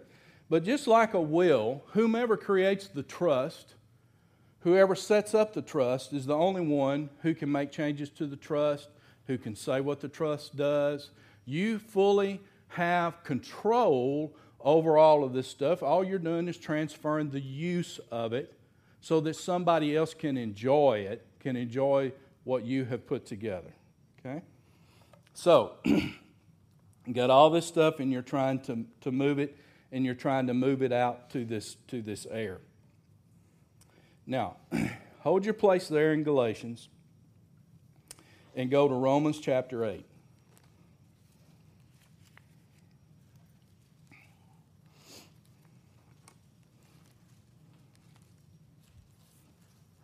But 0.49 0.63
just 0.63 0.87
like 0.87 1.13
a 1.13 1.21
will, 1.21 1.83
whomever 1.93 2.37
creates 2.37 2.87
the 2.87 3.03
trust, 3.03 3.73
whoever 4.59 4.95
sets 4.95 5.33
up 5.33 5.53
the 5.53 5.61
trust 5.61 6.13
is 6.13 6.25
the 6.25 6.35
only 6.35 6.61
one 6.61 7.09
who 7.21 7.33
can 7.33 7.51
make 7.51 7.71
changes 7.71 8.09
to 8.11 8.27
the 8.27 8.35
trust, 8.35 8.89
who 9.27 9.37
can 9.37 9.55
say 9.55 9.81
what 9.81 9.99
the 9.99 10.07
trust 10.07 10.55
does. 10.55 11.09
You 11.45 11.79
fully 11.79 12.41
have 12.69 13.23
control 13.23 14.35
over 14.59 14.97
all 14.97 15.23
of 15.23 15.33
this 15.33 15.47
stuff. 15.47 15.81
All 15.81 16.03
you're 16.03 16.19
doing 16.19 16.47
is 16.47 16.57
transferring 16.57 17.29
the 17.29 17.39
use 17.39 17.99
of 18.11 18.33
it 18.33 18.53
so 19.05 19.19
that 19.19 19.35
somebody 19.35 19.95
else 19.95 20.15
can 20.15 20.35
enjoy 20.35 21.05
it, 21.07 21.23
can 21.39 21.55
enjoy 21.55 22.11
what 22.43 22.65
you 22.65 22.85
have 22.85 23.05
put 23.05 23.23
together. 23.23 23.71
Okay? 24.19 24.41
So, 25.35 25.73
you 25.85 27.13
got 27.13 27.29
all 27.29 27.51
this 27.51 27.67
stuff 27.67 27.99
and 27.99 28.11
you're 28.11 28.23
trying 28.23 28.61
to, 28.61 28.83
to 29.01 29.11
move 29.11 29.37
it 29.37 29.59
and 29.91 30.03
you're 30.03 30.15
trying 30.15 30.47
to 30.47 30.55
move 30.55 30.81
it 30.81 30.91
out 30.91 31.29
to 31.29 31.45
this 31.45 31.77
to 31.89 32.01
this 32.01 32.25
heir. 32.31 32.61
Now, 34.25 34.57
hold 35.19 35.45
your 35.45 35.53
place 35.53 35.87
there 35.87 36.11
in 36.11 36.23
Galatians 36.23 36.89
and 38.55 38.71
go 38.71 38.87
to 38.87 38.95
Romans 38.95 39.39
chapter 39.39 39.85
8. 39.85 40.03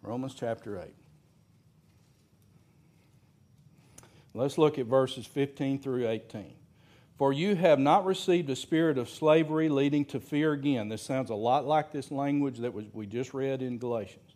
Romans 0.01 0.33
chapter 0.33 0.79
8. 0.79 0.93
Let's 4.33 4.57
look 4.57 4.79
at 4.79 4.85
verses 4.85 5.25
15 5.25 5.79
through 5.79 6.07
18. 6.07 6.53
For 7.17 7.31
you 7.31 7.55
have 7.55 7.77
not 7.77 8.05
received 8.05 8.49
a 8.49 8.55
spirit 8.55 8.97
of 8.97 9.09
slavery 9.09 9.69
leading 9.69 10.05
to 10.05 10.19
fear 10.19 10.53
again. 10.53 10.89
This 10.89 11.03
sounds 11.03 11.29
a 11.29 11.35
lot 11.35 11.65
like 11.65 11.91
this 11.91 12.09
language 12.09 12.59
that 12.59 12.73
we 12.73 13.05
just 13.05 13.33
read 13.33 13.61
in 13.61 13.77
Galatians. 13.77 14.31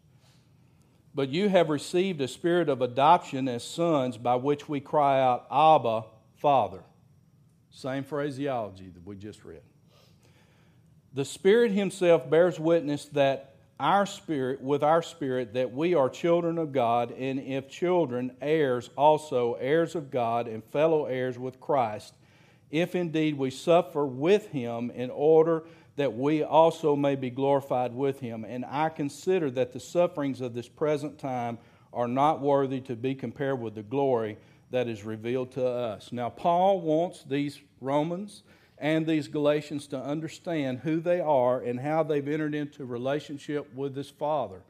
But 1.15 1.29
you 1.29 1.49
have 1.49 1.69
received 1.69 2.21
a 2.21 2.27
spirit 2.27 2.69
of 2.69 2.81
adoption 2.81 3.47
as 3.47 3.63
sons 3.63 4.17
by 4.17 4.35
which 4.35 4.69
we 4.69 4.81
cry 4.81 5.19
out, 5.21 5.47
Abba, 5.49 6.03
Father. 6.35 6.83
Same 7.71 8.03
phraseology 8.03 8.89
that 8.89 9.05
we 9.05 9.15
just 9.15 9.43
read. 9.45 9.61
The 11.13 11.25
Spirit 11.25 11.71
Himself 11.71 12.29
bears 12.29 12.59
witness 12.59 13.05
that 13.13 13.54
our 13.79 14.05
spirit 14.05 14.61
with 14.61 14.83
our 14.83 15.01
spirit 15.01 15.53
that 15.53 15.73
we 15.73 15.93
are 15.93 16.09
children 16.09 16.57
of 16.57 16.71
God, 16.71 17.11
and 17.11 17.39
if 17.39 17.69
children, 17.69 18.31
heirs 18.41 18.89
also, 18.97 19.55
heirs 19.55 19.95
of 19.95 20.11
God, 20.11 20.47
and 20.47 20.63
fellow 20.63 21.05
heirs 21.05 21.37
with 21.37 21.59
Christ, 21.59 22.13
if 22.71 22.95
indeed 22.95 23.37
we 23.37 23.51
suffer 23.51 24.05
with 24.05 24.47
him 24.49 24.91
in 24.91 25.09
order 25.09 25.63
that 25.97 26.13
we 26.13 26.43
also 26.43 26.95
may 26.95 27.15
be 27.15 27.29
glorified 27.29 27.93
with 27.93 28.19
him. 28.19 28.45
And 28.45 28.65
I 28.65 28.89
consider 28.89 29.49
that 29.51 29.71
the 29.71 29.79
sufferings 29.79 30.41
of 30.41 30.53
this 30.53 30.67
present 30.67 31.17
time 31.17 31.57
are 31.93 32.07
not 32.07 32.41
worthy 32.41 32.81
to 32.81 32.95
be 32.95 33.15
compared 33.15 33.59
with 33.61 33.75
the 33.75 33.83
glory 33.83 34.37
that 34.71 34.87
is 34.87 35.03
revealed 35.03 35.51
to 35.53 35.65
us. 35.65 36.11
Now, 36.11 36.29
Paul 36.29 36.81
wants 36.81 37.23
these 37.23 37.61
Romans 37.79 38.43
and 38.77 39.05
these 39.05 39.27
Galatians 39.27 39.87
to 39.87 39.97
understand 39.97 40.79
who 40.79 40.99
they 40.99 41.19
are 41.21 41.59
and 41.59 41.79
how 41.79 42.03
they've 42.03 42.27
entered 42.27 42.53
into 42.53 42.85
relationship 42.85 43.73
with 43.73 43.95
this 43.95 44.09
Father, 44.09 44.61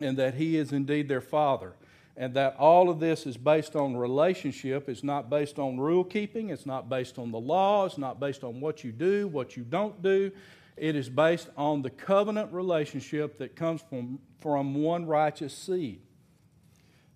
and 0.00 0.16
that 0.16 0.34
He 0.34 0.56
is 0.56 0.72
indeed 0.72 1.08
their 1.08 1.20
Father. 1.20 1.74
And 2.14 2.34
that 2.34 2.56
all 2.58 2.90
of 2.90 3.00
this 3.00 3.26
is 3.26 3.38
based 3.38 3.74
on 3.74 3.96
relationship. 3.96 4.86
It's 4.90 5.02
not 5.02 5.30
based 5.30 5.58
on 5.58 5.80
rule 5.80 6.04
keeping. 6.04 6.50
It's 6.50 6.66
not 6.66 6.90
based 6.90 7.18
on 7.18 7.30
the 7.30 7.40
law. 7.40 7.86
It's 7.86 7.96
not 7.96 8.20
based 8.20 8.44
on 8.44 8.60
what 8.60 8.84
you 8.84 8.92
do, 8.92 9.28
what 9.28 9.56
you 9.56 9.62
don't 9.62 10.02
do. 10.02 10.30
It 10.76 10.94
is 10.94 11.08
based 11.08 11.48
on 11.56 11.80
the 11.80 11.88
covenant 11.88 12.52
relationship 12.52 13.38
that 13.38 13.56
comes 13.56 13.80
from, 13.80 14.18
from 14.40 14.74
one 14.74 15.06
righteous 15.06 15.56
seed. 15.56 16.02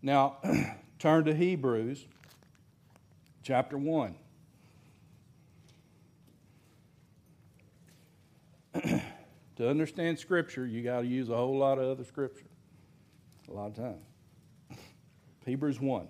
Now, 0.01 0.39
turn 0.99 1.27
to 1.27 1.35
Hebrews 1.35 2.07
chapter 3.43 3.77
1. 3.77 4.15
To 9.57 9.69
understand 9.69 10.19
Scripture, 10.19 10.67
you 10.67 10.83
got 10.83 11.01
to 11.01 11.07
use 11.07 11.29
a 11.29 11.37
whole 11.37 11.59
lot 11.59 11.79
of 11.79 11.89
other 11.89 12.05
Scripture. 12.05 12.47
A 13.49 13.53
lot 13.53 13.69
of 13.69 13.77
time. 13.77 14.01
Hebrews 15.47 15.81
1. 15.81 16.09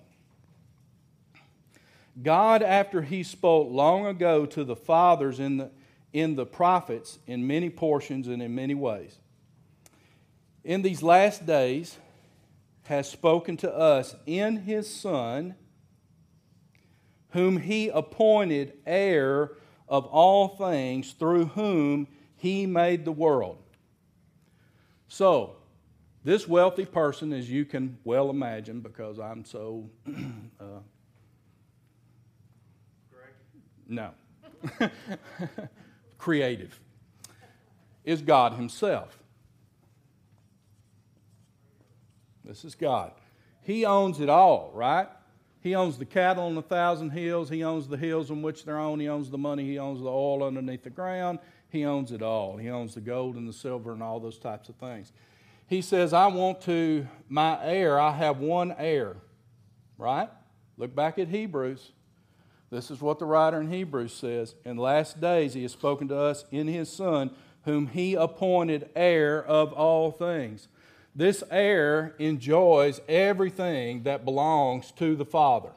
God, 2.23 2.63
after 2.63 3.03
He 3.03 3.23
spoke 3.23 3.69
long 3.71 4.07
ago 4.07 4.47
to 4.47 4.65
the 4.65 4.75
fathers 4.75 5.39
in 5.39 5.59
the, 5.59 5.71
in 6.13 6.35
the 6.35 6.47
prophets 6.47 7.19
in 7.27 7.47
many 7.47 7.71
portions 7.71 8.27
and 8.27 8.43
in 8.43 8.55
many 8.55 8.75
ways, 8.75 9.17
in 10.65 10.83
these 10.83 11.03
last 11.03 11.47
days 11.47 11.97
has 12.85 13.09
spoken 13.09 13.57
to 13.59 13.73
us 13.73 14.17
in 14.25 14.57
His 14.57 14.93
Son, 14.93 15.55
whom 17.31 17.59
He 17.59 17.89
appointed 17.91 18.73
heir 18.87 19.53
of 19.89 20.07
all 20.07 20.49
things, 20.49 21.13
through 21.13 21.47
whom 21.47 22.09
he 22.37 22.67
made 22.67 23.05
the 23.05 23.13
world. 23.13 23.59
So, 25.09 25.57
this 26.25 26.47
wealthy 26.49 26.85
person, 26.85 27.33
as 27.33 27.51
you 27.51 27.65
can 27.65 27.99
well 28.05 28.31
imagine, 28.31 28.81
because 28.81 29.19
I'm 29.19 29.45
so. 29.45 29.89
Uh, 30.59 30.81
no. 33.89 34.11
Creative, 36.19 36.81
is 38.05 38.23
God 38.23 38.55
Himself. 38.55 39.19
This 42.45 42.65
is 42.65 42.75
God. 42.75 43.13
He 43.63 43.85
owns 43.85 44.21
it 44.21 44.29
all, 44.29 44.71
right? 44.75 45.09
He 45.67 45.75
owns 45.75 45.99
the 45.99 46.05
cattle 46.05 46.45
on 46.45 46.57
a 46.57 46.63
thousand 46.63 47.11
hills. 47.11 47.49
He 47.49 47.65
owns 47.65 47.89
the 47.89 47.97
hills 47.97 48.31
on 48.31 48.41
which 48.41 48.65
they're 48.65 48.79
on. 48.79 49.01
He 49.01 49.09
owns 49.09 49.31
the 49.31 49.37
money. 49.37 49.65
He 49.65 49.81
owns 49.81 50.01
the 50.01 50.09
oil 50.09 50.45
underneath 50.45 50.85
the 50.85 50.91
ground. 50.91 51.41
He 51.71 51.85
owns 51.85 52.13
it 52.13 52.23
all. 52.23 52.57
He 52.57 52.71
owns 52.71 52.95
the 52.95 53.01
gold 53.01 53.35
and 53.35 53.49
the 53.49 53.53
silver 53.53 53.91
and 53.91 54.01
all 54.01 54.21
those 54.21 54.39
types 54.39 54.69
of 54.69 54.77
things. 54.77 55.11
He 55.67 55.83
says, 55.83 56.13
I 56.13 56.29
want 56.29 56.61
to, 56.63 57.09
my 57.29 57.59
heir, 57.65 57.99
I 57.99 58.13
have 58.13 58.39
one 58.39 58.77
heir, 58.79 59.17
right? 59.99 60.29
Look 60.77 60.95
back 60.95 61.19
at 61.19 61.27
Hebrews. 61.27 61.91
This 62.71 62.93
is 62.93 63.01
what 63.01 63.19
the 63.19 63.27
writer 63.27 63.61
in 63.61 63.69
Hebrews 63.69 64.15
says. 64.15 64.55
In 64.65 64.77
last 64.77 65.21
days, 65.21 65.55
he 65.55 65.63
has 65.63 65.73
spoken 65.73 66.07
to 66.07 66.17
us 66.17 66.45
in 66.53 66.69
his 66.69 66.93
Son, 66.93 67.33
whom 67.65 67.89
he 67.89 68.15
appointed 68.15 68.89
heir 68.95 69.45
of 69.45 69.73
all 69.73 70.13
things. 70.13 70.69
This 71.17 71.43
heir 71.51 72.15
enjoys 72.19 73.01
everything 73.09 74.03
that 74.03 74.27
belongs 74.27 74.93
to 74.93 75.17
the 75.17 75.25
Father. 75.25 75.71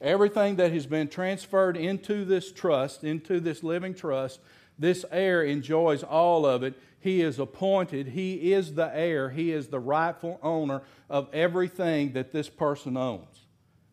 Everything 0.00 0.56
that 0.56 0.72
has 0.72 0.86
been 0.86 1.08
transferred 1.08 1.76
into 1.76 2.24
this 2.24 2.50
trust, 2.50 3.04
into 3.04 3.38
this 3.38 3.62
living 3.62 3.94
trust, 3.94 4.40
this 4.78 5.04
heir 5.12 5.42
enjoys 5.42 6.02
all 6.02 6.46
of 6.46 6.62
it. 6.62 6.74
He 7.00 7.20
is 7.20 7.38
appointed, 7.38 8.08
he 8.08 8.52
is 8.54 8.74
the 8.74 8.90
heir, 8.96 9.28
he 9.28 9.52
is 9.52 9.68
the 9.68 9.78
rightful 9.78 10.40
owner 10.42 10.82
of 11.10 11.28
everything 11.34 12.14
that 12.14 12.32
this 12.32 12.48
person 12.48 12.96
owns. 12.96 13.44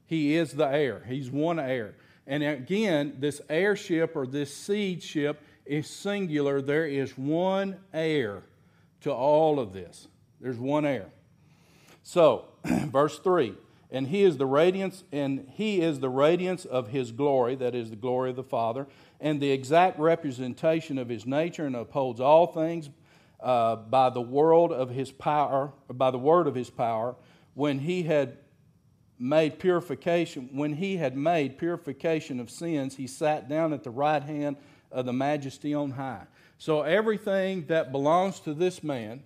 He 0.06 0.36
is 0.36 0.54
the 0.54 0.68
heir, 0.68 1.04
he's 1.08 1.30
one 1.30 1.60
heir. 1.60 1.96
And 2.26 2.42
again, 2.42 3.18
this 3.20 3.42
heirship 3.50 4.16
or 4.16 4.26
this 4.26 4.56
seedship 4.56 5.42
is 5.66 5.90
singular. 5.90 6.62
There 6.62 6.86
is 6.86 7.18
one 7.18 7.78
heir 7.94 8.44
to 9.02 9.12
all 9.12 9.60
of 9.60 9.74
this. 9.74 10.08
There's 10.40 10.58
one 10.58 10.86
heir. 10.86 11.08
So, 12.04 12.46
verse 12.64 13.20
3 13.20 13.56
and 13.92 14.08
he 14.08 14.24
is 14.24 14.38
the 14.38 14.46
radiance 14.46 15.04
and 15.12 15.48
he 15.56 15.82
is 15.82 16.00
the 16.00 16.10
radiance 16.10 16.64
of 16.66 16.90
his 16.90 17.12
glory 17.12 17.56
that 17.56 17.74
is 17.74 17.90
the 17.90 17.96
glory 17.96 18.30
of 18.30 18.36
the 18.36 18.44
father 18.44 18.86
and 19.20 19.42
the 19.42 19.52
exact 19.52 20.00
representation 20.00 20.98
of 20.98 21.10
his 21.10 21.26
nature 21.26 21.66
and 21.66 21.76
upholds 21.76 22.22
all 22.22 22.48
things 22.48 22.90
uh, 23.40 23.76
by 23.76 24.10
the 24.10 24.22
world 24.22 24.72
of 24.72 24.90
his 24.90 25.12
power, 25.12 25.72
by 25.90 26.12
the 26.12 26.20
word 26.20 26.46
of 26.48 26.56
his 26.56 26.70
power, 26.70 27.16
when 27.54 27.80
he 27.80 28.04
had 28.04 28.38
made 29.18 29.60
purification, 29.60 30.50
when 30.54 30.74
he 30.74 30.98
had 30.98 31.16
made 31.16 31.58
purification 31.58 32.40
of 32.40 32.50
sins, 32.50 32.96
he 32.96 33.08
sat 33.08 33.50
down 33.50 33.74
at 33.74 33.84
the 33.84 33.90
right 33.90 34.24
hand 34.24 34.56
of 34.92 35.06
the 35.06 35.14
majesty 35.14 35.74
on 35.74 35.92
high. 35.92 36.26
So 36.58 36.82
everything 36.82 37.66
that 37.68 37.92
belongs 37.92 38.40
to 38.42 38.54
this 38.54 38.84
man 38.84 39.24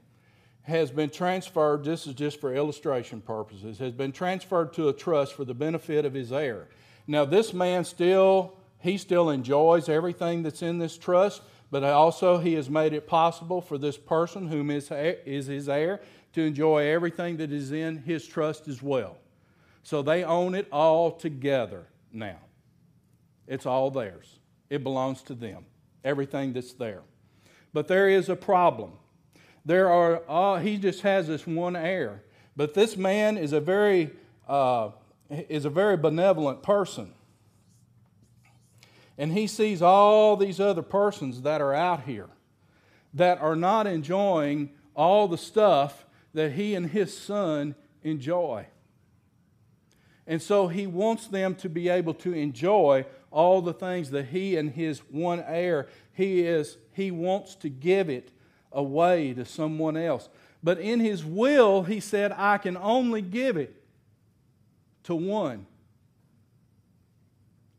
has 0.63 0.91
been 0.91 1.09
transferred, 1.09 1.83
this 1.83 2.07
is 2.07 2.13
just 2.13 2.39
for 2.39 2.53
illustration 2.53 3.21
purposes, 3.21 3.79
has 3.79 3.91
been 3.91 4.11
transferred 4.11 4.73
to 4.73 4.87
a 4.87 4.93
trust 4.93 5.33
for 5.33 5.45
the 5.45 5.53
benefit 5.53 6.05
of 6.05 6.13
his 6.13 6.31
heir. 6.31 6.67
Now, 7.05 7.25
this 7.25 7.53
man 7.53 7.83
still, 7.83 8.55
he 8.79 8.97
still 8.97 9.29
enjoys 9.29 9.89
everything 9.89 10.41
that's 10.41 10.61
in 10.61 10.77
this 10.77 10.97
trust, 10.97 11.41
but 11.69 11.83
also 11.83 12.37
he 12.37 12.53
has 12.53 12.69
made 12.69 12.93
it 12.93 13.07
possible 13.07 13.59
for 13.59 13.77
this 13.77 13.97
person, 13.97 14.47
whom 14.47 14.71
is, 14.71 14.89
is 14.91 15.47
his 15.47 15.67
heir, 15.67 15.99
to 16.31 16.41
enjoy 16.41 16.87
everything 16.87 17.37
that 17.37 17.51
is 17.51 17.71
in 17.71 17.97
his 17.97 18.25
trust 18.25 18.67
as 18.67 18.81
well. 18.81 19.17
So 19.83 20.01
they 20.01 20.23
own 20.23 20.55
it 20.55 20.67
all 20.71 21.11
together 21.11 21.87
now. 22.11 22.37
It's 23.47 23.65
all 23.65 23.91
theirs, 23.91 24.39
it 24.69 24.81
belongs 24.81 25.21
to 25.23 25.33
them, 25.33 25.65
everything 26.05 26.53
that's 26.53 26.73
there. 26.73 27.01
But 27.73 27.89
there 27.89 28.07
is 28.07 28.29
a 28.29 28.35
problem. 28.37 28.93
There 29.65 29.89
are, 29.89 30.21
uh, 30.27 30.59
he 30.59 30.77
just 30.77 31.01
has 31.01 31.27
this 31.27 31.47
one 31.47 31.75
heir. 31.75 32.23
But 32.55 32.73
this 32.73 32.97
man 32.97 33.37
is 33.37 33.53
a 33.53 33.59
very, 33.59 34.11
uh, 34.47 34.91
is 35.29 35.65
a 35.65 35.69
very 35.69 35.97
benevolent 35.97 36.61
person. 36.61 37.13
And 39.17 39.31
he 39.31 39.47
sees 39.47 39.81
all 39.81 40.35
these 40.35 40.59
other 40.59 40.81
persons 40.81 41.41
that 41.43 41.61
are 41.61 41.73
out 41.73 42.03
here 42.03 42.29
that 43.13 43.39
are 43.39 43.55
not 43.55 43.87
enjoying 43.87 44.71
all 44.95 45.27
the 45.27 45.37
stuff 45.37 46.05
that 46.33 46.53
he 46.53 46.75
and 46.75 46.89
his 46.89 47.15
son 47.15 47.75
enjoy. 48.01 48.65
And 50.25 50.41
so 50.41 50.67
he 50.67 50.87
wants 50.87 51.27
them 51.27 51.53
to 51.55 51.69
be 51.69 51.89
able 51.89 52.13
to 52.15 52.33
enjoy 52.33 53.05
all 53.29 53.61
the 53.61 53.73
things 53.73 54.11
that 54.11 54.27
he 54.27 54.55
and 54.55 54.71
his 54.71 54.99
one 55.09 55.43
heir, 55.45 55.87
he 56.13 56.41
is 56.41 56.77
he 56.93 57.11
wants 57.11 57.55
to 57.55 57.69
give 57.69 58.09
it 58.09 58.31
away 58.73 59.33
to 59.33 59.45
someone 59.45 59.95
else. 59.95 60.29
But 60.63 60.79
in 60.79 60.99
his 60.99 61.23
will, 61.23 61.83
he 61.83 61.99
said, 61.99 62.31
I 62.31 62.57
can 62.57 62.77
only 62.77 63.21
give 63.21 63.57
it 63.57 63.75
to 65.03 65.15
one. 65.15 65.65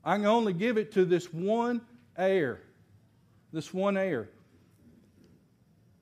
I 0.05 0.16
can 0.16 0.26
only 0.26 0.53
give 0.53 0.76
it 0.76 0.92
to 0.92 1.05
this 1.05 1.32
one 1.32 1.80
heir. 2.16 2.61
This 3.53 3.72
one 3.72 3.97
heir. 3.97 4.28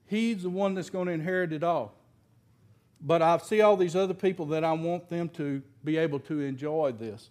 He's 0.07 0.43
the 0.43 0.51
one 0.51 0.74
that's 0.74 0.90
going 0.90 1.07
to 1.07 1.12
inherit 1.12 1.53
it 1.53 1.62
all. 1.62 1.95
But 3.01 3.22
I 3.22 3.38
see 3.38 3.61
all 3.61 3.76
these 3.76 3.97
other 3.97 4.14
people 4.14 4.47
that 4.47 4.64
I 4.64 4.72
want 4.72 5.09
them 5.09 5.28
to 5.30 5.62
be 5.84 5.97
able 5.97 6.20
to 6.20 6.40
enjoy 6.40 6.93
this. 6.93 7.30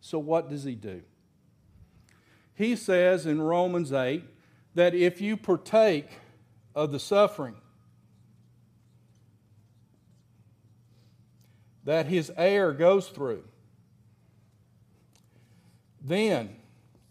So 0.00 0.18
what 0.18 0.50
does 0.50 0.64
he 0.64 0.74
do? 0.74 1.02
He 2.54 2.76
says 2.76 3.26
in 3.26 3.40
Romans 3.40 3.92
8 3.92 4.24
that 4.74 4.94
if 4.94 5.20
you 5.20 5.36
partake 5.36 6.08
of 6.76 6.92
the 6.92 7.00
suffering 7.00 7.56
that 11.84 12.06
his 12.06 12.30
heir 12.36 12.72
goes 12.72 13.08
through, 13.08 13.42
then 16.02 16.54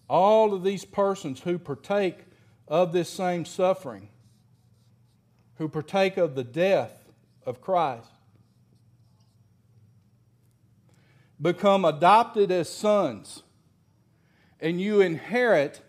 all 0.07 0.53
of 0.53 0.63
these 0.63 0.85
persons 0.85 1.41
who 1.41 1.57
partake 1.57 2.19
of 2.67 2.93
this 2.93 3.09
same 3.09 3.43
suffering, 3.43 4.07
who 5.57 5.67
partake 5.67 6.17
of 6.17 6.35
the 6.35 6.43
death 6.43 7.09
of 7.43 7.59
Christ, 7.59 8.09
become 11.41 11.85
adopted 11.85 12.51
as 12.51 12.69
sons, 12.69 13.41
and 14.59 14.79
you 14.79 15.01
inherit 15.01 15.81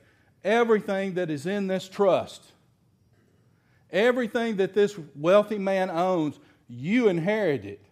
everything 0.42 1.14
that 1.14 1.30
is 1.30 1.44
in 1.44 1.66
this 1.66 1.88
trust. 1.88 2.52
Everything 3.90 4.56
that 4.56 4.74
this 4.74 4.98
wealthy 5.14 5.58
man 5.58 5.90
owns, 5.90 6.38
you 6.68 7.08
inherit 7.08 7.64
it. 7.64 7.84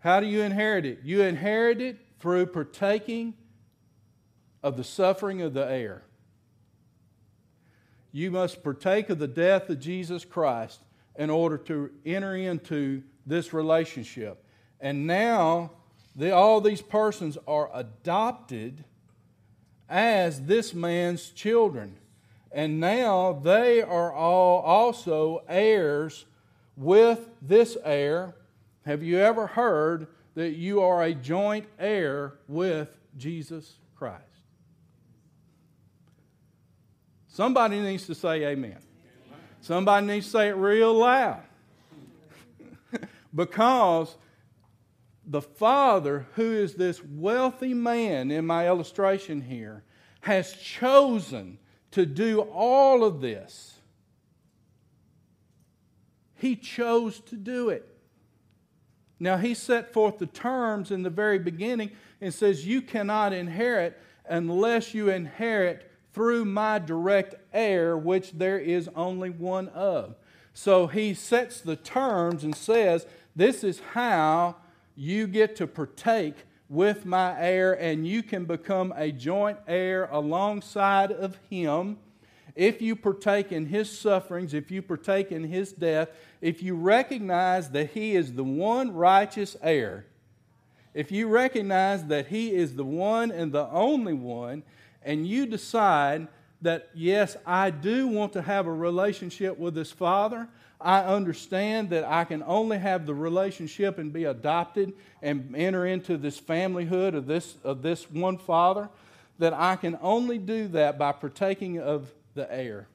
How 0.00 0.20
do 0.20 0.26
you 0.26 0.42
inherit 0.42 0.86
it? 0.86 1.00
You 1.04 1.22
inherit 1.22 1.80
it 1.80 1.98
through 2.18 2.46
partaking 2.46 3.34
of 4.62 4.76
the 4.76 4.84
suffering 4.84 5.42
of 5.42 5.54
the 5.54 5.70
heir. 5.70 6.02
You 8.12 8.30
must 8.30 8.62
partake 8.62 9.08
of 9.10 9.18
the 9.18 9.28
death 9.28 9.70
of 9.70 9.78
Jesus 9.78 10.24
Christ 10.24 10.80
in 11.16 11.30
order 11.30 11.58
to 11.58 11.90
enter 12.04 12.34
into 12.34 13.02
this 13.26 13.52
relationship. 13.52 14.44
And 14.80 15.06
now, 15.06 15.72
the, 16.16 16.32
all 16.32 16.60
these 16.60 16.82
persons 16.82 17.38
are 17.46 17.70
adopted 17.72 18.84
as 19.88 20.42
this 20.42 20.74
man's 20.74 21.30
children. 21.30 21.96
And 22.52 22.80
now 22.80 23.40
they 23.44 23.80
are 23.82 24.12
all 24.12 24.60
also 24.60 25.42
heirs 25.48 26.26
with 26.76 27.28
this 27.40 27.76
heir. 27.84 28.34
Have 28.84 29.02
you 29.02 29.18
ever 29.18 29.46
heard 29.46 30.08
that 30.34 30.56
you 30.56 30.80
are 30.80 31.02
a 31.02 31.14
joint 31.14 31.66
heir 31.78 32.34
with 32.48 32.88
Jesus 33.16 33.74
Christ? 33.94 34.24
Somebody 37.28 37.80
needs 37.80 38.06
to 38.06 38.14
say 38.14 38.44
amen. 38.46 38.78
Somebody 39.60 40.06
needs 40.06 40.26
to 40.26 40.32
say 40.32 40.48
it 40.48 40.56
real 40.56 40.94
loud. 40.94 41.42
because 43.34 44.16
the 45.24 45.40
father, 45.40 46.26
who 46.34 46.52
is 46.52 46.74
this 46.74 47.02
wealthy 47.04 47.74
man 47.74 48.32
in 48.32 48.44
my 48.44 48.66
illustration 48.66 49.40
here, 49.40 49.84
has 50.22 50.52
chosen 50.54 51.58
to 51.92 52.06
do 52.06 52.40
all 52.40 53.04
of 53.04 53.20
this. 53.20 53.78
He 56.34 56.56
chose 56.56 57.20
to 57.20 57.36
do 57.36 57.68
it. 57.68 57.86
Now, 59.18 59.36
he 59.36 59.52
set 59.52 59.92
forth 59.92 60.18
the 60.18 60.26
terms 60.26 60.90
in 60.90 61.02
the 61.02 61.10
very 61.10 61.38
beginning 61.38 61.90
and 62.20 62.32
says, 62.32 62.66
You 62.66 62.80
cannot 62.80 63.34
inherit 63.34 64.00
unless 64.26 64.94
you 64.94 65.10
inherit 65.10 65.90
through 66.12 66.46
my 66.46 66.78
direct 66.78 67.34
heir, 67.52 67.96
which 67.96 68.32
there 68.32 68.58
is 68.58 68.88
only 68.96 69.28
one 69.28 69.68
of. 69.68 70.16
So 70.54 70.86
he 70.86 71.12
sets 71.12 71.60
the 71.60 71.76
terms 71.76 72.44
and 72.44 72.54
says, 72.54 73.06
This 73.36 73.62
is 73.62 73.80
how 73.92 74.56
you 74.96 75.26
get 75.26 75.56
to 75.56 75.66
partake 75.66 76.36
with 76.70 77.04
my 77.04 77.38
heir, 77.38 77.72
and 77.72 78.06
you 78.06 78.22
can 78.22 78.44
become 78.44 78.94
a 78.96 79.10
joint 79.10 79.58
heir 79.66 80.08
alongside 80.12 81.10
of 81.10 81.36
him 81.50 81.98
if 82.54 82.80
you 82.80 82.94
partake 82.94 83.52
in 83.52 83.66
his 83.66 83.90
sufferings, 83.90 84.54
if 84.54 84.70
you 84.70 84.80
partake 84.80 85.32
in 85.32 85.44
his 85.44 85.72
death, 85.72 86.08
if 86.40 86.62
you 86.62 86.76
recognize 86.76 87.70
that 87.70 87.90
he 87.90 88.14
is 88.14 88.34
the 88.34 88.44
one 88.44 88.94
righteous 88.94 89.56
heir, 89.62 90.06
if 90.94 91.10
you 91.10 91.28
recognize 91.28 92.04
that 92.06 92.28
he 92.28 92.54
is 92.54 92.76
the 92.76 92.84
one 92.84 93.30
and 93.30 93.52
the 93.52 93.68
only 93.70 94.12
one, 94.12 94.62
and 95.02 95.26
you 95.26 95.46
decide 95.46 96.28
that, 96.62 96.88
yes, 96.94 97.36
I 97.46 97.70
do 97.70 98.06
want 98.06 98.32
to 98.34 98.42
have 98.42 98.66
a 98.66 98.72
relationship 98.72 99.58
with 99.58 99.74
this 99.74 99.90
father, 99.90 100.48
I 100.80 101.00
understand 101.00 101.90
that 101.90 102.04
I 102.04 102.24
can 102.24 102.42
only 102.46 102.78
have 102.78 103.04
the 103.04 103.14
relationship 103.14 103.98
and 103.98 104.12
be 104.12 104.24
adopted 104.24 104.94
and 105.20 105.54
enter 105.54 105.84
into 105.84 106.16
this 106.16 106.40
familyhood 106.40 107.14
of 107.14 107.26
this, 107.26 107.54
of 107.62 107.82
this 107.82 108.10
one 108.10 108.38
father, 108.38 108.88
that 109.38 109.52
I 109.52 109.76
can 109.76 109.98
only 110.00 110.38
do 110.38 110.68
that 110.68 110.98
by 110.98 111.12
partaking 111.12 111.78
of 111.78 112.10
the 112.34 112.50
heir. 112.52 112.88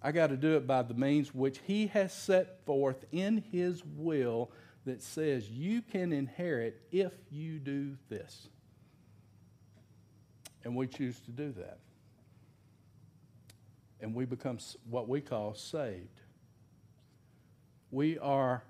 I 0.00 0.10
got 0.12 0.28
to 0.28 0.36
do 0.36 0.56
it 0.56 0.66
by 0.66 0.82
the 0.82 0.94
means 0.94 1.34
which 1.34 1.60
he 1.66 1.88
has 1.88 2.14
set 2.14 2.64
forth 2.64 3.04
in 3.12 3.44
his 3.52 3.84
will 3.84 4.50
that 4.86 5.02
says 5.02 5.48
you 5.50 5.82
can 5.82 6.12
inherit 6.12 6.80
if 6.90 7.12
you 7.30 7.58
do 7.58 7.96
this. 8.08 8.48
And 10.64 10.74
we 10.74 10.86
choose 10.86 11.20
to 11.20 11.30
do 11.30 11.52
that. 11.52 11.78
And 14.00 14.14
we 14.14 14.24
become 14.24 14.58
what 14.88 15.08
we 15.08 15.20
call 15.20 15.54
saved 15.54 16.21
we 17.92 18.18
are, 18.18 18.64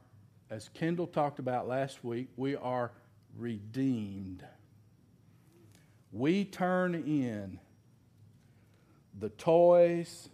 as 0.50 0.68
Kendall 0.74 1.06
talked 1.06 1.38
about 1.38 1.68
last 1.68 2.04
week, 2.04 2.28
we 2.36 2.56
are 2.56 2.90
redeemed. 3.38 4.44
We 6.10 6.44
turn 6.44 6.94
in 6.94 7.60
the 9.18 9.28
toys, 9.30 10.28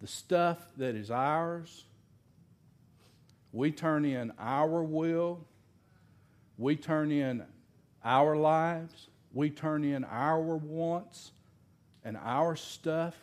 the 0.00 0.06
stuff 0.06 0.58
that 0.78 0.94
is 0.94 1.10
ours. 1.10 1.84
We 3.52 3.70
turn 3.70 4.06
in 4.06 4.32
our 4.38 4.82
will. 4.82 5.44
We 6.56 6.76
turn 6.76 7.12
in 7.12 7.44
our 8.02 8.34
lives. 8.34 9.08
We 9.34 9.50
turn 9.50 9.84
in 9.84 10.04
our 10.04 10.56
wants 10.56 11.32
and 12.02 12.16
our 12.16 12.56
stuff. 12.56 13.14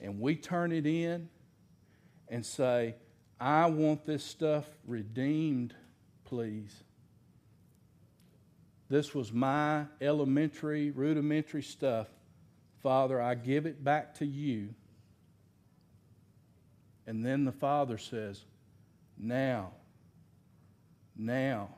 and 0.00 0.20
we 0.20 0.36
turn 0.36 0.72
it 0.72 0.86
in 0.86 1.28
and 2.28 2.44
say, 2.44 2.94
I 3.40 3.66
want 3.66 4.06
this 4.06 4.24
stuff 4.24 4.64
redeemed, 4.86 5.74
please. 6.24 6.82
This 8.88 9.14
was 9.14 9.32
my 9.32 9.84
elementary, 10.00 10.90
rudimentary 10.90 11.62
stuff. 11.62 12.08
Father, 12.82 13.20
I 13.20 13.34
give 13.34 13.66
it 13.66 13.82
back 13.82 14.14
to 14.16 14.26
you. 14.26 14.74
And 17.06 17.24
then 17.24 17.44
the 17.44 17.52
Father 17.52 17.98
says, 17.98 18.44
Now, 19.18 19.72
now 21.16 21.68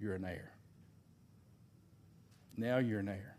you're 0.00 0.14
an 0.14 0.24
heir. 0.24 0.52
Now 2.56 2.78
you're 2.78 3.00
an 3.00 3.08
heir. 3.08 3.36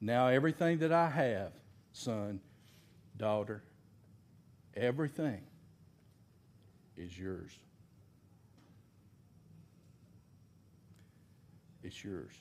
Now 0.00 0.28
everything 0.28 0.78
that 0.78 0.92
I 0.92 1.08
have, 1.08 1.52
son, 1.92 2.40
daughter, 3.16 3.62
everything 4.78 5.40
is 6.96 7.18
yours. 7.18 7.52
It's 11.82 12.02
yours. 12.04 12.32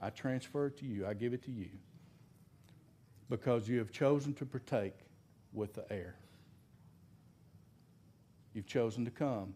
I 0.00 0.10
transfer 0.10 0.66
it 0.66 0.78
to 0.78 0.84
you. 0.86 1.06
I 1.06 1.14
give 1.14 1.32
it 1.32 1.42
to 1.44 1.50
you 1.50 1.68
because 3.28 3.68
you 3.68 3.78
have 3.78 3.90
chosen 3.90 4.34
to 4.34 4.46
partake 4.46 4.94
with 5.52 5.74
the 5.74 5.90
heir. 5.90 6.16
You've 8.52 8.66
chosen 8.66 9.04
to 9.04 9.10
come 9.10 9.54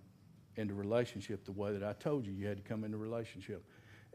into 0.56 0.74
relationship 0.74 1.44
the 1.44 1.52
way 1.52 1.72
that 1.72 1.82
I 1.82 1.92
told 1.94 2.26
you 2.26 2.32
you 2.32 2.46
had 2.46 2.56
to 2.56 2.62
come 2.62 2.84
into 2.84 2.96
relationship. 2.96 3.64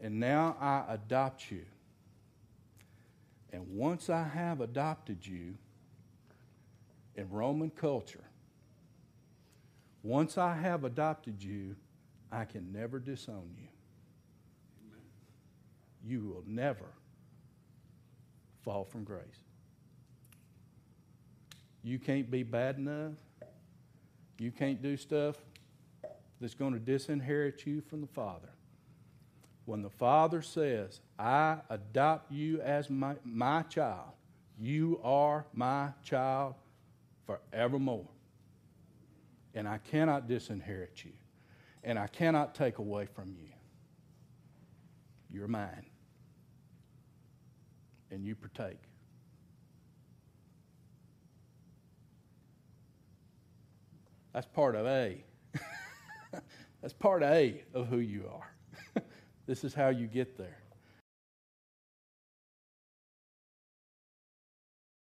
And 0.00 0.20
now 0.20 0.56
I 0.60 0.84
adopt 0.88 1.50
you. 1.50 1.64
And 3.52 3.66
once 3.68 4.10
I 4.10 4.22
have 4.22 4.60
adopted 4.60 5.26
you 5.26 5.54
in 7.16 7.28
Roman 7.30 7.70
culture, 7.70 8.24
once 10.02 10.38
I 10.38 10.54
have 10.54 10.84
adopted 10.84 11.42
you, 11.42 11.74
I 12.30 12.44
can 12.44 12.72
never 12.72 12.98
disown 12.98 13.50
you. 13.58 13.68
You 16.04 16.20
will 16.28 16.44
never 16.46 16.86
fall 18.62 18.84
from 18.84 19.02
grace. 19.04 19.24
You 21.82 21.98
can't 21.98 22.30
be 22.30 22.42
bad 22.42 22.76
enough. 22.78 23.14
You 24.38 24.50
can't 24.50 24.82
do 24.82 24.96
stuff 24.96 25.36
that's 26.40 26.54
going 26.54 26.74
to 26.74 26.78
disinherit 26.78 27.66
you 27.66 27.80
from 27.80 28.00
the 28.00 28.06
Father. 28.06 28.50
When 29.64 29.82
the 29.82 29.90
Father 29.90 30.42
says, 30.42 31.00
I 31.18 31.58
adopt 31.70 32.30
you 32.30 32.60
as 32.60 32.90
my, 32.90 33.16
my 33.24 33.62
child, 33.62 34.10
you 34.58 35.00
are 35.02 35.46
my 35.52 35.90
child 36.04 36.54
forevermore. 37.26 38.08
And 39.54 39.66
I 39.68 39.78
cannot 39.78 40.28
disinherit 40.28 41.04
you. 41.04 41.12
And 41.82 41.98
I 41.98 42.06
cannot 42.06 42.54
take 42.54 42.78
away 42.78 43.06
from 43.06 43.34
you. 43.38 43.48
You're 45.30 45.48
mine. 45.48 45.86
And 48.10 48.24
you 48.24 48.34
partake. 48.34 48.78
That's 54.32 54.46
part 54.46 54.74
of 54.74 54.86
A. 54.86 55.24
That's 56.82 56.92
part 56.92 57.22
A 57.22 57.62
of 57.72 57.88
who 57.88 57.98
you 57.98 58.30
are. 58.30 59.02
this 59.46 59.64
is 59.64 59.72
how 59.72 59.88
you 59.88 60.06
get 60.06 60.36
there. 60.36 60.58